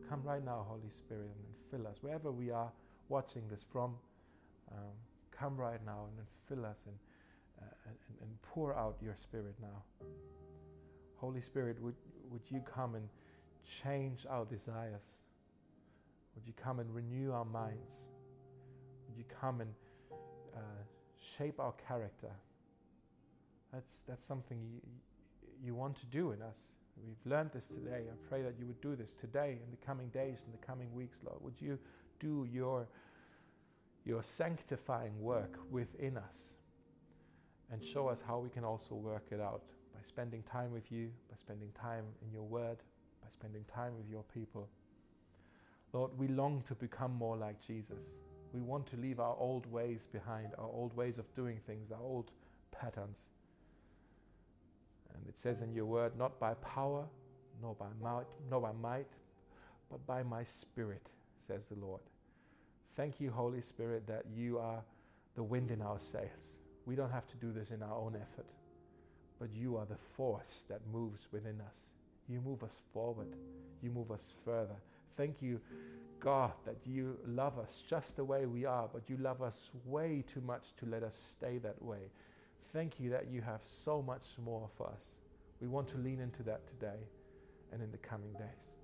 Come 0.09 0.23
right 0.23 0.45
now, 0.45 0.65
Holy 0.69 0.89
Spirit, 0.89 1.27
and 1.27 1.45
fill 1.73 1.89
us. 1.89 2.05
Wherever 2.05 2.31
we 2.31 2.53
are 2.53 2.71
watching 3.09 3.43
this 3.51 3.65
from, 3.69 3.97
um, 4.71 4.95
come 5.33 5.57
right 5.57 5.85
now 5.85 6.07
and 6.07 6.25
fill 6.49 6.65
us 6.65 6.85
and, 6.87 6.95
uh, 7.61 7.65
and, 7.87 7.97
and 8.21 8.43
pour 8.43 8.77
out 8.77 8.97
your 9.03 9.17
Spirit 9.17 9.57
now. 9.61 10.07
Holy 11.17 11.41
Spirit, 11.41 11.83
would, 11.83 11.97
would 12.31 12.49
you 12.49 12.61
come 12.61 12.95
and 12.95 13.09
change 13.83 14.25
our 14.31 14.45
desires? 14.45 15.19
Would 16.37 16.47
you 16.47 16.53
come 16.53 16.79
and 16.79 16.95
renew 16.95 17.33
our 17.33 17.45
minds? 17.45 18.09
Would 19.09 19.19
you 19.19 19.25
come 19.41 19.63
and 19.63 19.71
uh, 20.55 20.61
shape 21.37 21.59
our 21.59 21.75
character? 21.89 22.31
That's, 23.73 24.05
that's 24.07 24.23
something 24.23 24.61
you, 24.63 24.81
you 25.63 25.75
want 25.75 25.97
to 25.97 26.07
do 26.07 26.33
in 26.33 26.43
us. 26.43 26.75
We've 27.07 27.31
learned 27.31 27.51
this 27.53 27.67
today. 27.67 28.05
I 28.11 28.29
pray 28.29 28.43
that 28.43 28.55
you 28.59 28.67
would 28.67 28.81
do 28.81 28.97
this 28.97 29.15
today 29.15 29.59
in 29.65 29.71
the 29.71 29.85
coming 29.85 30.09
days, 30.09 30.45
in 30.47 30.53
the 30.53 30.65
coming 30.65 30.93
weeks, 30.95 31.21
Lord. 31.25 31.39
Would 31.43 31.61
you 31.61 31.79
do 32.21 32.47
your, 32.51 32.87
your 34.05 34.23
sanctifying 34.23 35.21
work 35.21 35.59
within 35.71 36.17
us 36.17 36.55
and 37.73 37.83
show 37.83 38.09
us 38.09 38.23
how 38.27 38.39
we 38.39 38.49
can 38.49 38.65
also 38.65 38.95
work 38.95 39.27
it 39.31 39.41
out 39.41 39.63
by 39.93 40.01
spending 40.03 40.43
time 40.43 40.73
with 40.73 40.93
you, 40.93 41.11
by 41.29 41.37
spending 41.37 41.71
time 41.81 42.05
in 42.23 42.33
your 42.33 42.43
word, 42.45 42.79
by 43.23 43.29
spending 43.29 43.65
time 43.65 43.97
with 43.97 44.09
your 44.09 44.23
people. 44.35 44.69
Lord, 45.93 46.13
we 46.17 46.29
long 46.29 46.63
to 46.67 46.75
become 46.75 47.15
more 47.15 47.37
like 47.37 47.61
Jesus. 47.65 48.21
We 48.53 48.61
want 48.61 48.87
to 48.89 48.97
leave 48.97 49.21
our 49.21 49.37
old 49.39 49.67
ways 49.67 50.09
behind, 50.13 50.49
our 50.59 50.69
old 50.69 50.95
ways 50.97 51.19
of 51.19 51.33
doing 51.35 51.59
things, 51.67 51.91
our 51.91 52.01
old 52.01 52.31
patterns. 52.71 53.29
And 55.15 55.27
it 55.29 55.39
says 55.39 55.63
in 55.63 55.73
your 55.73 55.87
word, 55.87 56.19
not 56.19 56.39
by 56.41 56.55
power, 56.55 57.07
nor 57.63 57.75
by 57.75 57.87
might, 58.03 58.27
nor 58.51 58.61
by 58.61 58.73
might, 58.73 59.07
but 59.91 60.07
by 60.07 60.23
my 60.23 60.43
spirit, 60.45 61.09
says 61.39 61.69
the 61.69 61.77
Lord. 61.77 62.03
Thank 62.97 63.21
you, 63.21 63.31
Holy 63.31 63.61
Spirit, 63.61 64.07
that 64.09 64.25
you 64.35 64.59
are 64.59 64.83
the 65.35 65.43
wind 65.43 65.71
in 65.71 65.83
our 65.83 65.99
sails. 65.99 66.59
We 66.87 66.97
don't 66.97 67.13
have 67.13 67.27
to 67.29 67.37
do 67.37 67.53
this 67.53 67.71
in 67.71 67.83
our 67.83 67.95
own 67.95 68.17
effort, 68.17 68.47
but 69.39 69.51
you 69.55 69.77
are 69.77 69.87
the 69.87 69.97
force 69.97 70.65
that 70.69 70.81
moves 70.93 71.29
within 71.33 71.61
us 71.61 71.91
You 72.29 72.41
move 72.41 72.63
us 72.63 72.81
forward. 72.93 73.37
You 73.83 73.91
move 73.91 74.11
us 74.11 74.33
further. 74.45 74.77
Thank 75.17 75.43
you, 75.43 75.61
God, 76.21 76.53
that 76.65 76.79
you 76.87 77.19
love 77.27 77.59
us 77.59 77.83
just 77.89 78.17
the 78.17 78.25
way 78.25 78.47
we 78.47 78.65
are, 78.65 78.89
but 78.93 79.11
you 79.11 79.17
love 79.19 79.43
us 79.43 79.71
way 79.85 80.25
too 80.27 80.41
much 80.41 80.75
to 80.79 80.87
let 80.87 81.03
us 81.03 81.17
stay 81.17 81.59
that 81.59 81.83
way. 81.83 82.11
Thank 82.73 82.99
you 82.99 83.11
that 83.11 83.29
you 83.31 83.41
have 83.43 83.61
so 83.63 84.03
much 84.03 84.25
more 84.45 84.69
for 84.77 84.89
us. 84.89 85.21
We 85.61 85.69
want 85.69 85.89
to 85.89 85.99
lean 85.99 86.21
into 86.21 86.43
that 86.45 86.67
today 86.67 86.99
and 87.73 87.83
in 87.83 87.91
the 87.91 87.99
coming 87.99 88.33
days. 88.33 88.77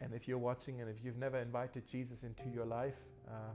And 0.00 0.12
if 0.12 0.28
you're 0.28 0.38
watching 0.38 0.80
and 0.80 0.90
if 0.90 0.96
you've 1.04 1.16
never 1.16 1.38
invited 1.38 1.86
Jesus 1.86 2.24
into 2.24 2.48
your 2.52 2.66
life 2.66 2.98
uh, 3.28 3.52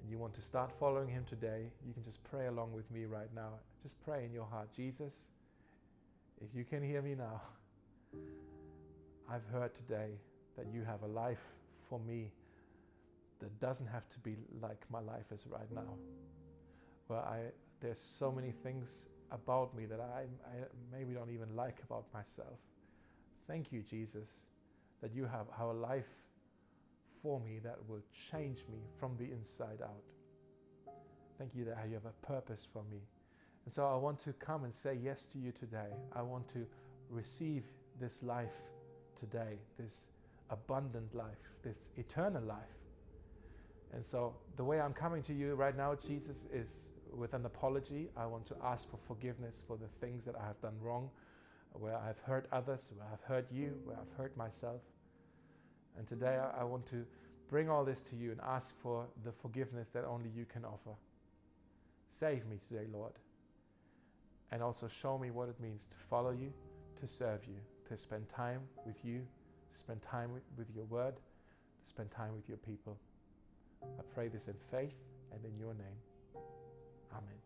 and 0.00 0.10
you 0.10 0.18
want 0.18 0.34
to 0.34 0.40
start 0.40 0.72
following 0.78 1.08
him 1.08 1.24
today, 1.28 1.70
you 1.86 1.92
can 1.92 2.02
just 2.02 2.22
pray 2.24 2.46
along 2.46 2.72
with 2.72 2.90
me 2.90 3.04
right 3.04 3.32
now. 3.34 3.54
Just 3.82 4.00
pray 4.04 4.24
in 4.24 4.32
your 4.32 4.46
heart 4.46 4.72
Jesus, 4.74 5.26
if 6.42 6.54
you 6.54 6.64
can 6.64 6.82
hear 6.82 7.00
me 7.00 7.14
now, 7.14 7.40
I've 9.30 9.46
heard 9.52 9.74
today 9.74 10.10
that 10.56 10.66
you 10.72 10.82
have 10.84 11.02
a 11.02 11.06
life 11.06 11.42
for 11.88 11.98
me 12.00 12.30
that 13.40 13.58
doesn't 13.60 13.86
have 13.86 14.08
to 14.10 14.18
be 14.20 14.36
like 14.60 14.84
my 14.90 15.00
life 15.00 15.32
is 15.32 15.46
right 15.48 15.70
now. 15.74 15.94
Where 17.06 17.20
I, 17.20 17.40
there's 17.80 18.00
so 18.00 18.32
many 18.32 18.50
things 18.50 19.06
about 19.30 19.76
me 19.76 19.86
that 19.86 20.00
I, 20.00 20.22
I 20.46 20.64
maybe 20.92 21.14
don't 21.14 21.30
even 21.30 21.54
like 21.54 21.78
about 21.82 22.04
myself. 22.12 22.58
Thank 23.46 23.72
you, 23.72 23.82
Jesus, 23.82 24.44
that 25.02 25.14
you 25.14 25.24
have, 25.24 25.46
have 25.56 25.68
a 25.68 25.72
life 25.72 26.08
for 27.22 27.40
me 27.40 27.60
that 27.62 27.78
will 27.88 28.02
change 28.30 28.64
me 28.70 28.78
from 28.98 29.16
the 29.18 29.24
inside 29.24 29.82
out. 29.82 30.02
Thank 31.38 31.54
you 31.54 31.64
that 31.66 31.76
you 31.88 31.94
have 31.94 32.06
a 32.06 32.26
purpose 32.26 32.66
for 32.72 32.82
me. 32.90 33.00
And 33.64 33.74
so 33.74 33.86
I 33.86 33.96
want 33.96 34.18
to 34.20 34.32
come 34.34 34.64
and 34.64 34.72
say 34.72 34.98
yes 35.02 35.24
to 35.32 35.38
you 35.38 35.52
today. 35.52 35.92
I 36.12 36.22
want 36.22 36.48
to 36.50 36.66
receive 37.10 37.64
this 38.00 38.22
life 38.22 38.54
today, 39.18 39.58
this 39.78 40.06
abundant 40.50 41.14
life, 41.14 41.50
this 41.62 41.90
eternal 41.96 42.42
life. 42.42 42.58
And 43.92 44.04
so 44.04 44.34
the 44.56 44.64
way 44.64 44.80
I'm 44.80 44.92
coming 44.92 45.22
to 45.24 45.34
you 45.34 45.54
right 45.54 45.76
now, 45.76 45.94
Jesus, 45.94 46.46
is 46.52 46.90
with 47.12 47.34
an 47.34 47.44
apology. 47.46 48.08
I 48.16 48.26
want 48.26 48.46
to 48.46 48.56
ask 48.64 48.88
for 48.90 48.96
forgiveness 48.96 49.64
for 49.66 49.76
the 49.76 49.88
things 49.88 50.24
that 50.24 50.34
I 50.36 50.46
have 50.46 50.60
done 50.60 50.74
wrong, 50.80 51.10
where 51.72 51.96
I've 51.96 52.18
hurt 52.20 52.46
others, 52.52 52.90
where 52.96 53.06
I've 53.12 53.22
hurt 53.22 53.46
you, 53.50 53.78
where 53.84 53.96
I've 53.96 54.16
hurt 54.16 54.36
myself. 54.36 54.82
And 55.98 56.06
today 56.06 56.38
I 56.58 56.64
want 56.64 56.86
to 56.86 57.04
bring 57.48 57.70
all 57.70 57.84
this 57.84 58.02
to 58.04 58.16
you 58.16 58.32
and 58.32 58.40
ask 58.40 58.74
for 58.82 59.06
the 59.24 59.32
forgiveness 59.32 59.90
that 59.90 60.04
only 60.04 60.30
you 60.34 60.44
can 60.44 60.64
offer. 60.64 60.96
Save 62.08 62.46
me 62.46 62.58
today, 62.66 62.86
Lord. 62.92 63.12
And 64.52 64.62
also 64.62 64.88
show 64.88 65.18
me 65.18 65.30
what 65.30 65.48
it 65.48 65.60
means 65.60 65.86
to 65.86 65.96
follow 66.08 66.30
you, 66.30 66.52
to 67.00 67.08
serve 67.08 67.44
you, 67.46 67.56
to 67.88 67.96
spend 67.96 68.28
time 68.28 68.60
with 68.84 69.04
you, 69.04 69.26
to 69.72 69.78
spend 69.78 70.02
time 70.02 70.32
with, 70.32 70.42
with 70.56 70.68
your 70.74 70.84
word, 70.84 71.14
to 71.16 71.88
spend 71.88 72.10
time 72.10 72.34
with 72.34 72.48
your 72.48 72.58
people. 72.58 72.96
I 73.82 74.02
pray 74.14 74.28
this 74.28 74.48
in 74.48 74.54
faith 74.70 74.96
and 75.32 75.44
in 75.44 75.58
your 75.58 75.74
name. 75.74 75.98
Amen. 77.16 77.45